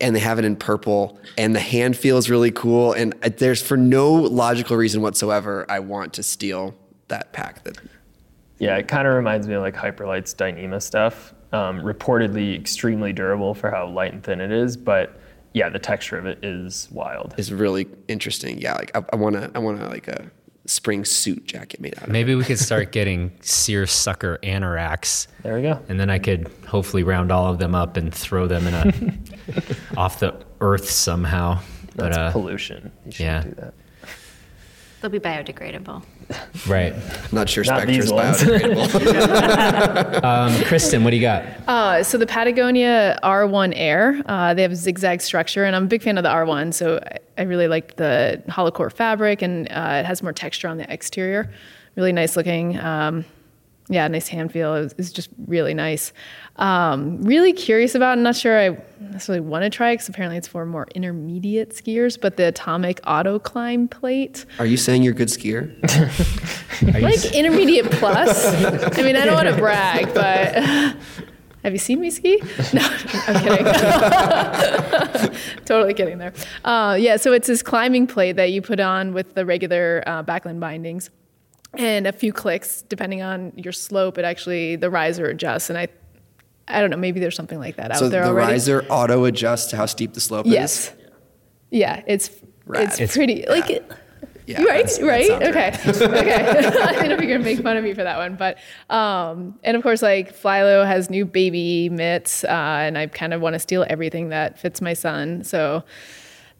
and 0.00 0.14
they 0.14 0.20
have 0.20 0.38
it 0.38 0.44
in 0.44 0.56
purple, 0.56 1.18
and 1.36 1.54
the 1.54 1.60
hand 1.60 1.96
feels 1.96 2.30
really 2.30 2.52
cool. 2.52 2.92
And 2.92 3.12
there's 3.38 3.60
for 3.60 3.76
no 3.76 4.12
logical 4.12 4.76
reason 4.76 5.02
whatsoever 5.02 5.66
I 5.68 5.80
want 5.80 6.12
to 6.14 6.22
steal 6.22 6.74
that 7.08 7.32
pack. 7.32 7.64
That 7.64 7.78
Yeah, 8.58 8.76
it 8.76 8.88
kind 8.88 9.06
of 9.08 9.14
reminds 9.14 9.48
me 9.48 9.54
of 9.54 9.62
like 9.62 9.74
Hyperlite's 9.74 10.34
Dyneema 10.34 10.80
stuff. 10.80 11.34
Um, 11.52 11.80
reportedly 11.80 12.58
extremely 12.58 13.12
durable 13.12 13.54
for 13.54 13.70
how 13.70 13.88
light 13.88 14.12
and 14.12 14.22
thin 14.22 14.40
it 14.40 14.50
is, 14.50 14.76
but 14.76 15.18
yeah, 15.52 15.68
the 15.70 15.78
texture 15.78 16.18
of 16.18 16.26
it 16.26 16.44
is 16.44 16.88
wild. 16.90 17.34
is 17.38 17.52
really 17.52 17.86
interesting. 18.08 18.60
Yeah, 18.60 18.74
like 18.74 18.94
I, 18.94 19.04
I 19.12 19.16
want 19.16 19.36
to 19.36 19.50
I 19.54 19.58
want 19.58 19.78
to 19.78 19.88
like 19.88 20.08
a 20.08 20.30
spring 20.66 21.04
suit 21.04 21.46
jacket 21.46 21.80
made 21.80 21.94
out 21.96 22.04
of. 22.04 22.08
it. 22.08 22.12
Maybe 22.12 22.34
we 22.34 22.44
could 22.44 22.58
start 22.58 22.92
getting 22.98 23.32
seersucker 23.40 24.38
anoraks, 24.42 25.26
There 25.42 25.54
we 25.56 25.62
go. 25.62 25.80
and 25.88 25.98
then 25.98 26.10
I 26.10 26.18
could 26.18 26.50
hopefully 26.66 27.02
round 27.02 27.30
all 27.32 27.50
of 27.52 27.58
them 27.58 27.74
up 27.74 27.96
and 27.96 28.12
throw 28.12 28.46
them 28.46 28.66
in 28.66 28.74
a 28.74 29.96
off 29.96 30.20
the 30.20 30.34
earth 30.60 30.90
somehow. 30.90 31.60
But 31.94 32.12
That's 32.12 32.16
uh, 32.18 32.32
pollution. 32.32 32.92
You 33.06 33.12
shouldn't 33.12 33.46
yeah. 33.46 33.50
do 33.50 33.60
that. 33.62 33.74
They'll 35.00 35.10
be 35.10 35.18
biodegradable. 35.20 36.02
right, 36.68 36.92
I'm 36.92 37.28
not 37.32 37.48
sure 37.48 37.64
Not 37.64 37.82
Spectra 37.82 37.92
these 37.92 38.12
ones. 38.12 38.38
biodegradable. 38.38 40.24
um, 40.24 40.64
Kristen, 40.64 41.04
what 41.04 41.10
do 41.10 41.16
you 41.16 41.22
got? 41.22 41.44
Uh, 41.68 42.02
so 42.02 42.18
the 42.18 42.26
Patagonia 42.26 43.18
R1 43.22 43.72
Air, 43.76 44.22
uh, 44.26 44.54
they 44.54 44.62
have 44.62 44.72
a 44.72 44.76
zigzag 44.76 45.20
structure, 45.20 45.64
and 45.64 45.76
I'm 45.76 45.84
a 45.84 45.88
big 45.88 46.02
fan 46.02 46.18
of 46.18 46.24
the 46.24 46.30
R1. 46.30 46.74
So 46.74 46.98
I, 47.04 47.18
I 47.38 47.42
really 47.42 47.68
like 47.68 47.96
the 47.96 48.42
hollow 48.48 48.70
core 48.70 48.90
fabric, 48.90 49.42
and 49.42 49.68
uh, 49.68 50.00
it 50.00 50.06
has 50.06 50.22
more 50.22 50.32
texture 50.32 50.68
on 50.68 50.78
the 50.78 50.92
exterior 50.92 51.50
really 51.96 52.12
nice 52.12 52.36
looking. 52.36 52.78
Um, 52.78 53.24
yeah, 53.88 54.08
nice 54.08 54.26
hand 54.28 54.50
feel. 54.52 54.74
It 54.74 54.80
was, 54.82 54.94
it's 54.98 55.12
just 55.12 55.30
really 55.46 55.72
nice. 55.74 56.12
Um, 56.56 57.22
really 57.22 57.52
curious 57.52 57.94
about. 57.94 58.18
I'm 58.18 58.22
not 58.24 58.34
sure 58.34 58.58
I 58.58 58.76
necessarily 59.00 59.40
want 59.40 59.62
to 59.62 59.70
try 59.70 59.90
it, 59.90 59.94
because 59.94 60.08
apparently 60.08 60.36
it's 60.38 60.48
for 60.48 60.66
more 60.66 60.88
intermediate 60.94 61.70
skiers. 61.70 62.20
But 62.20 62.36
the 62.36 62.48
Atomic 62.48 63.00
Auto 63.06 63.38
Climb 63.38 63.86
plate, 63.88 64.44
Are 64.58 64.66
you 64.66 64.76
saying 64.76 65.02
you're 65.02 65.12
a 65.12 65.16
good 65.16 65.28
skier? 65.28 65.70
Are 66.94 66.98
you 66.98 67.04
like 67.04 67.24
intermediate 67.34 67.90
plus. 67.92 68.46
I 68.98 69.02
mean, 69.02 69.16
I 69.16 69.24
don't 69.24 69.34
want 69.34 69.48
to 69.48 69.56
brag, 69.56 70.12
but 70.14 70.54
have 71.62 71.72
you 71.72 71.78
seen 71.78 72.00
me 72.00 72.10
ski? 72.10 72.42
No, 72.74 72.80
I'm 73.28 73.42
kidding. 73.44 73.66
totally 75.64 75.94
kidding 75.94 76.18
there. 76.18 76.32
Uh, 76.64 76.96
yeah, 76.98 77.16
so 77.16 77.32
it's 77.32 77.46
this 77.46 77.62
climbing 77.62 78.06
plate 78.08 78.32
that 78.36 78.50
you 78.50 78.62
put 78.62 78.80
on 78.80 79.12
with 79.14 79.34
the 79.34 79.46
regular 79.46 80.02
uh, 80.06 80.22
Backland 80.24 80.58
bindings. 80.58 81.10
And 81.78 82.06
a 82.06 82.12
few 82.12 82.32
clicks, 82.32 82.82
depending 82.82 83.22
on 83.22 83.52
your 83.56 83.72
slope, 83.72 84.18
it 84.18 84.24
actually 84.24 84.76
the 84.76 84.90
riser 84.90 85.26
adjusts. 85.26 85.68
And 85.70 85.78
I, 85.78 85.88
I 86.68 86.80
don't 86.80 86.90
know, 86.90 86.96
maybe 86.96 87.20
there's 87.20 87.36
something 87.36 87.58
like 87.58 87.76
that 87.76 87.90
out 87.92 87.98
so 87.98 88.08
there 88.08 88.22
the 88.24 88.28
already. 88.30 88.52
riser 88.52 88.84
auto 88.88 89.24
adjusts 89.24 89.66
to 89.70 89.76
how 89.76 89.86
steep 89.86 90.14
the 90.14 90.20
slope 90.20 90.46
Yes. 90.46 90.88
is. 90.88 90.92
Yeah, 91.70 92.02
it's 92.06 92.30
Rad. 92.64 92.84
it's, 92.84 92.94
It's- 93.00 93.16
pretty 93.16 93.44
like 93.48 93.70
it, 93.70 93.90
Yeah, 94.46 94.60
you 94.60 94.68
right, 94.68 94.86
that's- 94.86 95.00
right? 95.02 95.26
sounds 95.26 95.42
Okay, 95.44 95.68
okay. 96.20 96.34
I 96.82 96.92
didn't 96.92 97.08
know 97.08 97.14
if 97.16 97.20
you're 97.22 97.36
gonna 97.38 97.38
make 97.44 97.60
fun 97.60 97.76
of 97.76 97.84
me 97.84 97.92
for 97.94 98.04
that 98.04 98.16
one, 98.18 98.36
but 98.36 98.58
um, 98.88 99.58
and 99.64 99.76
of 99.76 99.82
course, 99.82 100.02
like 100.02 100.36
Flylow 100.36 100.86
has 100.86 101.10
new 101.10 101.24
baby 101.24 101.88
mitts, 101.88 102.44
uh, 102.44 102.48
and 102.48 102.96
I 102.96 103.06
kind 103.08 103.34
of 103.34 103.40
want 103.40 103.54
to 103.54 103.58
steal 103.58 103.84
everything 103.90 104.28
that 104.30 104.58
fits 104.58 104.80
my 104.80 104.94
son, 104.94 105.42
so 105.44 105.82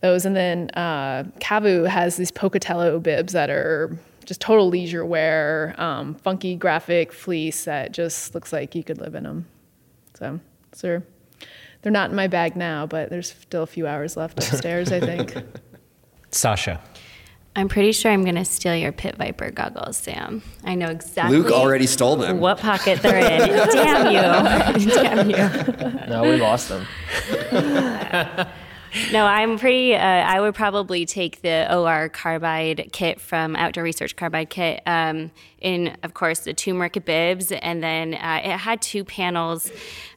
those. 0.01 0.25
And 0.27 0.35
then 0.37 0.71
uh, 0.75 1.25
Cavu 1.41 1.87
has 1.89 2.17
these 2.17 2.31
Pocatello 2.33 2.99
bibs 3.01 3.33
that 3.33 3.51
are 3.51 3.97
just 4.27 4.41
total 4.41 4.69
leisure 4.69 5.05
wear, 5.05 5.75
um, 5.79 6.15
funky 6.15 6.57
graphic 6.57 7.13
fleece 7.13 7.65
that 7.65 7.93
just 7.93 8.35
looks 8.35 8.53
like 8.53 8.75
you 8.75 8.85
could 8.85 8.99
live 8.99 9.15
in 9.15 9.25
them. 9.25 9.47
So, 10.15 10.41
so 10.73 11.03
they're 11.83 11.93
not 11.93 12.11
in 12.11 12.17
my 12.17 12.27
bag 12.27 12.57
now, 12.57 12.87
but 12.87 13.11
there's 13.11 13.33
still 13.33 13.63
a 13.63 13.67
few 13.67 13.87
hours 13.87 14.17
left 14.17 14.39
upstairs, 14.39 14.93
I 14.93 15.01
think. 15.01 15.35
Sasha? 16.31 16.81
I'm 17.55 17.69
pretty 17.69 17.93
sure 17.93 18.13
I'm 18.13 18.23
going 18.23 18.35
to 18.35 18.45
steal 18.45 18.77
your 18.77 18.93
Pit 18.93 19.17
Viper 19.17 19.51
goggles, 19.51 19.97
Sam. 19.97 20.43
I 20.65 20.75
know 20.75 20.89
exactly. 20.89 21.39
Luke 21.39 21.51
already 21.51 21.87
stole 21.87 22.17
them. 22.17 22.39
What 22.39 22.59
pocket 22.59 23.01
they're 23.01 23.17
in. 23.17 23.49
Damn 23.73 24.77
you. 24.77 24.91
Damn 24.95 25.31
you. 25.31 26.07
No, 26.07 26.23
we 26.23 26.37
lost 26.37 26.69
them. 26.69 26.87
No, 29.13 29.25
I'm 29.25 29.59
pretty. 29.59 29.95
Uh, 29.95 30.01
I 30.01 30.41
would 30.41 30.55
probably 30.55 31.07
take 31.07 31.43
the 31.43 31.73
OR 31.75 32.09
carbide 32.09 32.91
kit 32.93 33.21
from 33.21 33.55
Outdoor 33.55 33.85
Research 33.85 34.17
Carbide 34.17 34.51
Kit. 34.51 34.83
Um, 34.87 35.31
in, 35.61 35.97
of 36.03 36.15
course, 36.15 36.41
the 36.41 36.55
turmeric 36.55 37.05
bibs, 37.05 37.53
and 37.53 37.83
then 37.83 38.15
uh, 38.15 38.41
it 38.43 38.57
had 38.59 38.83
two 38.83 39.05
panels. 39.05 39.71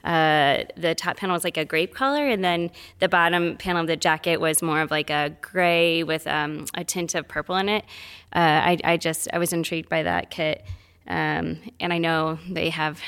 Uh, 0.04 0.64
the 0.76 0.96
top 0.96 1.18
panel 1.18 1.34
was 1.34 1.44
like 1.44 1.58
a 1.58 1.66
grape 1.66 1.94
color, 1.94 2.28
and 2.28 2.44
then 2.44 2.72
the 3.00 3.10
bottom 3.10 3.58
panel 3.58 3.82
of 3.82 3.88
the 3.88 3.98
jacket 3.98 4.40
was 4.40 4.62
more 4.62 4.82
of 4.82 4.92
like 4.92 5.10
a 5.10 5.36
gray 5.42 6.04
with 6.04 6.26
um, 6.26 6.66
a 6.74 6.84
tint 6.84 7.16
of 7.16 7.28
purple 7.28 7.56
in 7.58 7.70
it. 7.70 7.86
Uh, 8.34 8.40
I, 8.40 8.78
I 8.84 8.98
just 8.98 9.28
I 9.34 9.38
was 9.38 9.54
intrigued 9.54 9.90
by 9.90 10.04
that 10.04 10.32
kit, 10.32 10.66
um, 11.08 11.60
and 11.80 11.94
I 11.94 11.98
know 11.98 12.40
they 12.50 12.70
have 12.70 13.02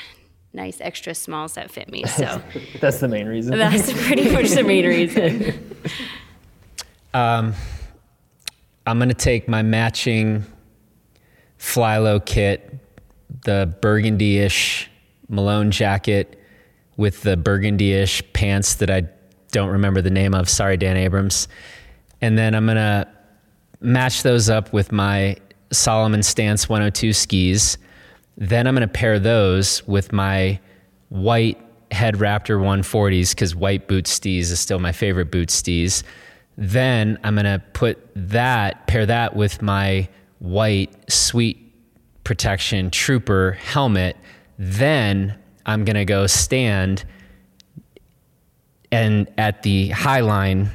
nice 0.52 0.80
extra 0.80 1.14
smalls 1.14 1.54
that 1.54 1.70
fit 1.70 1.90
me. 1.90 2.04
So 2.04 2.42
That's 2.80 3.00
the 3.00 3.08
main 3.08 3.26
reason. 3.26 3.56
that's 3.58 3.92
pretty 4.06 4.30
much 4.30 4.50
the 4.50 4.62
main 4.62 4.86
reason. 4.86 5.76
Um, 7.14 7.52
I'm 8.86 8.98
going 8.98 9.10
to 9.10 9.14
take 9.14 9.46
my 9.48 9.60
matching 9.60 10.46
Flylow 11.58 12.24
kit, 12.24 12.78
the 13.44 13.76
burgundy-ish 13.82 14.90
Malone 15.28 15.70
jacket 15.70 16.40
with 16.96 17.20
the 17.20 17.36
burgundy-ish 17.36 18.22
pants 18.32 18.76
that 18.76 18.90
I 18.90 19.02
don't 19.50 19.68
remember 19.68 20.00
the 20.00 20.10
name 20.10 20.34
of. 20.34 20.48
Sorry, 20.48 20.78
Dan 20.78 20.96
Abrams. 20.96 21.48
And 22.22 22.38
then 22.38 22.54
I'm 22.54 22.64
going 22.64 22.76
to 22.76 23.06
match 23.82 24.22
those 24.22 24.48
up 24.48 24.72
with 24.72 24.90
my 24.90 25.36
Salomon 25.70 26.22
Stance 26.22 26.66
102 26.66 27.12
skis. 27.12 27.76
Then 28.36 28.66
I'm 28.66 28.74
going 28.74 28.86
to 28.86 28.92
pair 28.92 29.18
those 29.18 29.86
with 29.86 30.12
my 30.12 30.58
white 31.08 31.60
Head 31.90 32.16
Raptor 32.16 32.58
140s 32.58 33.30
because 33.30 33.54
white 33.54 33.86
boot 33.86 34.06
stees 34.06 34.50
is 34.50 34.58
still 34.58 34.78
my 34.78 34.92
favorite 34.92 35.30
boot 35.30 35.50
stees. 35.50 36.02
Then 36.56 37.18
I'm 37.22 37.34
going 37.34 37.44
to 37.44 37.62
put 37.74 37.98
that, 38.14 38.86
pair 38.86 39.04
that 39.06 39.36
with 39.36 39.60
my 39.60 40.08
white 40.38 41.10
sweet 41.10 41.58
protection 42.24 42.90
trooper 42.90 43.52
helmet. 43.52 44.16
Then 44.58 45.38
I'm 45.66 45.84
going 45.84 45.96
to 45.96 46.04
go 46.04 46.26
stand 46.26 47.04
and 48.90 49.30
at 49.38 49.62
the 49.62 49.88
high 49.88 50.20
line, 50.20 50.70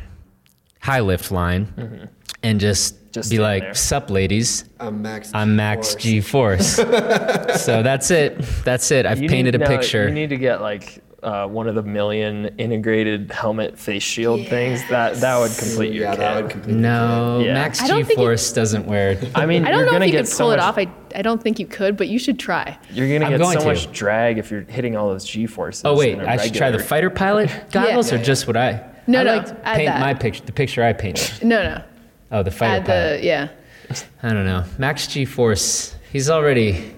high 0.82 1.02
lift 1.02 1.32
line, 1.32 1.68
mm-hmm. 1.68 2.06
And 2.44 2.60
just, 2.60 2.96
Just 3.12 3.30
be 3.32 3.40
like, 3.40 3.64
there. 3.64 3.74
"Sup, 3.74 4.10
ladies? 4.10 4.66
I'm 4.80 5.02
Max. 5.02 5.32
I'm 5.34 5.56
Max 5.56 5.96
G4. 5.96 6.00
G 6.00 6.22
Force." 6.22 6.76
so 7.64 7.84
that's 7.84 8.12
it. 8.12 8.40
That's 8.64 8.92
it. 8.92 9.06
I've 9.06 9.20
You 9.22 9.30
painted 9.30 9.54
need- 9.54 9.62
a 9.62 9.70
no, 9.70 9.78
picture. 9.78 10.08
You 10.08 10.14
need 10.14 10.30
to 10.30 10.38
get 10.38 10.62
like 10.62 11.02
uh, 11.24 11.48
one 11.48 11.68
of 11.68 11.74
the 11.74 11.82
million 11.82 12.46
integrated 12.60 13.32
helmet 13.32 13.78
face 13.80 14.04
shield 14.04 14.46
things. 14.48 14.88
That 14.90 15.16
that 15.16 15.40
would 15.40 15.52
complete 15.58 15.94
your 15.94 16.04
Yeah, 16.04 16.12
kit. 16.12 16.20
that 16.20 16.42
would 16.44 16.52
complete. 16.52 16.76
no, 16.76 17.42
Yeah. 17.44 17.54
Max 17.56 17.82
I 17.82 17.88
don't 17.88 18.08
G 18.08 18.14
Force 18.16 18.54
doesn't 18.54 18.86
wear. 18.86 19.20
I 19.36 19.46
mean, 19.48 19.66
I 19.66 19.72
don't 19.72 19.80
you're 19.86 19.92
know 20.00 20.06
if 20.06 20.12
you 20.14 20.18
could 20.20 20.28
so 20.28 20.44
pull 20.46 20.52
it 20.52 20.60
off. 20.60 20.78
I, 20.78 20.88
I 21.16 21.24
don't 21.24 21.42
think 21.42 21.58
you 21.60 21.66
could, 21.66 21.98
but 21.98 22.08
you 22.08 22.20
should 22.20 22.38
try. 22.38 22.78
You're 22.92 23.08
gonna 23.08 23.26
I'm 23.26 23.32
get 23.32 23.42
going 23.42 23.58
so 23.58 23.62
to. 23.62 23.66
much 23.66 23.92
drag 23.92 24.38
if 24.38 24.52
you're 24.52 24.62
hitting 24.62 24.96
all 24.96 25.10
those 25.10 25.26
G 25.26 25.48
forces. 25.48 25.82
Oh 25.86 25.98
wait, 25.98 26.14
in 26.14 26.22
a 26.22 26.26
I 26.26 26.38
should 26.38 26.54
try 26.54 26.70
the 26.70 26.80
fighter 26.80 27.10
pilot 27.10 27.50
goggles 27.72 28.14
or 28.14 28.20
just 28.20 28.46
what 28.46 28.56
I? 28.56 28.84
No, 29.08 29.22
I 29.22 29.24
no, 29.24 29.36
like 29.38 29.46
to 29.48 29.68
add 29.68 29.76
paint 29.78 29.88
that. 29.88 30.00
my 30.02 30.14
picture. 30.14 30.44
The 30.46 30.52
picture 30.52 30.84
I 30.84 30.94
painted. 30.94 31.44
No, 31.44 31.64
no. 31.64 31.84
Oh, 32.32 32.44
the 32.44 32.52
fighter 32.52 32.86
pilot. 32.86 33.18
the 33.22 33.26
yeah. 33.26 33.50
I 34.22 34.34
don't 34.34 34.46
know. 34.46 34.66
Max 34.78 35.08
G 35.08 35.26
Force. 35.26 35.96
He's 36.12 36.30
already 36.30 36.94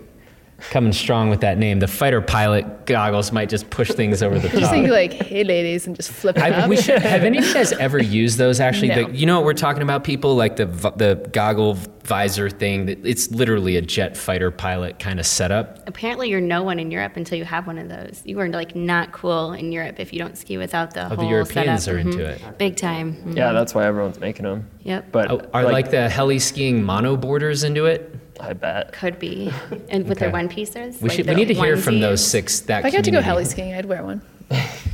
coming 0.69 0.93
strong 0.93 1.29
with 1.29 1.41
that 1.41 1.57
name. 1.57 1.79
The 1.79 1.87
fighter 1.87 2.21
pilot 2.21 2.85
goggles 2.85 3.31
might 3.31 3.49
just 3.49 3.69
push 3.69 3.91
things 3.91 4.21
over 4.23 4.39
the 4.39 4.47
top. 4.49 4.57
Just 4.59 4.63
top. 4.65 4.71
think 4.73 4.89
like, 4.89 5.13
hey 5.13 5.43
ladies, 5.43 5.87
and 5.87 5.95
just 5.95 6.11
flip 6.11 6.37
it 6.37 6.43
I, 6.43 6.51
up. 6.51 6.69
we 6.69 6.77
should. 6.77 7.01
Have 7.01 7.23
any 7.23 7.37
of 7.39 7.45
you 7.45 7.53
guys 7.53 7.71
ever 7.73 7.99
used 7.99 8.37
those? 8.37 8.59
Actually, 8.59 8.89
No. 8.89 9.05
the, 9.05 9.15
you 9.15 9.25
know 9.25 9.35
what 9.37 9.45
we're 9.45 9.53
talking 9.53 9.81
about? 9.83 10.03
People 10.03 10.35
like 10.35 10.55
the 10.55 10.65
the 10.95 11.29
goggle 11.31 11.77
visor 12.03 12.49
thing. 12.49 12.89
It's 13.05 13.29
literally 13.29 13.77
a 13.77 13.81
jet 13.81 14.17
fighter 14.17 14.49
pilot 14.49 14.97
kind 14.99 15.19
of 15.19 15.25
setup. 15.27 15.87
Apparently, 15.87 16.29
you're 16.29 16.41
no 16.41 16.63
one 16.63 16.79
in 16.79 16.89
Europe 16.89 17.15
until 17.17 17.37
you 17.37 17.45
have 17.45 17.67
one 17.67 17.77
of 17.77 17.87
those. 17.89 18.21
You 18.25 18.39
are 18.39 18.49
like 18.49 18.75
not 18.75 19.11
cool 19.11 19.53
in 19.53 19.71
Europe 19.71 19.99
if 19.99 20.11
you 20.11 20.19
don't 20.19 20.37
ski 20.37 20.57
without 20.57 20.93
the 20.93 21.05
Oh, 21.05 21.09
whole 21.09 21.17
the 21.17 21.25
Europeans 21.29 21.83
setup. 21.83 21.95
are 21.97 21.99
into 21.99 22.17
Mhm. 22.19 22.49
it. 22.49 22.57
Big 22.57 22.75
time. 22.77 23.15
Mhm. 23.27 23.37
Yeah, 23.37 23.51
that's 23.53 23.75
why 23.75 23.85
everyone's 23.85 24.19
making 24.19 24.45
them. 24.45 24.65
Yep. 24.83 25.11
But 25.11 25.29
Oh, 25.31 25.41
are 25.53 25.63
like, 25.71 25.91
the 25.91 26.09
heli 26.09 26.39
skiing 26.39 26.81
mono 26.83 27.15
boarders 27.15 27.63
into 27.63 27.85
it? 27.85 28.15
I 28.39 28.53
bet. 28.53 28.93
Could 28.93 29.19
be, 29.19 29.51
and 29.89 30.07
with 30.07 30.19
their 30.19 30.31
one 30.31 30.49
pieces. 30.49 31.01
We 31.01 31.09
like 31.09 31.15
should. 31.17 31.27
We 31.27 31.35
need 31.35 31.47
to 31.49 31.53
hear 31.53 31.77
from 31.77 31.99
those 31.99 32.25
six. 32.25 32.61
That 32.61 32.79
if 32.79 32.85
I 32.85 32.89
got 32.89 33.03
to 33.03 33.11
go 33.11 33.19
community. 33.19 33.25
heli 33.25 33.45
skiing, 33.45 33.73
I'd 33.73 33.85
wear 33.85 34.03
one. 34.03 34.21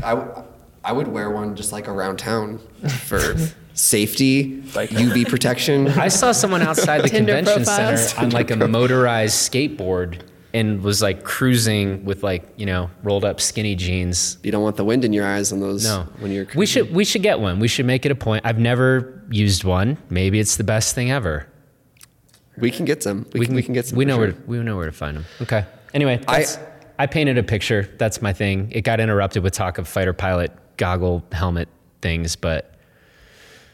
I, 0.03 0.15
w- 0.15 0.43
I 0.83 0.91
would 0.91 1.07
wear 1.07 1.29
one 1.31 1.55
just 1.55 1.71
like 1.71 1.87
around 1.87 2.17
town 2.17 2.59
for 3.07 3.35
safety, 3.73 4.63
Like- 4.75 4.89
UV 4.89 5.27
protection. 5.29 5.87
I 5.99 6.07
saw 6.07 6.31
someone 6.31 6.61
outside 6.61 7.01
the 7.03 7.09
Tinder 7.09 7.35
convention 7.35 7.63
profiles. 7.65 8.09
center 8.09 8.21
on 8.25 8.29
like 8.31 8.51
a 8.51 8.55
motorized 8.67 9.51
skateboard 9.51 10.21
and 10.53 10.81
was 10.81 11.01
like 11.01 11.23
cruising 11.23 12.05
with 12.05 12.23
like 12.23 12.43
you 12.55 12.65
know 12.65 12.89
rolled 13.03 13.25
up 13.25 13.39
skinny 13.41 13.75
jeans. 13.75 14.37
You 14.43 14.51
don't 14.51 14.63
want 14.63 14.77
the 14.77 14.85
wind 14.85 15.03
in 15.05 15.13
your 15.13 15.25
eyes 15.25 15.51
on 15.51 15.59
those 15.59 15.83
No, 15.85 16.07
when 16.19 16.31
you're. 16.31 16.47
We 16.55 16.65
should 16.65 16.93
we 16.93 17.03
should 17.05 17.23
get 17.23 17.39
one. 17.39 17.59
We 17.59 17.67
should 17.67 17.85
make 17.85 18.05
it 18.05 18.11
a 18.11 18.15
point. 18.15 18.45
I've 18.45 18.59
never 18.59 19.21
used 19.29 19.63
one. 19.63 19.97
Maybe 20.09 20.39
it's 20.39 20.55
the 20.57 20.63
best 20.63 20.95
thing 20.95 21.11
ever. 21.11 21.47
We 22.57 22.71
can 22.71 22.85
get 22.85 23.03
some. 23.03 23.25
We, 23.33 23.45
can, 23.45 23.55
we 23.55 23.63
can 23.63 23.73
get 23.73 23.87
some. 23.87 23.97
We 23.97 24.05
know 24.05 24.15
sure. 24.15 24.27
where 24.27 24.31
to, 24.31 24.41
we 24.47 24.59
know 24.59 24.77
where 24.77 24.85
to 24.85 24.91
find 24.91 25.17
them. 25.17 25.25
Okay. 25.41 25.65
Anyway, 25.93 26.21
I- 26.27 26.45
I 26.97 27.07
painted 27.07 27.37
a 27.37 27.43
picture. 27.43 27.89
That's 27.97 28.21
my 28.21 28.33
thing. 28.33 28.71
It 28.71 28.81
got 28.81 28.99
interrupted 28.99 29.43
with 29.43 29.53
talk 29.53 29.77
of 29.77 29.87
fighter 29.87 30.13
pilot 30.13 30.51
goggle 30.77 31.25
helmet 31.31 31.67
things, 32.01 32.35
but 32.35 32.73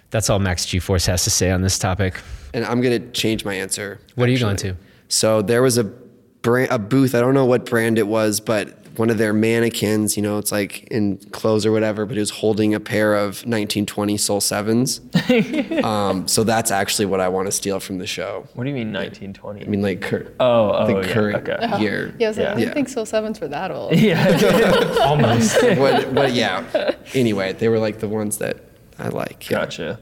that's 0.10 0.30
all 0.30 0.40
Max 0.40 0.66
G 0.66 0.80
Force 0.80 1.06
has 1.06 1.24
to 1.26 1.30
say 1.30 1.52
on 1.52 1.62
this 1.62 1.78
topic. 1.78 2.20
And 2.54 2.66
I'm 2.66 2.82
gonna 2.82 3.00
change 3.12 3.46
my 3.46 3.54
answer. 3.54 4.00
What 4.16 4.28
are 4.28 4.32
you 4.32 4.40
going 4.40 4.54
actually. 4.54 4.72
to? 4.72 4.78
So 5.08 5.42
there 5.42 5.62
was 5.62 5.78
a 5.78 5.84
brand, 5.84 6.72
a 6.72 6.80
booth. 6.80 7.14
I 7.14 7.20
don't 7.20 7.34
know 7.34 7.46
what 7.46 7.66
brand 7.66 7.98
it 8.00 8.08
was, 8.08 8.40
but 8.40 8.81
one 8.98 9.10
of 9.10 9.18
their 9.18 9.34
mannequins. 9.34 10.18
You 10.18 10.24
know, 10.24 10.38
it's 10.38 10.52
like 10.52 10.84
in 10.92 11.18
clothes 11.32 11.66
or 11.66 11.72
whatever. 11.72 12.06
But 12.06 12.18
it 12.18 12.20
was 12.20 12.30
holding 12.32 12.74
a 12.74 12.80
pair 12.80 13.16
of 13.16 13.44
1920 13.46 14.18
Soul 14.18 14.42
Sevens. 14.42 15.02
um, 15.84 16.28
so 16.28 16.44
that's 16.44 16.72
actually 16.72 17.06
what 17.06 17.20
I 17.20 17.30
want 17.30 17.48
to 17.48 17.52
steal 17.52 17.80
from 17.80 17.98
the 17.98 18.08
show. 18.08 18.48
What 18.54 18.64
do 18.66 18.70
you 18.70 18.76
mean 18.76 18.92
1920? 18.94 19.62
I 19.66 19.68
mean, 19.68 19.82
like 19.82 20.02
cur- 20.02 20.32
oh, 20.40 20.72
oh, 20.74 20.88
the 20.88 21.08
yeah, 21.08 21.14
current 21.14 21.50
okay. 21.50 21.82
year. 21.82 22.14
Yeah, 22.20 22.28
I, 22.28 22.30
was 22.30 22.38
like, 22.38 22.48
Yeah. 22.48 22.54
I 22.54 22.66
don't 22.66 22.74
think 22.74 22.90
Soul 22.90 23.06
Sevens 23.06 23.40
were 23.40 23.48
that 23.50 23.72
old. 23.72 23.96
Yeah. 24.02 24.98
Almost. 25.02 25.62
what, 25.78 26.12
what, 26.12 26.34
yeah. 26.34 26.94
Anyway, 27.14 27.54
they 27.54 27.70
were 27.70 27.80
like 27.80 28.00
the 28.00 28.10
ones 28.10 28.38
that 28.40 28.64
I 29.00 29.10
like. 29.10 29.50
Yeah. 29.50 29.60
gotcha. 29.60 30.00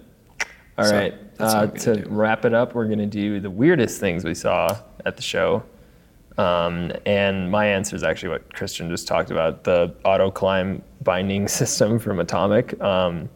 All 0.78 0.86
So, 0.86 0.96
right. 0.96 1.14
Uh, 1.40 1.68
to 1.68 1.86
gonna 1.94 2.02
do. 2.04 2.10
wrap 2.10 2.44
it 2.46 2.54
up, 2.54 2.76
we're 2.76 2.86
going 2.88 3.00
to 3.00 3.06
do 3.06 3.40
the 3.40 3.50
weirdest 3.50 4.00
things 4.00 4.24
we 4.26 4.34
saw 4.36 4.78
at 5.06 5.16
the 5.16 5.22
show. 5.22 5.64
Um, 6.40 6.94
and 7.06 7.52
my 7.52 7.66
answer 7.66 7.98
is 7.98 8.04
actually 8.04 8.30
what 8.30 8.54
Kristen 8.54 8.90
just 8.90 9.10
talked 9.10 9.30
about 9.30 9.66
the 9.66 9.94
auto 10.06 10.32
climb 10.32 10.82
binding 11.04 11.48
system 11.60 12.00
from 12.00 12.20
Atomic. 12.20 12.80
Um, 12.82 13.30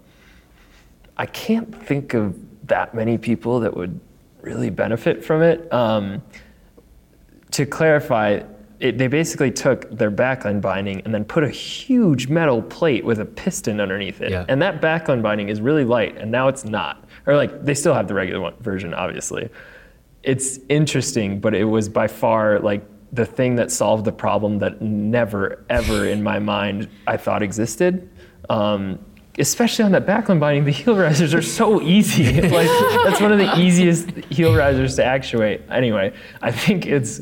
I 1.18 1.26
can't 1.26 1.76
think 1.86 2.14
of 2.14 2.40
that 2.68 2.96
many 2.96 3.18
people 3.18 3.60
that 3.60 3.76
would 3.76 4.00
really 4.42 4.70
benefit 4.70 5.24
from 5.24 5.42
it. 5.42 5.72
Um, 5.74 6.24
to 7.52 7.66
clarify, 7.66 8.42
it, 8.80 8.98
they 8.98 9.08
basically 9.08 9.52
took 9.52 9.90
their 9.92 10.10
Backland 10.10 10.62
binding 10.62 11.02
and 11.02 11.14
then 11.14 11.26
put 11.26 11.44
a 11.44 11.50
huge 11.50 12.30
metal 12.30 12.62
plate 12.62 13.04
with 13.04 13.20
a 13.20 13.26
piston 13.26 13.82
underneath 13.82 14.22
it. 14.22 14.32
Yeah. 14.32 14.46
And 14.48 14.62
that 14.62 14.82
Backland 14.82 15.22
binding 15.22 15.50
is 15.50 15.60
really 15.60 15.84
light, 15.84 16.18
and 16.18 16.32
now 16.32 16.48
it's 16.48 16.64
not. 16.64 17.04
Or 17.26 17.36
like 17.36 17.66
they 17.66 17.74
still 17.74 17.94
have 17.94 18.08
the 18.08 18.14
regular 18.14 18.40
one, 18.40 18.56
version, 18.62 18.94
obviously. 18.94 19.50
It's 20.24 20.58
interesting, 20.70 21.42
but 21.42 21.54
it 21.54 21.66
was 21.66 21.90
by 21.90 22.08
far 22.08 22.60
like 22.60 22.82
the 23.14 23.26
thing 23.26 23.56
that 23.56 23.72
solved 23.72 24.06
the 24.06 24.12
problem 24.12 24.60
that 24.60 24.82
never, 24.82 25.64
ever 25.70 26.06
in 26.06 26.24
my 26.24 26.40
mind 26.40 26.90
I 27.08 27.18
thought 27.18 27.44
existed. 27.44 28.10
Um, 28.50 29.00
especially 29.40 29.86
on 29.86 29.92
that 29.92 30.06
Backland 30.06 30.40
binding, 30.40 30.66
the 30.66 30.72
heel 30.72 30.96
risers 30.96 31.34
are 31.34 31.42
so 31.42 31.82
easy. 31.82 32.42
like 32.42 32.68
that's 33.06 33.22
one 33.22 33.32
of 33.32 33.38
the 33.38 33.58
easiest 33.60 34.10
heel 34.30 34.56
risers 34.56 34.96
to 34.96 35.06
actuate. 35.06 35.62
Anyway, 35.70 36.14
I 36.42 36.52
think 36.52 36.86
it's 36.86 37.22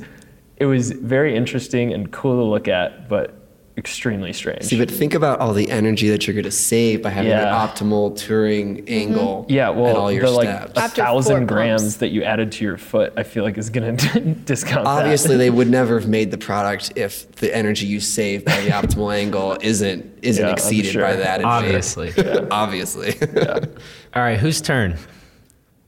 it 0.57 0.65
was 0.65 0.91
very 0.91 1.35
interesting 1.35 1.93
and 1.93 2.11
cool 2.11 2.35
to 2.37 2.43
look 2.43 2.67
at, 2.67 3.09
but 3.09 3.40
extremely 3.81 4.31
strange. 4.31 4.61
See, 4.63 4.77
but 4.77 4.89
think 4.91 5.13
about 5.15 5.39
all 5.39 5.53
the 5.53 5.69
energy 5.71 6.07
that 6.09 6.27
you're 6.27 6.35
going 6.35 6.43
to 6.43 6.51
save 6.51 7.01
by 7.01 7.09
having 7.09 7.31
Yeah. 7.31 7.41
the 7.45 7.47
optimal 7.83 8.15
touring 8.15 8.87
angle 8.87 9.45
yeah, 9.49 9.69
at 9.69 9.75
well, 9.75 9.97
all 9.97 10.11
your 10.11 10.21
the 10.25 10.31
like 10.31 10.47
steps. 10.47 10.73
a 10.77 10.79
After 10.79 11.01
thousand 11.01 11.37
four 11.39 11.45
grams 11.57 11.81
pumps. 11.81 11.95
that 11.97 12.09
you 12.09 12.23
added 12.23 12.51
to 12.53 12.63
your 12.63 12.77
foot, 12.77 13.11
I 13.17 13.23
feel 13.23 13.43
like 13.43 13.57
is 13.57 13.71
going 13.71 13.97
to 14.13 14.19
discount 14.19 14.85
that. 14.85 14.87
Obviously, 15.01 15.35
they 15.35 15.49
would 15.57 15.69
never 15.69 15.99
have 15.99 16.07
made 16.07 16.29
the 16.29 16.37
product 16.37 16.93
if 16.95 17.29
the 17.37 17.53
energy 17.55 17.87
you 17.87 17.99
save 17.99 18.45
by 18.45 18.61
the 18.61 18.69
optimal 18.79 19.13
angle 19.13 19.57
isn't 19.61 20.05
isn't 20.21 20.45
Yeah, 20.45 20.53
exceeded 20.53 20.91
sure. 20.93 21.01
by 21.01 21.15
that. 21.15 21.41
in 21.41 21.47
weight. 21.47 21.51
Obviously. 21.53 22.13
Obviously. 22.51 23.15
All 24.13 24.21
right, 24.21 24.37
whose 24.37 24.61
turn? 24.61 24.95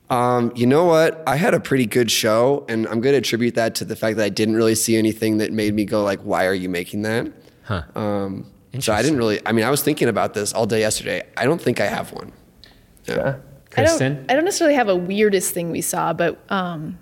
Um, 0.10 0.52
you 0.56 0.68
know 0.68 0.86
what? 0.86 1.24
I 1.26 1.38
had 1.38 1.54
a 1.54 1.60
pretty 1.60 1.86
good 1.86 2.12
show, 2.12 2.66
and 2.70 2.86
I'm 2.88 3.02
going 3.02 3.14
to 3.14 3.18
attribute 3.20 3.56
that 3.56 3.76
to 3.76 3.86
the 3.86 3.96
fact 3.96 4.18
that 4.18 4.24
I 4.26 4.30
didn't 4.30 4.56
really 4.56 4.76
see 4.76 4.96
anything 4.98 5.38
that 5.38 5.52
made 5.52 5.74
me 5.74 5.86
go 5.86 6.04
like, 6.04 6.20
"Why 6.22 6.46
are 6.46 6.54
you 6.54 6.70
making 6.70 7.04
that?" 7.04 7.32
Huh. 7.64 7.84
Um, 7.96 8.46
so 8.80 8.94
I 8.94 9.02
didn't 9.02 9.18
really. 9.18 9.40
I 9.46 9.52
mean, 9.52 9.66
I 9.66 9.70
was 9.70 9.84
thinking 9.84 10.08
about 10.10 10.34
this 10.34 10.54
all 10.54 10.66
day 10.66 10.80
yesterday. 10.80 11.24
I 11.38 11.46
don't 11.46 11.62
think 11.62 11.80
I 11.80 11.86
have 11.86 12.12
one. 12.12 12.32
Yeah. 13.06 13.38
I 13.76 13.82
Kristen? 13.82 14.16
don't, 14.16 14.32
I 14.32 14.36
don't 14.36 14.46
necessarily 14.46 14.76
have 14.76 14.90
a 14.90 14.96
weirdest 14.96 15.54
thing 15.54 15.72
we 15.72 15.82
saw, 15.82 16.14
but 16.14 16.40
um, 16.52 17.00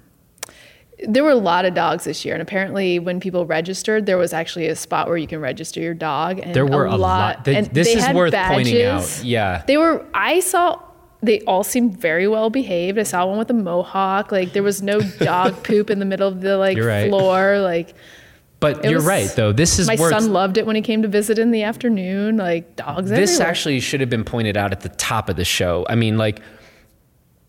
there 1.08 1.24
were 1.24 1.32
a 1.32 1.36
lot 1.36 1.66
of 1.66 1.74
dogs 1.74 2.04
this 2.04 2.24
year, 2.24 2.34
and 2.36 2.42
apparently, 2.42 3.00
when 3.00 3.20
people 3.20 3.46
registered, 3.46 4.06
there 4.06 4.18
was 4.18 4.34
actually 4.34 4.68
a 4.68 4.76
spot 4.76 5.08
where 5.08 5.18
you 5.18 5.28
can 5.28 5.40
register 5.42 5.80
your 5.82 5.94
dog. 5.94 6.40
And 6.40 6.54
There 6.54 6.66
were 6.66 6.86
a 6.86 6.96
lot. 6.96 7.44
Th- 7.46 7.58
and 7.58 7.68
this 7.74 7.88
they 7.88 7.96
is 7.96 8.06
had 8.06 8.16
worth 8.16 8.34
pointing 8.34 8.82
out. 8.84 9.00
badges. 9.02 9.24
Yeah. 9.24 9.64
they 9.68 9.78
were. 9.78 10.06
I 10.14 10.40
saw. 10.42 10.82
They 11.24 11.42
all 11.42 11.64
seemed 11.64 11.98
very 12.00 12.28
well 12.28 12.50
behaved. 12.50 12.98
I 12.98 13.04
saw 13.04 13.28
one 13.28 13.38
with 13.38 13.50
a 13.52 13.54
mohawk. 13.54 14.32
Like 14.32 14.54
there 14.54 14.64
was 14.64 14.82
no 14.82 15.02
dog 15.02 15.64
poop 15.64 15.90
in 15.90 16.00
the 16.00 16.06
middle 16.06 16.28
of 16.28 16.42
the 16.42 16.58
like 16.58 16.78
right. 16.80 17.10
floor. 17.10 17.60
Like 17.60 17.94
But 18.62 18.86
it 18.86 18.92
you're 18.92 19.00
was- 19.00 19.06
right, 19.06 19.30
though. 19.36 19.52
This 19.52 19.80
is 19.80 19.88
my 19.88 19.96
worth. 19.96 20.12
son 20.14 20.32
loved 20.32 20.58
it 20.58 20.66
when 20.66 20.78
he 20.78 20.82
came 20.82 21.02
to 21.02 21.08
visit 21.10 21.38
in 21.38 21.52
the 21.52 21.64
afternoon. 21.64 22.38
Like 22.38 22.78
dogs. 22.78 23.10
this 23.10 23.32
everywhere. 23.32 23.50
actually 23.50 23.80
should 23.82 24.00
have 24.00 24.10
been 24.10 24.24
pointed 24.24 24.56
out 24.56 24.72
at 24.72 24.82
the 24.82 24.90
top 24.90 25.28
of 25.28 25.36
the 25.36 25.44
show. 25.44 25.86
I 25.90 25.96
mean, 25.96 26.18
like, 26.18 26.42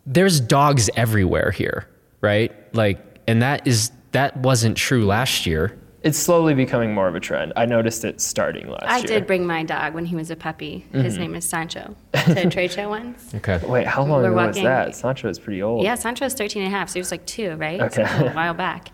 there's 0.06 0.40
dogs 0.40 0.90
everywhere 0.96 1.52
here, 1.52 1.86
right? 2.22 2.50
Like, 2.74 2.98
and 3.28 3.42
that 3.42 3.66
is 3.66 3.92
that 4.12 4.36
wasn't 4.38 4.76
true 4.76 5.04
last 5.04 5.46
year. 5.46 5.78
It's 6.02 6.18
slowly 6.18 6.54
becoming 6.54 6.94
more 6.94 7.06
of 7.06 7.14
a 7.14 7.20
trend. 7.20 7.52
I 7.54 7.64
noticed 7.64 8.04
it 8.04 8.20
starting 8.20 8.68
last 8.68 8.84
I 8.86 8.98
year. 8.98 9.06
did 9.06 9.26
bring 9.26 9.46
my 9.46 9.62
dog 9.62 9.94
when 9.94 10.04
he 10.04 10.16
was 10.16 10.32
a 10.32 10.36
puppy. 10.36 10.84
His 10.90 11.12
mm-hmm. 11.14 11.22
name 11.22 11.34
is 11.36 11.48
Sancho. 11.48 11.94
To 12.24 12.46
a 12.46 12.50
trade 12.50 12.72
show 12.72 12.88
once. 12.88 13.32
Okay. 13.36 13.60
Wait, 13.66 13.86
how 13.86 14.00
long 14.02 14.22
We're 14.22 14.28
ago 14.28 14.36
was 14.36 14.46
walking- 14.48 14.64
that? 14.64 14.96
Sancho 14.96 15.28
is 15.28 15.38
pretty 15.38 15.62
old. 15.62 15.84
Yeah, 15.84 15.94
Sancho 15.94 16.24
is 16.24 16.34
13 16.34 16.62
and 16.62 16.72
a 16.72 16.76
half, 16.76 16.88
so 16.88 16.94
he 16.94 17.00
was 17.00 17.10
like 17.10 17.24
two, 17.26 17.54
right? 17.54 17.80
Okay. 17.80 18.04
So 18.04 18.26
a 18.26 18.32
while 18.32 18.54
back. 18.54 18.88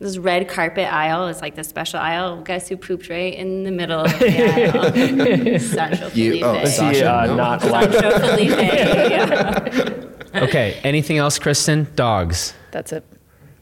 This 0.00 0.18
red 0.18 0.48
carpet 0.48 0.92
aisle 0.92 1.28
is 1.28 1.40
like 1.40 1.54
the 1.54 1.64
special 1.64 2.00
aisle. 2.00 2.42
Guess 2.42 2.68
who 2.68 2.76
pooped 2.76 3.08
right 3.08 3.32
in 3.32 3.62
the 3.64 3.70
middle 3.70 4.00
of 4.00 4.18
the 4.18 4.28
aisle? 5.52 5.58
Sancho 5.60 6.08
You- 6.12 6.30
Felipe. 6.32 6.44
oh, 6.44 6.60
Was 6.60 6.70
he 6.72 6.76
Sasha, 6.76 7.12
uh, 7.14 7.26
no. 7.26 7.36
not? 7.36 7.60
Sancho 7.62 8.18
Felipe. 8.18 8.50
yeah. 8.58 10.00
Okay. 10.34 10.80
Anything 10.82 11.18
else, 11.18 11.38
Kristen? 11.38 11.86
Dogs. 11.94 12.54
That's 12.72 12.92
it. 12.92 13.04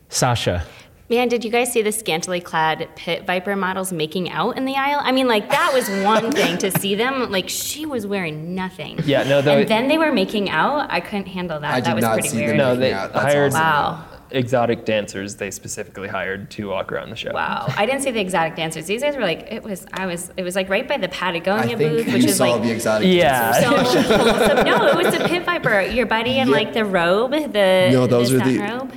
Sasha. 0.09 0.65
Man, 1.11 1.29
did 1.29 1.45
you 1.45 1.51
guys 1.51 1.71
see 1.71 1.83
the 1.83 1.93
scantily 1.93 2.41
clad 2.41 2.89
pit 2.97 3.27
viper 3.27 3.55
models 3.57 3.93
making 3.93 4.31
out 4.31 4.57
in 4.57 4.65
the 4.65 4.75
aisle? 4.75 5.01
I 5.03 5.13
mean, 5.13 5.29
like 5.29 5.51
that 5.51 5.71
was 5.75 5.91
one 6.03 6.33
thing 6.33 6.57
to 6.59 6.71
see 6.79 6.95
them. 6.95 7.31
Like 7.31 7.51
she 7.51 7.85
was 7.85 8.07
wearing 8.07 8.55
nothing. 8.55 8.99
Yeah, 9.05 9.23
no, 9.25 9.43
though- 9.43 9.59
And 9.59 9.69
then 9.69 9.89
they 9.89 9.99
were 9.99 10.13
making 10.13 10.49
out. 10.49 10.91
I 10.91 11.01
couldn't 11.01 11.27
handle 11.27 11.61
that. 11.61 11.75
I 11.75 11.81
that 11.81 11.87
did 11.89 11.95
was 11.97 12.03
not 12.05 12.13
pretty 12.15 12.29
see 12.29 12.37
weird. 12.39 12.51
them 12.53 12.57
No, 12.57 12.69
making 12.69 12.81
they 12.81 12.93
out. 12.95 13.13
That's 13.13 13.25
hired 13.35 13.53
awesome. 13.53 13.61
Wow. 13.61 14.05
Exotic 14.33 14.85
dancers. 14.85 15.37
They 15.37 15.51
specifically 15.51 16.09
hired 16.09 16.51
to 16.53 16.69
walk 16.69 16.91
around 16.93 17.11
the 17.11 17.17
show. 17.17 17.33
Wow, 17.33 17.67
I 17.77 17.87
didn't 17.87 18.03
see 18.03 18.11
the 18.11 18.21
exotic 18.21 18.57
dancers. 18.57 18.87
These 18.87 19.03
guys 19.03 19.15
were 19.17 19.23
like, 19.23 19.47
it 19.51 19.63
was. 19.63 19.87
I 19.93 20.07
was. 20.07 20.31
It 20.37 20.43
was 20.43 20.55
like 20.57 20.69
right 20.69 20.87
by 20.89 20.97
the 20.97 21.09
I 21.09 21.11
Patagonia 21.11 21.77
think 21.77 21.91
booth, 21.93 22.07
you 22.09 22.13
which 22.15 22.25
is 22.25 22.37
saw 22.37 22.53
like 22.53 22.63
the 22.63 22.71
exotic. 22.71 23.07
Dancers. 23.09 23.23
Yeah. 23.23 23.61
so 23.61 24.17
wholesome. 24.33 24.65
No, 24.67 24.87
it 24.89 24.97
was 25.05 25.15
the 25.17 25.25
pit 25.29 25.45
viper. 25.45 25.81
Your 25.83 26.07
buddy 26.07 26.39
in 26.39 26.49
Yeah. 26.49 26.55
like 26.55 26.73
the 26.73 26.85
robe, 26.85 27.31
the 27.33 27.89
No, 27.93 28.07
those 28.07 28.31
the 28.31 28.41
are 28.41 28.45
the- 28.45 28.59
robe. 28.59 28.93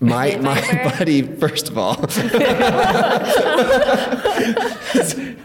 My 0.00 0.36
my 0.40 0.60
buddy. 0.98 1.22
First 1.22 1.68
of 1.68 1.78
all, 1.78 1.94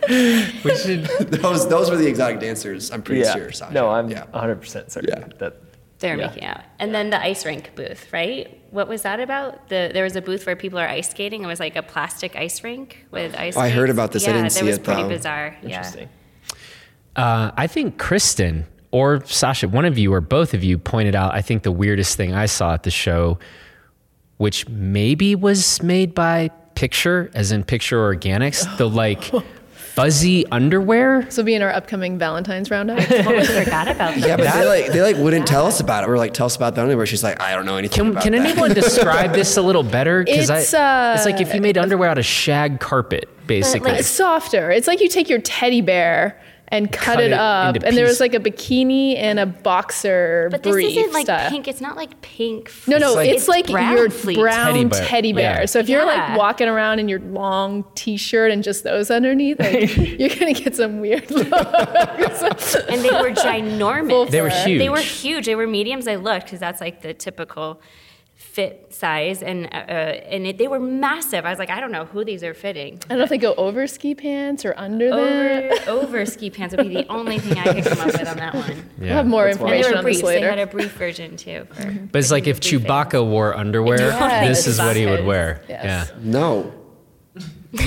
We 0.09 0.76
should. 0.78 1.05
those 1.30 1.68
those 1.70 1.89
were 1.89 1.97
the 1.97 2.07
exotic 2.07 2.39
dancers. 2.39 2.91
I'm 2.91 3.01
pretty 3.01 3.22
yeah. 3.22 3.34
sure. 3.36 3.51
Sasha. 3.51 3.74
No, 3.74 3.89
I'm 3.89 4.09
Yeah. 4.09 4.26
100% 4.34 4.89
certain 4.91 5.09
Yeah. 5.09 5.28
that. 5.39 5.61
They're 5.99 6.18
Yeah. 6.18 6.28
making 6.28 6.43
out, 6.45 6.61
and 6.80 6.93
then 6.93 7.09
the 7.09 7.22
ice 7.22 7.45
rink 7.45 7.72
booth, 7.76 8.11
right? 8.13 8.56
What 8.72 8.88
was 8.88 9.03
that 9.03 9.20
about? 9.20 9.70
The 9.70 9.91
there 9.93 10.03
was 10.03 10.15
a 10.15 10.22
booth 10.22 10.45
where 10.45 10.55
people 10.55 10.80
are 10.80 10.88
ice 10.88 11.09
skating. 11.09 11.43
It 11.43 11.47
was 11.47 11.59
like 11.59 11.76
a 11.76 11.84
plastic 11.84 12.36
ice 12.36 12.63
rink 12.63 13.05
with 13.11 13.36
ice. 13.36 13.55
Oh, 13.55 13.61
I 13.61 13.70
heard 13.70 13.89
about 13.89 14.11
this. 14.11 14.28
I 14.28 14.34
didn't 14.34 14.51
see 14.51 14.59
it. 14.59 14.63
that 14.63 14.70
was 14.70 14.80
pretty 14.80 15.03
though. 15.03 15.09
bizarre. 15.09 15.57
Yeah. 15.61 15.78
Interesting. 15.78 16.09
Uh, 17.15 17.51
I 17.55 17.68
think 17.68 17.97
Kristen 17.97 18.65
or 18.91 19.26
Sasha, 19.26 19.68
one 19.68 19.86
of 19.86 19.97
you 19.97 20.13
or 20.13 20.22
both 20.22 20.53
of 20.53 20.63
you 20.63 20.78
pointed 20.78 21.15
out, 21.15 21.34
I 21.34 21.41
think 21.41 21.63
the 21.63 21.72
weirdest 21.72 22.15
thing 22.15 22.34
I 22.34 22.45
saw 22.45 22.74
at 22.74 22.84
the 22.84 22.91
show, 22.91 23.39
which 24.38 24.68
maybe 24.70 25.36
was 25.36 25.82
made 25.82 26.13
by 26.13 26.49
Picture, 26.76 27.32
as 27.34 27.51
in 27.51 27.63
Picture 27.63 27.97
Organics, 27.97 28.78
the 28.78 28.88
like 28.88 29.32
fuzzy 29.97 30.45
underwear. 30.51 31.23
This 31.23 31.37
will 31.37 31.43
be 31.43 31.55
in 31.55 31.63
our 31.63 31.71
upcoming 31.71 32.19
Valentine's 32.19 32.69
roundup. 32.69 32.99
Totally 32.99 33.45
forgot 33.63 33.87
about 33.87 34.13
that. 34.13 34.19
Yeah, 34.19 34.37
but 34.37 34.53
they 34.53 34.65
like 34.67 34.91
they 34.91 35.01
like 35.01 35.17
wouldn't 35.17 35.47
tell 35.47 35.65
us 35.65 35.79
about 35.79 36.03
it. 36.03 36.07
We're 36.07 36.19
like, 36.19 36.35
tell 36.35 36.45
us 36.45 36.55
about 36.55 36.75
the 36.75 36.83
underwear. 36.83 37.07
She's 37.07 37.23
like, 37.23 37.41
I 37.41 37.55
don't 37.55 37.65
know 37.65 37.77
anything 37.77 37.95
Can, 38.03 38.11
about 38.11 38.21
can 38.21 38.33
that. 38.33 38.45
anyone 38.45 38.73
describe 38.75 39.33
this 39.33 39.57
a 39.57 39.61
little 39.63 39.81
better? 39.81 40.23
It's, 40.27 40.51
I, 40.51 40.59
it's 41.15 41.25
like 41.25 41.41
if 41.41 41.49
uh, 41.49 41.55
you 41.55 41.61
made 41.61 41.79
underwear 41.79 42.11
out 42.11 42.19
of 42.19 42.25
shag 42.25 42.79
carpet, 42.79 43.27
basically. 43.47 43.93
It's 43.93 44.07
softer. 44.07 44.69
It's 44.69 44.85
like 44.85 45.01
you 45.01 45.09
take 45.09 45.29
your 45.29 45.41
teddy 45.41 45.81
bear 45.81 46.39
and 46.70 46.91
cut, 46.91 47.15
Cut 47.15 47.20
it, 47.22 47.28
it 47.32 47.34
up, 47.34 47.76
into 47.78 47.88
and 47.88 47.95
there 47.95 48.05
was 48.05 48.20
like 48.20 48.34
a 48.34 48.39
bikini 48.41 49.15
and 49.15 49.39
a 49.39 49.45
boxer 49.45 50.49
But 50.51 50.63
this 50.63 50.76
isn't 50.76 51.13
like 51.13 51.26
style. 51.26 51.49
pink. 51.49 51.68
It's 51.68 51.80
not 51.80 51.95
like 51.95 52.20
pink. 52.22 52.72
No, 52.88 52.97
no, 52.97 53.13
like- 53.13 53.30
it's, 53.30 53.43
It's 53.43 53.47
like 53.47 53.68
brown 53.68 53.95
your 53.95 54.09
fleece. 54.09 54.38
brown 54.38 54.74
Teddy 54.89 55.07
teddy 55.07 55.34
bear. 55.34 55.53
bear. 55.53 55.59
Yeah. 55.61 55.65
So 55.65 55.80
if 55.80 55.88
you're 55.88 56.05
like 56.05 56.38
walking 56.38 56.68
around 56.68 56.99
in 56.99 57.07
your 57.07 57.20
long 57.22 57.86
t-shirt 57.95 58.51
and 58.51 58.63
just 58.63 58.84
those 58.84 59.09
underneath, 59.09 59.59
like 59.59 59.95
you're 60.20 60.30
gonna 60.30 60.53
get 60.53 60.76
some 60.76 60.99
weird 60.99 61.32
looks. 61.32 62.76
and 62.76 63.01
they 63.01 63.11
were 63.11 63.32
ginormous. 63.32 64.30
They 64.30 64.41
were 64.41 64.49
huge. 64.49 64.80
They 64.80 64.89
were 64.89 64.99
huge. 64.99 65.45
They 65.45 65.55
were 65.55 65.68
mediums. 65.68 66.07
I 66.07 66.15
looked 66.15 66.45
because 66.47 66.59
that's 66.59 66.82
like 66.82 67.01
the 67.01 67.13
typical 67.13 67.82
fit 68.57 68.91
size, 68.91 69.43
and 69.43 69.67
uh, 69.67 69.69
uh, 69.77 69.91
and 70.33 70.47
it, 70.47 70.57
they 70.57 70.67
were 70.67 70.79
massive. 70.79 71.45
I 71.45 71.51
was 71.51 71.59
like, 71.59 71.69
I 71.69 71.79
don't 71.79 71.91
know 71.91 72.05
who 72.05 72.25
these 72.25 72.43
are 72.43 72.55
fitting. 72.55 72.95
I 73.05 73.09
don't 73.09 73.19
know 73.19 73.23
if 73.23 73.29
they 73.29 73.37
go 73.37 73.53
over 73.53 73.85
ski 73.85 74.15
pants 74.15 74.65
or 74.65 74.73
under 74.75 75.09
that. 75.11 75.87
Over, 75.87 76.01
over 76.01 76.25
ski 76.25 76.49
pants 76.49 76.75
would 76.75 76.87
be 76.87 76.95
the 76.95 77.07
only 77.07 77.37
thing 77.37 77.59
I 77.59 77.71
could 77.75 77.83
come 77.83 77.99
up 77.99 78.07
with 78.07 78.27
on 78.27 78.37
that 78.37 78.55
one. 78.55 78.89
We'll 78.97 79.09
have 79.09 79.27
more 79.27 79.45
That's 79.45 79.57
they 79.59 79.63
information 79.63 79.91
were 79.91 79.97
on 79.99 80.03
briefs. 80.03 80.21
this 80.21 80.29
They 80.29 80.41
had 80.41 80.57
a 80.57 80.65
brief 80.65 80.91
version 80.93 81.37
too. 81.37 81.67
But 82.11 82.17
it's 82.17 82.31
like 82.31 82.47
if 82.47 82.59
Chewbacca 82.59 83.23
wore 83.23 83.55
underwear, 83.55 83.99
Yes. 83.99 84.47
this 84.47 84.67
is 84.67 84.79
what 84.79 84.95
he 84.95 85.05
would 85.05 85.23
wear. 85.23 85.61
Yes. 85.69 86.09
Yeah. 86.11 86.17
No. 86.23 86.73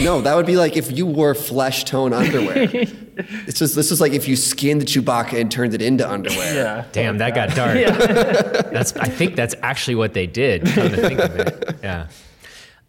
No, 0.01 0.21
that 0.21 0.35
would 0.37 0.47
be 0.47 0.57
like 0.57 0.77
if 0.77 0.93
you 0.93 1.07
wore 1.07 1.35
flesh 1.35 1.85
tone 1.85 2.13
underwear. 2.13 2.69
it's 2.73 3.59
just 3.59 3.75
this 3.75 3.91
is 3.91 4.01
like 4.01 4.13
if 4.13 4.29
you 4.29 4.37
skinned 4.37 4.81
the 4.81 4.85
Chewbacca 4.85 5.41
and 5.41 5.51
turned 5.51 5.73
it 5.75 5.81
into 5.83 6.09
underwear. 6.09 6.55
Yeah. 6.55 6.85
Damn, 6.93 7.19
that 7.19 7.35
got 7.35 7.55
dark. 7.57 7.77
Yeah. 7.79 7.91
That's. 8.73 8.95
I 8.97 9.09
think 9.09 9.37
that's 9.37 9.55
actually 9.63 9.95
what 9.95 10.13
they 10.13 10.27
did. 10.27 10.67
Come 10.67 10.91
to 10.91 10.97
think 10.97 11.19
of 11.21 11.35
it. 11.41 11.77
Yeah. 11.83 12.09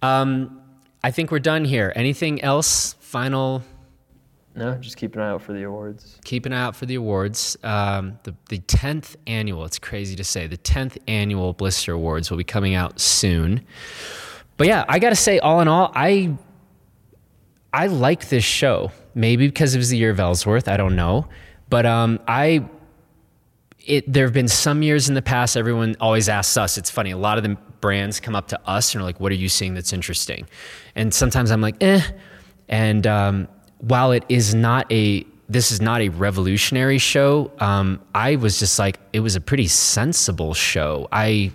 Um, 0.02 0.62
I 1.04 1.12
think 1.12 1.32
we're 1.32 1.40
done 1.40 1.64
here. 1.66 1.94
Anything 1.96 2.42
else? 2.42 2.94
Final 3.00 3.64
No, 4.56 4.76
just 4.76 4.98
keep 4.98 5.16
an 5.16 5.22
eye 5.22 5.30
out 5.30 5.42
for 5.42 5.54
the 5.54 5.64
awards. 5.64 6.20
keep 6.26 6.46
an 6.46 6.54
eye 6.54 6.62
out 6.62 6.76
for 6.76 6.86
the 6.86 6.96
awards. 6.96 7.58
Um, 7.64 8.20
the 8.24 8.36
the 8.50 8.60
tenth 8.60 9.16
annual. 9.28 9.64
It's 9.66 9.80
crazy 9.80 10.16
to 10.18 10.24
say 10.26 10.46
the 10.48 10.58
tenth 10.58 10.98
annual 11.08 11.54
Blister 11.54 11.94
Awards 11.94 12.30
will 12.30 12.38
be 12.38 12.44
coming 12.44 12.76
out 12.76 13.00
soon. 13.00 13.66
But 14.58 14.68
yeah, 14.68 14.84
I 14.90 15.00
gotta 15.00 15.16
say, 15.16 15.40
all 15.40 15.62
in 15.62 15.68
all, 15.68 15.92
I 15.96 16.36
I 17.74 17.88
like 17.88 18.30
this 18.30 18.44
show. 18.44 18.92
Maybe 19.14 19.48
because 19.48 19.76
it 19.76 19.78
was 19.78 19.90
the 19.90 19.98
year 19.98 20.12
of 20.12 20.20
Ellsworth. 20.20 20.68
I 20.68 20.78
don't 20.78 20.96
know, 20.96 21.28
but 21.70 21.86
um, 21.86 22.20
I 22.28 22.66
it 23.86 24.12
there 24.12 24.26
have 24.26 24.34
been 24.34 24.48
some 24.48 24.84
years 24.84 25.10
in 25.10 25.16
the 25.16 25.22
past 25.22 25.58
everyone 25.58 25.96
always 26.00 26.30
asks 26.30 26.56
us 26.58 26.78
it's 26.78 26.90
funny 26.90 27.12
a 27.12 27.18
lot 27.18 27.38
of 27.38 27.44
the 27.44 27.58
brands 27.80 28.20
come 28.20 28.36
up 28.36 28.48
to 28.48 28.60
us 28.68 28.94
and 28.94 29.02
are 29.02 29.06
like 29.06 29.20
what 29.20 29.32
are 29.32 29.36
you 29.36 29.50
seeing 29.50 29.74
that's 29.74 29.94
interesting 29.94 30.48
and 30.96 31.14
sometimes 31.14 31.52
i'm 31.52 31.62
like 31.62 31.76
eh 31.82 32.02
and 32.70 33.06
um, 33.08 33.48
while 33.80 34.12
it 34.12 34.24
is 34.30 34.54
not 34.54 34.90
a 34.92 35.26
this 35.50 35.72
is 35.72 35.82
not 35.82 36.00
a 36.02 36.10
revolutionary 36.10 36.98
show 36.98 37.52
um, 37.60 38.00
i 38.14 38.36
was 38.36 38.60
just 38.60 38.78
like 38.78 39.00
it 39.14 39.20
was 39.20 39.36
a 39.36 39.42
pretty 39.42 39.68
sensible 39.68 40.54
show 40.54 41.08
i 41.12 41.52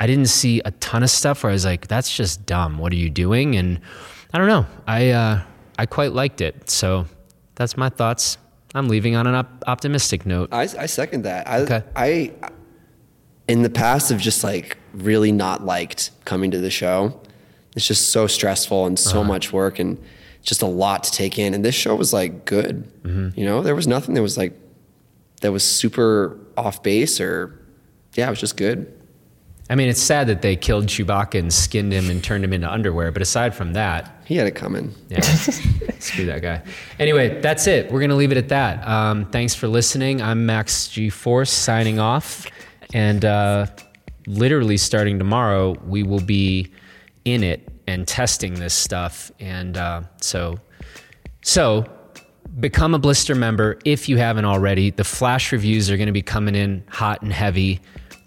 i 0.00 0.06
didn't 0.06 0.28
see 0.28 0.60
a 0.64 0.70
ton 0.72 1.02
of 1.02 1.10
stuff 1.10 1.44
where 1.44 1.50
i 1.50 1.52
was 1.52 1.64
like 1.64 1.86
that's 1.86 2.14
just 2.14 2.44
dumb 2.44 2.78
what 2.78 2.92
are 2.92 2.96
you 2.96 3.10
doing 3.10 3.54
and 3.54 3.80
i 4.32 4.38
don't 4.38 4.48
know 4.48 4.66
i 4.86 5.10
uh, 5.10 5.42
i 5.78 5.86
quite 5.86 6.12
liked 6.12 6.40
it 6.40 6.68
so 6.70 7.06
that's 7.54 7.76
my 7.76 7.88
thoughts 7.88 8.38
i'm 8.74 8.88
leaving 8.88 9.14
on 9.16 9.26
an 9.26 9.34
op- 9.34 9.64
optimistic 9.66 10.24
note 10.26 10.48
I, 10.52 10.62
I 10.62 10.86
second 10.86 11.22
that. 11.22 11.46
I, 11.48 11.58
Okay. 11.60 11.82
I, 11.94 12.32
in 13.48 13.62
the 13.62 13.70
past, 13.70 14.08
have 14.10 14.20
just 14.20 14.44
like 14.44 14.78
really 14.94 15.32
not 15.32 15.64
liked 15.64 16.10
coming 16.24 16.50
to 16.52 16.58
the 16.58 16.70
show. 16.70 17.20
It's 17.76 17.86
just 17.86 18.10
so 18.12 18.26
stressful 18.26 18.86
and 18.86 18.98
so 18.98 19.24
much 19.24 19.52
work 19.52 19.78
and 19.80 19.98
just 20.42 20.62
a 20.62 20.66
lot 20.66 21.02
to 21.04 21.10
take 21.10 21.38
in. 21.38 21.52
And 21.52 21.64
this 21.64 21.74
show 21.74 21.94
was 21.96 22.12
like 22.12 22.44
good. 22.44 22.88
You 23.04 23.44
know, 23.44 23.60
there 23.62 23.74
was 23.74 23.86
nothing 23.88 24.14
that 24.14 24.22
was 24.22 24.38
like 24.38 24.54
that 25.40 25.50
was 25.52 25.64
super 25.64 26.38
off 26.56 26.82
base 26.84 27.20
or 27.20 27.58
yeah, 28.14 28.28
it 28.28 28.30
was 28.30 28.40
just 28.40 28.56
good. 28.56 28.92
I 29.70 29.74
mean, 29.74 29.88
it's 29.88 30.02
sad 30.02 30.26
that 30.26 30.42
they 30.42 30.56
killed 30.56 30.86
Chewbacca 30.86 31.38
and 31.38 31.52
skinned 31.52 31.92
him 31.92 32.10
and 32.10 32.22
turned 32.22 32.44
him 32.44 32.52
into 32.52 32.70
underwear, 32.70 33.10
but 33.10 33.22
aside 33.22 33.54
from 33.54 33.72
that, 33.72 34.22
He 34.24 34.36
had 34.36 34.46
it 34.46 34.54
coming. 34.54 34.94
yeah, 35.08 35.20
screw 35.98 36.26
that 36.26 36.42
guy. 36.42 36.62
Anyway, 36.98 37.40
that's 37.40 37.66
it. 37.66 37.90
We're 37.90 38.00
going 38.00 38.10
to 38.10 38.16
leave 38.16 38.32
it 38.32 38.38
at 38.38 38.48
that. 38.50 38.86
Um, 38.86 39.26
thanks 39.26 39.54
for 39.54 39.68
listening. 39.68 40.20
I'm 40.20 40.44
Max 40.44 40.88
G 40.88 41.08
Force 41.08 41.50
signing 41.50 41.98
off. 41.98 42.46
And 42.92 43.24
uh, 43.24 43.66
literally 44.26 44.76
starting 44.76 45.18
tomorrow, 45.18 45.74
we 45.86 46.02
will 46.02 46.20
be 46.20 46.70
in 47.24 47.42
it 47.42 47.66
and 47.86 48.06
testing 48.06 48.54
this 48.54 48.74
stuff. 48.74 49.32
And 49.40 49.76
uh, 49.78 50.02
so, 50.20 50.58
so 51.42 51.86
become 52.60 52.94
a 52.94 52.98
blister 52.98 53.34
member 53.34 53.78
if 53.86 54.08
you 54.08 54.18
haven't 54.18 54.44
already. 54.44 54.90
The 54.90 55.04
flash 55.04 55.52
reviews 55.52 55.90
are 55.90 55.96
going 55.96 56.08
to 56.08 56.12
be 56.12 56.20
coming 56.22 56.54
in 56.54 56.84
hot 56.88 57.22
and 57.22 57.32
heavy. 57.32 57.80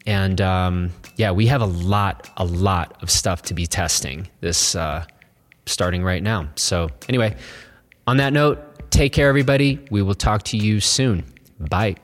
And 0.06 0.40
um, 0.40 0.92
yeah, 1.16 1.32
we 1.32 1.48
have 1.48 1.62
a 1.62 1.66
lot, 1.66 2.30
a 2.38 2.46
lot 2.46 3.02
of 3.02 3.10
stuff 3.10 3.42
to 3.44 3.54
be 3.54 3.66
testing 3.66 4.28
this 4.42 4.76
uh, 4.76 5.06
starting 5.66 6.04
right 6.04 6.22
now. 6.22 6.50
So, 6.56 6.90
anyway, 7.10 7.36
on 8.06 8.18
that 8.18 8.34
note, 8.34 8.92
take 8.92 9.14
care, 9.14 9.30
everybody. 9.30 9.80
We 9.90 10.02
will 10.02 10.16
talk 10.16 10.44
to 10.44 10.58
you 10.58 10.80
soon. 10.80 11.24
Bye. 11.60 11.96